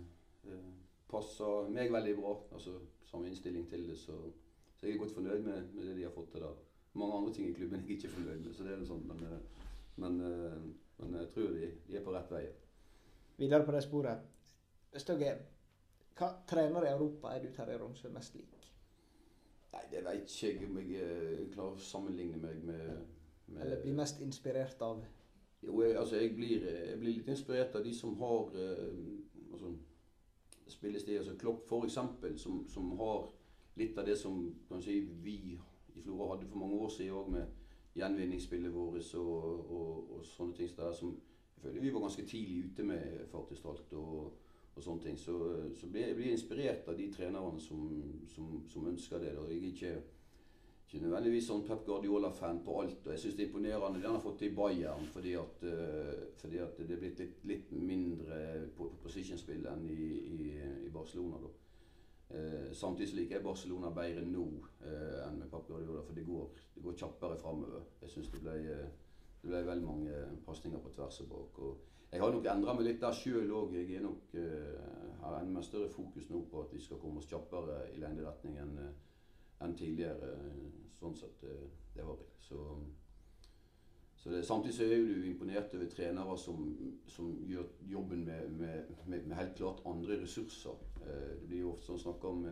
eh, 0.48 0.70
passer 1.10 1.68
meg 1.74 1.92
veldig 1.92 2.14
bra. 2.20 2.37
Altså 2.56 2.78
samme 3.10 3.28
innstilling 3.28 3.66
til 3.70 3.84
det, 3.90 3.98
så, 4.00 4.16
så 4.78 4.87
jeg 4.87 4.94
er 4.94 5.02
godt 5.02 5.16
fornøyd 5.18 5.44
med, 5.44 5.68
med 5.74 5.90
det 5.90 5.98
de 5.98 6.06
har 6.06 6.14
fått 6.14 6.30
til 6.32 6.46
der. 6.46 6.56
Mange 6.94 7.18
andre 7.18 7.34
ting 7.34 7.50
i 7.50 7.56
klubben 7.58 7.82
jeg 7.82 7.98
ikke 7.98 8.08
er 8.08 8.16
fornøyd 8.16 8.40
med, 8.46 8.54
så 8.54 8.64
det 8.64 8.72
er 8.72 8.80
det 8.80 8.88
sånn. 8.88 9.04
Men, 9.10 9.24
men, 9.26 9.44
men, 10.04 10.20
eh, 10.30 10.60
men 11.02 11.18
jeg 11.20 11.32
tror 11.34 11.52
de, 11.58 11.72
de 11.90 11.98
er 11.98 12.06
på 12.06 12.14
rett 12.14 12.32
vei. 12.32 12.46
Videre 13.42 13.66
på 13.66 13.74
det 13.74 13.84
sporet. 13.84 14.30
Dere 14.94 15.37
Hva 16.14 16.30
trener 16.46 16.87
i 16.87 16.94
Europa 16.94 17.34
er 17.34 17.42
du, 17.42 17.50
Terje 17.52 17.80
Romsø 17.82 18.14
mest 18.14 18.38
lik? 18.38 18.54
Nei, 19.74 19.82
det 19.90 20.04
vet 20.06 20.30
ikke 20.30 20.52
jeg 20.52 20.70
om 20.70 20.76
jeg 20.78 21.02
eh, 21.02 21.44
klarer 21.50 21.74
å 21.74 21.82
sammenligne 21.82 22.38
meg 22.38 22.60
med, 22.62 22.90
med 23.50 23.62
Eller 23.64 23.80
blir 23.82 23.96
mest 23.98 24.20
inspirert 24.22 24.82
av? 24.87 25.02
Jo, 25.64 25.80
jeg, 25.82 25.96
altså 25.98 26.20
jeg 26.20 26.34
blir, 26.37 26.66
jeg 26.68 26.98
blir 27.00 27.16
litt 27.16 27.30
inspirert 27.32 27.74
av 27.74 27.82
de 27.82 27.94
som 27.96 28.14
har 28.20 28.54
eh, 28.60 29.00
altså, 29.50 29.72
spillesteder 30.76 31.24
Altså 31.24 31.34
Klopp 31.40 31.66
f.eks., 31.66 31.98
som, 32.42 32.62
som 32.70 32.92
har 33.00 33.26
litt 33.80 33.98
av 33.98 34.06
det 34.06 34.14
som 34.20 34.52
si, 34.80 35.00
vi 35.24 35.38
i 35.94 36.02
Flora 36.02 36.34
hadde 36.34 36.50
for 36.50 36.62
mange 36.62 36.78
år 36.78 36.94
siden 36.94 37.18
òg, 37.18 37.30
med 37.34 37.98
gjenvinningsspillet 37.98 38.74
vårt 38.74 39.14
og, 39.18 39.70
og, 39.70 40.14
og, 40.16 40.24
sånne 40.26 40.54
ting. 40.58 40.70
er, 40.78 40.92
som 40.94 41.14
jeg 41.54 41.62
føler 41.62 41.82
vi 41.82 41.92
var 41.94 42.06
ganske 42.06 42.26
tidlig 42.26 42.64
ute 42.70 42.87
med, 42.87 43.26
faktisk 43.30 43.66
alt. 43.70 43.92
og 43.92 44.32
og 44.74 44.82
sånne 44.82 45.02
ting. 45.06 45.18
Så, 45.18 45.37
så 45.78 45.88
blir 45.90 46.08
jeg 46.08 46.18
blir 46.18 46.34
inspirert 46.34 46.88
av 46.90 46.98
de 46.98 47.06
trenerne 47.14 47.60
som, 47.62 47.87
som, 48.34 48.58
som 48.70 48.90
ønsker 48.90 49.22
det. 49.22 49.34
Da. 49.37 49.46
Jeg 49.50 49.60
er 49.60 49.66
ikke, 49.70 49.92
ikke 50.88 51.02
nødvendigvis 51.04 51.48
sånn 51.50 51.64
Pep 51.68 51.84
Guardiola-fan 51.87 52.62
på 52.66 52.78
alt. 52.82 53.06
og 53.06 53.12
Jeg 53.14 53.22
syns 53.22 53.37
det 53.38 53.46
er 53.46 53.50
imponerende 53.50 54.00
det 54.00 54.08
han 54.08 54.18
har 54.18 54.24
fått 54.24 54.40
til 54.42 54.50
i 54.50 54.56
Bayern, 54.58 55.06
fordi 55.14 55.37
at, 55.40 55.66
uh, 55.66 56.24
fordi 56.42 56.62
at 56.64 56.80
det 56.80 56.96
er 56.96 57.04
blitt 57.04 57.22
litt, 57.22 57.44
litt 57.50 57.76
mindre 57.76 58.40
på 58.78 58.90
position-spill 59.04 59.68
enn 59.70 59.87
i, 59.94 60.10
i, 60.32 60.50
i, 60.88 60.90
Barcelona. 60.94 61.42
da. 61.44 61.54
Uh, 62.34 62.68
samtidig 62.74 63.12
så 63.12 63.18
liker 63.20 63.38
jeg 63.38 63.46
Barcelona 63.46 63.92
bedre 63.94 64.26
nå 64.26 64.44
uh, 64.82 65.24
enn 65.28 65.38
med 65.38 65.50
Pep 65.52 65.70
Guardiola, 65.70 66.02
for 66.02 66.18
det 66.18 66.26
går, 66.26 66.62
det 66.74 66.87
går 66.87 67.00
kjappere 67.04 67.38
framover. 67.38 67.87
Jeg 68.02 68.16
syns 68.16 68.34
det 68.34 68.42
ble, 68.42 68.78
ble 69.44 69.66
veldig 69.70 69.87
mange 69.87 70.22
pasninger 70.46 70.82
på 70.82 70.96
tvers 70.96 71.22
og 71.22 71.30
bak. 71.30 71.66
og 71.68 71.90
jeg 72.14 72.22
har 72.22 72.31
nok 72.31 72.46
endra 72.46 72.74
meg 72.77 72.87
litt 72.87 73.00
der 73.03 73.16
sjøl 73.18 73.48
òg. 73.59 73.72
Jeg 73.74 73.96
er 73.98 74.05
nok, 74.05 74.35
uh, 74.38 75.14
har 75.24 75.40
enda 75.40 75.62
større 75.66 75.90
fokus 75.90 76.29
nå 76.31 76.44
på 76.50 76.61
at 76.62 76.74
vi 76.74 76.83
skal 76.83 77.00
komme 77.03 77.18
oss 77.18 77.27
kjappere 77.31 77.81
i 77.90 77.98
lengderetning 78.03 78.61
enn 78.62 78.77
uh, 78.79 78.92
enn 79.64 79.74
tidligere. 79.79 80.31
Sånn 80.94 81.16
sett 81.18 81.42
uh, 81.48 81.64
det 81.96 82.07
har 82.07 82.20
jeg. 82.22 82.31
Så, 82.44 82.61
så 84.20 84.31
det, 84.31 84.44
samtidig 84.46 84.77
så 84.77 84.87
er 84.87 85.03
du 85.03 85.27
imponert 85.27 85.74
over 85.74 85.90
trenere 85.90 86.38
som, 86.38 86.62
som 87.11 87.35
gjør 87.50 87.66
jobben 87.90 88.22
med, 88.29 88.55
med, 88.62 88.94
med, 89.09 89.27
med, 89.27 89.37
helt 89.40 89.59
klart 89.59 89.83
andre 89.88 90.20
ressurser. 90.22 90.79
det 91.03 91.48
blir 91.48 91.64
jo 91.64 91.74
ofte 91.74 91.90
sånn 91.90 92.03
snakka 92.07 92.31
om 92.31 92.46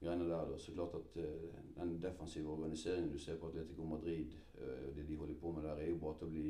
greiene 0.00 0.26
der. 0.26 0.48
Da. 0.50 0.58
Så 0.58 0.72
klart 0.74 0.96
at 0.98 1.20
den 1.76 1.98
defensive 2.02 2.50
organiseringen 2.50 3.12
du 3.12 3.20
ser 3.22 3.38
på 3.38 3.52
Atletico 3.52 3.86
Madrid, 3.86 4.34
det 4.96 5.06
de 5.06 5.16
holder 5.16 5.38
på 5.40 5.52
med 5.52 5.68
der, 5.68 5.84
er 5.84 5.92
jo 5.92 6.00
bare 6.02 6.18
til 6.18 6.30
å 6.30 6.34
bli 6.34 6.48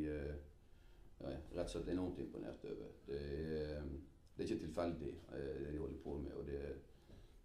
jeg 1.24 1.36
er 1.36 1.58
rett 1.58 1.68
og 1.68 1.72
slett 1.74 1.92
enormt 1.92 2.18
imponert 2.22 2.66
over. 2.70 2.90
Det 3.06 3.20
er, 3.20 3.86
det 4.34 4.42
er 4.42 4.48
ikke 4.48 4.66
tilfeldig, 4.66 5.12
eh, 5.36 5.54
det 5.60 5.70
de 5.72 5.80
holder 5.82 6.02
på 6.04 6.18
med. 6.18 6.34
og 6.40 6.46
det, 6.46 6.60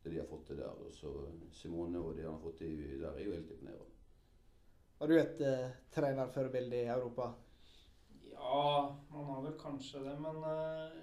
det 0.03 0.13
de 0.13 0.19
har 0.19 0.27
fått 0.29 0.45
til 0.47 0.59
der. 0.61 0.83
Og 0.85 0.91
så 0.95 1.13
Simone 1.51 2.01
og 2.01 2.17
det 2.17 2.25
han 2.25 2.35
har 2.35 2.43
fått 2.43 2.59
til 2.63 2.77
der, 3.01 3.13
er 3.13 3.23
jo 3.25 3.37
helt 3.37 3.51
imponerende. 3.55 3.95
Har 4.99 5.07
du 5.07 5.15
et 5.15 5.41
uh, 5.47 5.69
trenerforbilde 5.95 6.75
i 6.75 6.91
Europa? 6.91 7.29
Ja, 8.33 8.95
man 9.11 9.25
har 9.29 9.41
vel 9.45 9.55
kanskje 9.59 10.01
det. 10.03 10.15
Men 10.19 10.41
uh, 10.43 10.97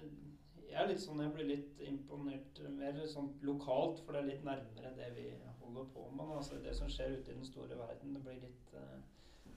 jeg 0.67 0.77
er 0.83 0.91
litt 0.91 1.01
sånn, 1.01 1.23
jeg 1.23 1.33
blir 1.33 1.49
litt 1.49 1.81
imponert 1.81 2.61
mer 2.77 2.99
sånn 3.09 3.31
lokalt, 3.47 4.03
for 4.05 4.13
det 4.13 4.21
er 4.21 4.31
litt 4.31 4.45
nærmere 4.45 4.93
det 4.99 5.09
vi 5.15 5.31
holder 5.63 5.89
på 5.95 6.09
med. 6.11 6.35
Altså 6.37 6.61
Det 6.61 6.75
som 6.77 6.91
skjer 6.91 7.17
ute 7.17 7.33
i 7.33 7.39
den 7.39 7.47
store 7.47 7.79
verden, 7.79 8.13
det 8.13 8.21
blir 8.25 8.37
litt 8.43 8.75
uh, 8.77 8.99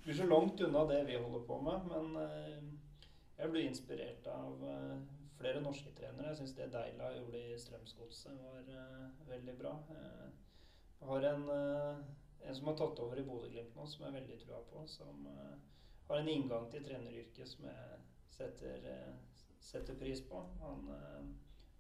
blir 0.05 0.17
så 0.17 0.27
langt 0.27 0.61
unna 0.61 0.85
det 0.89 1.05
vi 1.05 1.17
holder 1.21 1.43
på 1.47 1.61
med. 1.67 1.91
Men 1.93 2.17
uh, 2.17 2.90
jeg 3.41 3.51
blir 3.53 3.67
inspirert 3.69 4.27
av 4.33 4.63
uh, 4.63 4.97
flere 5.41 5.63
norske 5.65 5.93
trenere. 5.97 6.31
Jeg 6.31 6.41
syns 6.41 6.57
det 6.59 6.71
Deila 6.75 7.11
gjorde 7.17 7.41
i 7.41 7.59
Strømsgodset, 7.59 8.41
var 8.45 8.69
uh, 8.69 9.29
veldig 9.29 9.57
bra. 9.59 9.75
Jeg 11.01 11.09
har 11.09 11.27
en, 11.31 11.47
en, 11.51 12.55
som 12.55 12.67
har 12.69 12.77
tatt 12.77 12.99
over 13.01 13.17
i 13.17 13.25
Bodø-Glimt 13.25 13.77
nå, 13.77 13.87
som 13.89 14.05
jeg 14.05 14.19
veldig 14.19 14.37
trua 14.43 14.59
på. 14.69 14.83
Som 14.93 15.25
har 16.11 16.21
en 16.21 16.29
inngang 16.29 16.67
til 16.69 16.85
treneryrket 16.85 17.49
som 17.49 17.65
jeg 17.71 18.03
setter, 18.35 18.85
setter 19.65 19.97
pris 19.97 20.21
på. 20.29 20.43
Han 20.61 20.91
er 20.93 21.31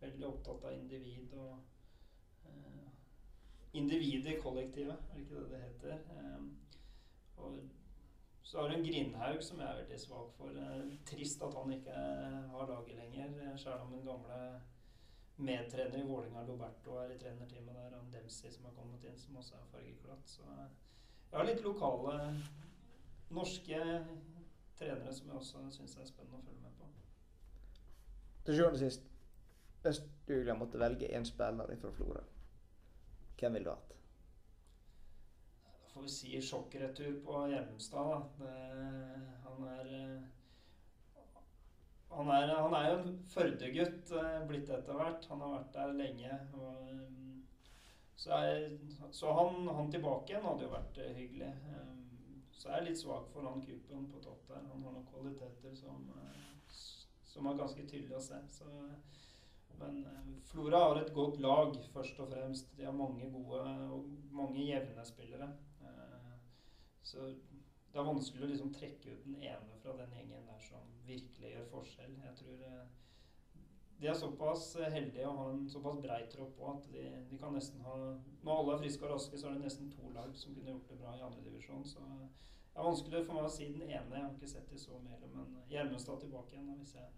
veldig 0.01 0.27
opptatt 0.31 0.64
av 0.64 0.79
individ 0.79 1.37
og 1.37 1.61
Individet 3.73 4.33
i 4.33 4.40
kollektivet, 4.42 4.96
er 5.11 5.14
det 5.14 5.20
ikke 5.20 5.35
det 5.35 5.51
det 5.51 5.59
heter? 5.62 5.99
og 7.37 7.59
så 8.42 8.59
har 8.59 8.68
du 8.68 8.74
en 8.74 8.85
Grindhaug 8.85 9.42
som 9.44 9.61
jeg 9.61 9.68
er 9.68 9.81
veldig 9.83 9.98
svak 10.00 10.33
for. 10.37 10.61
Trist 11.07 11.42
at 11.46 11.55
han 11.55 11.72
ikke 11.72 11.96
har 12.55 12.70
laget 12.70 12.96
lenger. 12.96 13.57
Selv 13.57 13.85
om 13.85 13.92
den 13.94 14.07
gamle 14.07 14.38
medtrener 15.40 16.00
i 16.00 16.07
Vålinga 16.09 16.42
Loberto, 16.48 16.96
er 16.98 17.14
i 17.14 17.18
trenerteamet 17.18 17.76
der. 17.76 17.98
Og 17.98 18.09
Dempsey 18.12 18.50
som 18.50 18.66
har 18.68 18.74
kommet 18.79 19.05
inn, 19.05 19.18
som 19.18 19.37
også 19.37 19.55
er 19.61 19.68
fargeklatt. 19.72 20.35
Så 20.35 20.42
jeg 20.48 21.38
har 21.38 21.46
litt 21.46 21.62
lokale 21.64 22.16
norske 23.31 23.79
trenere 24.79 25.14
som 25.14 25.29
jeg 25.29 25.37
også 25.37 25.64
syns 25.76 25.96
er 25.96 26.09
spennende 26.09 26.40
å 26.40 26.44
følge 26.48 26.64
med 26.64 26.74
på. 26.79 26.88
Til 28.46 28.57
sjuende 28.59 28.81
og 28.81 28.83
sist, 28.83 29.07
hvis 29.85 30.03
du 30.26 30.55
måtte 30.59 30.81
velge 30.81 31.12
én 31.16 31.29
spiller 31.29 31.70
fra 31.81 31.92
Florø, 31.94 32.24
hvem 33.38 33.57
ville 33.57 33.68
du 33.68 33.74
hatt? 33.76 34.00
Får 35.94 36.03
vi 36.03 36.09
si 36.09 36.42
sjokkretur 36.42 37.20
på 37.24 37.46
Gjermundstad. 37.50 38.22
han 39.44 39.64
er 39.68 39.94
eh, 39.94 40.20
han 42.11 42.31
er, 42.35 42.50
han 42.59 42.74
er 42.74 42.87
jo 42.88 42.94
en 42.98 43.18
Førde-gutt 43.31 44.12
eh, 44.18 44.40
blitt 44.48 44.70
etter 44.70 44.98
hvert. 44.98 45.26
Han 45.31 45.44
har 45.44 45.53
vært 45.55 45.76
der 45.76 45.92
lenge. 45.98 46.38
Og, 46.59 46.88
eh, 46.90 47.76
så, 48.16 48.38
er, 48.38 48.64
så 49.14 49.33
han, 49.37 49.68
han, 49.68 49.92
tilbake 49.92 50.33
igjen 50.35 50.46
hadde 50.46 50.66
jo 50.66 50.72
vært 50.74 50.98
hyggelig. 51.16 51.53
Så 52.50 52.68
jeg 52.68 52.76
er 52.76 52.88
litt 52.90 53.00
svak 53.00 53.31
for 53.33 53.46
han 53.46 53.62
Kupen 53.64 54.11
på 54.11 54.20
topp 54.24 54.42
der. 54.50 54.66
Han 54.72 54.83
har 54.85 54.92
noen 54.96 55.07
kvaliteter 55.09 55.72
som, 55.79 56.11
som 57.24 57.46
er 57.48 57.62
ganske 57.62 57.87
tydelig 57.87 58.18
å 58.18 58.26
se. 58.26 58.42
Så, 58.53 58.68
men 59.81 60.03
Flora 60.50 60.83
har 60.90 61.00
et 61.00 61.14
godt 61.16 61.40
lag, 61.40 61.79
først 61.94 62.20
og 62.20 62.35
fremst. 62.35 62.74
De 62.76 62.85
har 62.85 62.96
mange 62.96 63.31
gode 63.33 63.62
og 63.94 64.11
mange 64.35 64.66
jevne 64.66 65.07
spillere. 65.09 65.48
Så 67.03 67.27
det 67.91 67.99
er 67.99 68.07
vanskelig 68.07 68.47
å 68.47 68.51
liksom 68.51 68.73
trekke 68.75 69.15
ut 69.15 69.27
den 69.27 69.39
ene 69.43 69.79
fra 69.83 69.97
den 69.99 70.13
gjengen 70.15 70.49
der 70.49 70.65
som 70.65 70.91
virkelig 71.07 71.55
gjør 71.55 71.71
forskjell. 71.73 72.13
Jeg 72.25 72.37
tror 72.41 72.67
eh, 72.69 72.83
de 74.01 74.09
er 74.09 74.17
såpass 74.17 74.67
heldige 74.95 75.29
å 75.29 75.37
ha 75.37 75.47
en 75.53 75.65
såpass 75.69 75.99
brei 76.01 76.21
tropp 76.33 76.61
òg 76.61 76.77
at 76.77 76.91
de, 76.93 77.07
de, 77.31 77.39
kan 77.41 77.53
nesten 77.57 77.83
ha 77.85 77.97
Når 78.45 78.53
alle 78.55 78.77
er 78.77 78.85
friske 78.85 79.05
og 79.05 79.15
raske, 79.15 79.41
så 79.41 79.49
er 79.49 79.59
det 79.59 79.67
nesten 79.67 79.91
to 79.93 80.13
lag 80.15 80.31
som 80.37 80.55
kunne 80.55 80.73
gjort 80.73 80.93
det 80.93 81.01
bra 81.03 81.17
i 81.17 81.25
andredivisjon. 81.27 81.85
Så 81.85 82.05
det 82.05 82.79
er 82.79 82.87
vanskelig 82.87 83.25
for 83.27 83.37
meg 83.37 83.49
å 83.49 83.57
si 83.57 83.73
den 83.75 83.89
ene. 83.89 84.15
Jeg 84.15 84.25
har 84.25 84.31
ikke 84.37 84.55
sett 84.55 84.71
de 84.71 84.79
så 84.81 85.01
mye, 85.03 85.19
men 85.35 85.59
Hjelmestad 85.71 86.23
tilbake 86.23 86.57
igjen, 86.57 86.71
hvis 86.79 86.97
jeg 86.99 87.11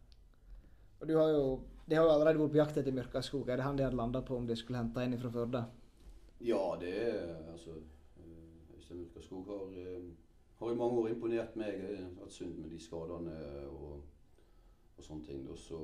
og 1.02 1.08
du 1.08 1.16
har 1.18 1.32
jo, 1.34 1.46
De 1.90 1.96
har 1.98 2.04
jo 2.06 2.12
allerede 2.14 2.38
vært 2.38 2.52
på 2.54 2.60
jakt 2.60 2.76
etter 2.78 2.94
Mørkaskog. 2.94 3.48
Er 3.50 3.58
det 3.58 3.64
han 3.66 3.78
de 3.78 3.82
hadde 3.82 3.98
landa 3.98 4.20
på 4.22 4.36
om 4.38 4.44
de 4.46 4.54
skulle 4.54 4.78
hente 4.78 5.02
inn 5.02 5.16
fra 5.18 5.32
Førde? 5.34 5.62
Ja, 6.46 6.62
det 6.78 6.92
er 6.94 7.32
altså 7.50 7.74
Øystein 8.92 9.00
Mørkaskog 9.00 9.46
har, 9.46 9.64
eh, 9.78 10.02
har, 10.56 10.72
i 10.72 10.74
mange 10.74 10.98
år 11.00 11.08
imponert 11.08 11.56
meg. 11.56 11.80
Har 11.80 12.24
hatt 12.24 12.32
synd 12.32 12.58
med 12.58 12.70
de 12.70 12.78
skadene 12.78 13.36
og, 13.68 14.02
og 14.96 15.04
sånne 15.04 15.24
ting. 15.24 15.50
Og 15.50 15.58
så 15.58 15.78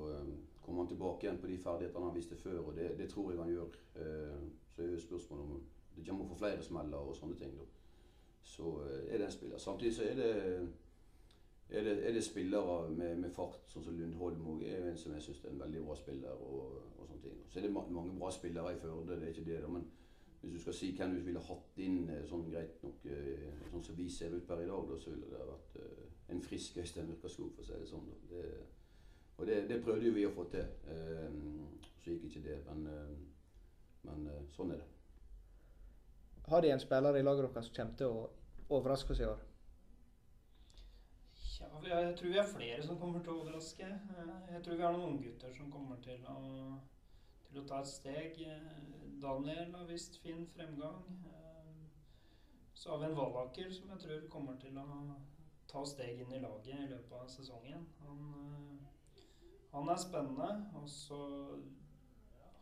kommer 0.63 0.83
han 0.83 0.89
tilbake 0.89 1.27
igjen 1.27 1.41
på 1.41 1.47
de 1.47 1.59
ferdighetene 1.59 2.05
han 2.05 2.17
viste 2.17 2.37
før, 2.37 2.59
og 2.61 2.77
det, 2.77 2.99
det 2.99 3.09
tror 3.11 3.31
jeg 3.33 3.41
han 3.41 3.53
gjør. 3.53 3.79
Så 4.75 4.83
er 4.83 4.91
jo 4.93 5.01
spørsmålet 5.01 5.45
om 5.45 5.63
det 5.97 6.07
kommer 6.07 6.29
få 6.29 6.35
flere 6.39 6.63
smeller 6.63 6.99
og 6.99 7.17
sånne 7.17 7.37
ting. 7.37 7.57
Så 8.43 8.77
er 9.09 9.19
det 9.19 9.25
en 9.27 9.33
spiller. 9.33 9.59
Samtidig 9.59 9.95
så 9.95 10.05
er 10.05 10.15
det 10.15 10.69
er 11.71 11.83
det, 11.85 12.09
er 12.09 12.13
det 12.13 12.25
spillere 12.25 12.91
med, 12.91 13.17
med, 13.17 13.31
fart, 13.31 13.59
sånn 13.69 13.85
som 13.85 13.97
Lundholm 13.99 14.47
òg 14.55 14.63
er 14.65 14.87
en 14.89 14.97
som 14.97 15.13
jeg 15.13 15.27
syns 15.27 15.43
er 15.45 15.51
en 15.53 15.61
veldig 15.61 15.83
bra 15.85 15.97
spiller. 15.99 16.39
og, 16.41 16.79
og 16.97 17.11
sånne 17.11 17.23
ting. 17.23 17.41
Så 17.49 17.59
er 17.59 17.67
det 17.67 17.73
mange 17.75 18.15
bra 18.19 18.31
spillere 18.33 18.73
i 18.73 18.79
Førde, 18.81 19.19
det 19.19 19.27
er 19.27 19.35
ikke 19.35 19.45
det. 19.51 19.59
da, 19.63 19.69
men 19.69 19.85
hvis 20.41 20.53
du 20.53 20.61
skal 20.61 20.75
si 20.75 20.91
hvem 20.97 21.15
du 21.17 21.23
ville 21.27 21.41
hatt 21.43 21.81
inn 21.83 22.11
eh, 22.15 22.25
sånn 22.29 22.45
greit 22.47 22.83
nok, 22.85 23.07
eh, 23.11 23.63
sånn 23.73 23.85
som 23.85 23.97
vi 23.99 24.07
ser 24.11 24.37
ut 24.37 24.47
per 24.47 24.63
i 24.63 24.69
dag, 24.69 24.85
da, 24.91 24.99
så 25.03 25.15
ville 25.15 25.31
det 25.33 25.47
vært 25.49 25.79
uh, 25.83 26.05
en 26.35 26.43
frisk 26.45 26.79
Øystein 26.79 27.09
Myrkaskog, 27.09 27.51
for 27.57 27.65
å 27.65 27.67
si 27.67 27.81
det 27.81 27.89
sånn. 27.91 28.07
Det, 28.31 28.45
og 29.39 29.49
det, 29.49 29.57
det, 29.71 29.81
prøvde 29.83 30.13
vi 30.15 30.27
å 30.29 30.35
få 30.37 30.47
til. 30.53 30.69
Uh, 30.87 31.75
så 31.99 32.15
gikk 32.15 32.29
ikke 32.29 32.45
det, 32.47 32.61
men, 32.69 32.87
uh, 32.87 34.07
men 34.07 34.31
sånn 34.55 34.77
er 34.77 34.83
det. 34.85 34.89
Har 36.49 36.63
de 36.65 36.71
en 36.73 36.81
spiller 36.81 37.19
i 37.19 37.25
laget 37.27 37.51
deres 37.51 37.67
som 37.69 37.75
kommer 37.77 37.99
til 37.99 38.15
å 38.15 38.79
overraske 38.79 39.13
oss 39.13 39.25
i 39.25 39.27
år? 39.29 39.43
Ja, 41.59 41.99
jeg 42.05 42.15
tror 42.17 42.31
vi 42.31 42.39
har 42.39 42.47
flere 42.47 42.83
som 42.87 42.99
kommer 43.01 43.25
til 43.25 43.35
å 43.35 43.43
overraske. 43.43 43.89
Jeg 44.53 44.63
tror 44.63 44.79
vi 44.79 44.87
har 44.87 44.95
noen 44.95 45.17
unggutter 45.17 45.51
som 45.57 45.71
kommer 45.73 45.99
til 46.05 46.23
å 46.31 46.39
til 47.49 47.63
å 47.63 47.67
ta 47.69 47.81
et 47.83 47.91
steg. 47.91 48.41
Daniel 49.23 49.75
har 49.75 49.89
vist 49.89 50.21
fin 50.23 50.47
fremgang. 50.55 51.03
Så 52.79 52.93
har 52.93 53.01
vi 53.01 53.09
en 53.09 53.17
Vallaker 53.19 53.73
som 53.75 53.91
jeg 53.91 54.05
tror 54.05 54.29
kommer 54.31 54.59
til 54.63 54.79
å 54.79 54.87
ta 55.69 55.83
steg 55.87 56.23
inn 56.23 56.33
i 56.33 56.43
laget 56.43 56.77
i 56.77 56.91
løpet 56.93 57.17
av 57.19 57.31
sesongen. 57.33 57.87
Han, 58.05 58.21
han 59.73 59.91
er 59.93 60.03
spennende. 60.05 60.51
Og 60.79 60.87
så 60.93 61.21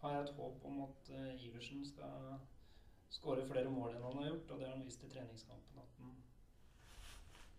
har 0.01 0.17
jeg 0.17 0.25
et 0.27 0.37
håp 0.39 0.65
om 0.71 0.81
at 0.87 1.13
Iversen 1.45 1.85
skal 1.85 2.39
skåre 3.13 3.47
flere 3.49 3.71
mål 3.71 3.95
enn 3.95 4.09
han 4.09 4.23
har 4.23 4.31
gjort. 4.31 4.51
Og 4.51 4.59
det 4.59 4.69
har 4.71 4.77
han 4.79 4.87
vist 4.89 5.05
i 5.05 5.13
treningskampen 5.13 5.85
at 5.85 6.01
han 6.01 6.17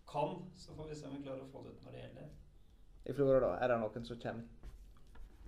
kan. 0.10 0.42
Så 0.56 0.76
får 0.76 0.90
vi 0.90 1.00
se 1.00 1.08
om 1.08 1.18
vi 1.18 1.24
klarer 1.24 1.46
å 1.46 1.52
få 1.54 1.64
det 1.66 1.76
ut 1.76 1.86
når 1.86 1.98
det 1.98 2.06
gjelder. 2.06 2.36
i 3.08 3.14
Florø, 3.14 3.40
da? 3.40 3.54
Er 3.62 3.72
det 3.72 3.84
noen 3.84 4.06
som 4.08 4.20
kommer? 4.20 4.67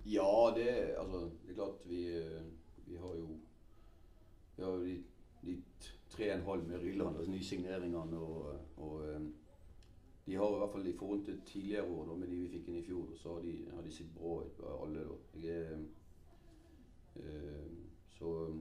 Ja, 0.04 0.52
det, 0.56 0.68
altså, 0.98 1.30
det 1.42 1.50
er 1.50 1.54
klart 1.54 1.88
vi, 1.88 2.16
eh, 2.16 2.42
vi 2.86 2.96
har 2.96 3.14
jo 3.14 3.28
vi 4.56 4.62
har 4.62 4.72
de, 4.72 5.02
de 5.42 5.62
tre 6.08 6.32
og 6.32 6.38
en 6.38 6.44
halv 6.44 6.68
med 6.68 6.78
Ryland, 6.78 7.16
altså 7.16 7.30
nysigneringene. 7.30 8.18
Og, 8.18 8.58
og 8.76 9.08
eh, 9.08 9.20
de 10.26 10.34
har 10.34 10.54
i 10.54 10.58
hvert 10.58 10.72
fall 10.72 10.86
i 10.86 10.96
forhold 10.96 11.24
til 11.24 11.40
tidligere 11.46 11.84
år, 11.84 12.06
da, 12.06 12.14
med 12.14 12.28
de 12.28 12.36
vi 12.36 12.48
fikk 12.48 12.68
inn 12.68 12.80
i 12.80 12.84
fjor, 12.84 13.14
så 13.16 13.34
har 13.34 13.40
de, 13.40 13.54
har 13.74 13.82
de 13.82 13.92
sett 13.92 14.12
bra 14.14 14.34
ut 14.44 14.60
alle. 14.82 15.04
da. 15.04 15.48
Er, 15.48 15.78
øh, 17.16 17.70
så 18.08 18.56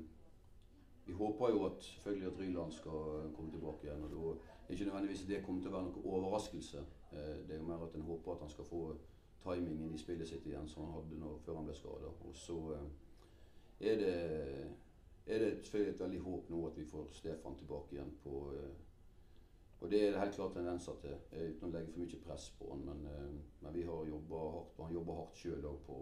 vi 1.05 1.13
håper 1.13 1.49
jo 1.49 1.65
at 1.65 1.83
selvfølgelig 1.83 2.27
at 2.27 2.39
Ryland 2.39 2.71
skal 2.71 3.31
komme 3.35 3.51
tilbake 3.51 3.87
igjen. 3.87 4.03
og 4.03 4.09
da 4.11 4.31
er 4.67 4.71
ikke 4.71 4.85
nødvendigvis 4.85 5.27
det 5.27 5.43
kommer 5.45 5.61
til 5.61 5.71
å 5.71 5.77
være 5.77 5.87
noen 5.87 6.05
overraskelse. 6.05 6.83
Det 7.11 7.55
er 7.55 7.57
jo 7.57 7.67
mer 7.67 7.83
at 7.83 7.95
en 7.95 8.05
håper 8.05 8.31
at 8.31 8.43
han 8.45 8.49
skal 8.49 8.65
få 8.65 8.83
timingen 9.43 9.93
i 9.93 9.97
spillet 9.97 10.27
sitt 10.27 10.45
igjen 10.47 10.67
som 10.67 10.85
han 10.85 10.97
hadde 10.97 11.19
når, 11.19 11.39
før 11.45 11.59
han 11.59 11.69
ble 11.69 11.75
skada. 11.77 12.11
Og 12.27 12.35
så 12.35 12.57
eh, 12.75 12.89
er 13.91 14.01
det, 14.01 14.13
er 15.25 15.43
det 15.43 15.49
selvfølgelig 15.63 15.93
et 15.93 16.03
veldig 16.03 16.21
håp 16.27 16.51
nå 16.53 16.61
at 16.67 16.77
vi 16.77 16.85
får 16.89 17.09
Stefan 17.15 17.57
tilbake 17.57 17.95
igjen 17.95 18.13
på 18.23 18.43
eh, 18.53 18.77
Og 19.79 19.91
det 19.91 19.99
er 20.03 20.11
det 20.11 20.19
helt 20.19 20.35
klart 20.35 20.53
tendenser 20.53 20.95
til, 20.99 21.13
uten 21.31 21.69
å 21.69 21.71
legge 21.71 21.93
for 21.93 22.03
mye 22.03 22.17
press 22.25 22.49
på 22.59 22.73
han. 22.73 22.81
Men, 22.89 23.05
eh, 23.07 23.37
men 23.63 23.75
vi 23.75 23.85
har 23.87 24.09
jobba 24.11 24.43
hardt, 24.55 24.73
og 24.77 24.85
han 24.85 24.97
jobber 24.97 25.21
hardt 25.21 25.39
sjøl 25.39 25.69
òg 25.71 25.79
på, 25.85 25.99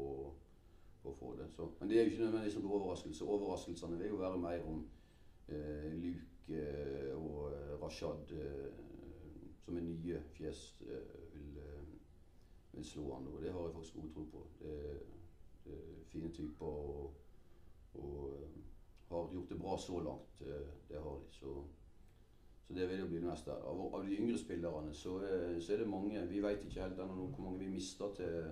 på, 1.04 1.14
å 1.14 1.18
få 1.20 1.36
det. 1.38 1.52
Så, 1.54 1.70
men 1.80 1.92
det 1.92 2.00
er 2.00 2.08
jo 2.08 2.14
ikke 2.14 2.24
nødvendigvis 2.26 2.58
noen 2.58 2.74
overraskelse. 2.80 3.30
Overraskelsene 3.36 4.02
vil 4.02 4.16
jo 4.16 4.24
være 4.24 4.42
mer 4.42 4.66
om 4.66 4.82
eh, 5.54 5.94
Luke 5.94 6.66
og 7.14 7.54
Rashad 7.84 8.32
eh, 8.34 8.84
som 9.68 9.76
er 9.76 9.84
nye 9.84 10.20
fjes 10.32 10.60
eh, 10.88 11.16
vil, 11.34 11.57
vil 12.78 12.86
slå 12.86 13.08
an. 13.18 13.28
Og 13.34 13.42
det 13.44 13.52
har 13.54 13.66
jeg 13.68 13.74
faktisk 13.78 13.96
god 14.02 14.12
tro 14.14 14.24
på. 14.34 14.44
Det, 14.60 14.76
det 15.66 15.74
er 15.80 16.06
fine 16.12 16.30
typer 16.34 16.66
og, 16.66 17.14
og 17.94 18.30
eh, 18.36 18.62
har 19.10 19.30
gjort 19.34 19.50
det 19.50 19.60
bra 19.62 19.78
så 19.78 20.00
langt. 20.04 20.42
eh, 20.46 20.70
det 20.90 21.02
har 21.04 21.18
de. 21.24 21.32
Så, 21.40 21.56
så 22.68 22.74
det 22.76 22.88
vil 22.90 23.00
jo 23.00 23.08
bli 23.08 23.20
det 23.22 23.30
meste. 23.30 23.52
Av, 23.52 23.84
av 23.96 24.06
de 24.08 24.16
yngre 24.20 24.38
spillerne 24.42 24.94
så, 24.94 25.18
er- 25.24 25.60
så 25.64 25.74
er 25.74 25.78
det 25.84 25.90
mange 25.90 26.24
Vi 26.30 26.42
vet 26.44 26.66
ikke 26.68 26.82
helt 26.84 27.00
ennå 27.00 27.28
hvor 27.32 27.44
mange 27.50 27.60
vi 27.66 27.70
mister 27.78 28.14
til 28.16 28.50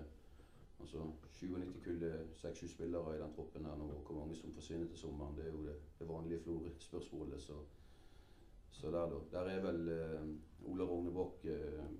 Altså 0.79 0.99
97-kullet, 1.31 2.33
6-7 2.35 2.67
spillere 2.67 3.13
i 3.15 3.21
den 3.21 3.31
troppen 3.33 3.65
her 3.65 3.77
nå, 3.79 3.85
hvor 4.05 4.15
mange 4.19 4.35
som 4.35 4.51
forsvinner 4.53 4.87
til 4.87 4.97
sommeren. 4.99 5.37
Det 5.37 5.45
er 5.47 5.51
jo 5.51 5.61
det, 5.65 5.75
det 5.99 6.07
vanlige 6.09 6.39
Florø-spørsmålet. 6.43 7.45
Så, 8.75 8.91
der, 8.91 9.07
da. 9.11 9.21
Der 9.31 9.51
er 9.53 9.61
vel 9.63 9.85
uh, 9.87 10.71
Ola 10.71 10.85
Rognebakk 10.89 11.45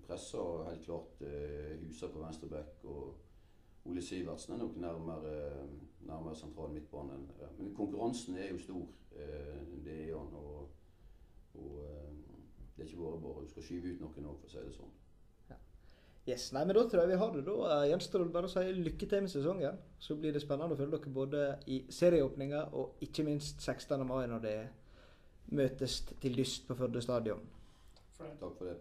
pressa 0.03 0.41
og 0.41 0.65
helt 0.67 0.83
klart 0.83 1.21
uh, 1.23 1.85
Husa 1.85 2.09
på 2.11 2.19
venstre 2.19 2.49
back, 2.51 2.83
og 2.83 3.13
Ole 3.85 4.01
Sivertsen 4.01 4.53
er 4.53 4.57
nok 4.57 4.77
nærmere, 4.77 5.67
nærmere 6.01 6.35
sentral 6.35 6.69
midtbane. 6.73 7.13
ja. 7.41 7.47
Men 7.57 7.75
konkurransen 7.75 8.37
er 8.37 8.51
jo 8.51 8.59
stor. 8.59 8.87
Eh, 9.15 9.85
det 9.85 10.09
er 10.09 10.17
han. 10.17 10.33
Og, 10.33 10.69
og 11.53 11.83
eh, 11.83 12.13
det 12.77 12.83
er 12.83 12.87
ikke 12.87 13.01
bare 13.01 13.21
bare. 13.21 13.43
Du 13.43 13.49
skal 13.49 13.63
skyve 13.63 13.93
ut 13.93 14.01
noen 14.01 14.29
òg, 14.31 14.39
for 14.39 14.49
å 14.49 14.53
si 14.53 14.63
det 14.65 14.77
sånn. 14.77 14.93
Yes, 16.25 16.47
nei, 16.55 16.63
men 16.65 16.73
Da 16.73 16.87
tror 16.89 17.03
jeg 17.03 17.11
vi 17.11 17.19
har 17.21 17.35
det. 17.35 17.43
Da 17.45 17.57
eh, 17.75 17.89
gjenstår 17.91 18.23
det 18.23 18.33
bare 18.33 18.49
å 18.49 18.53
si 18.55 18.63
lykke 18.87 19.09
til 19.11 19.21
med 19.27 19.33
sesongen. 19.35 19.77
Så 19.99 20.17
blir 20.17 20.33
det 20.33 20.41
spennende 20.41 20.73
å 20.73 20.79
følge 20.79 20.97
dere 20.97 21.13
både 21.19 21.43
i 21.69 21.83
serieåpninga 21.99 22.63
og 22.73 23.05
ikke 23.05 23.27
minst 23.27 23.61
16. 23.61 24.01
mai 24.07 24.25
når 24.31 24.41
det 24.47 24.57
møtes 25.47 26.01
til 26.21 26.37
dyst 26.37 26.67
på 26.67 26.75
Førde 26.75 27.01
stadion. 27.01 27.41
Takk 28.17 28.39
for 28.41 28.65
det. 28.65 28.77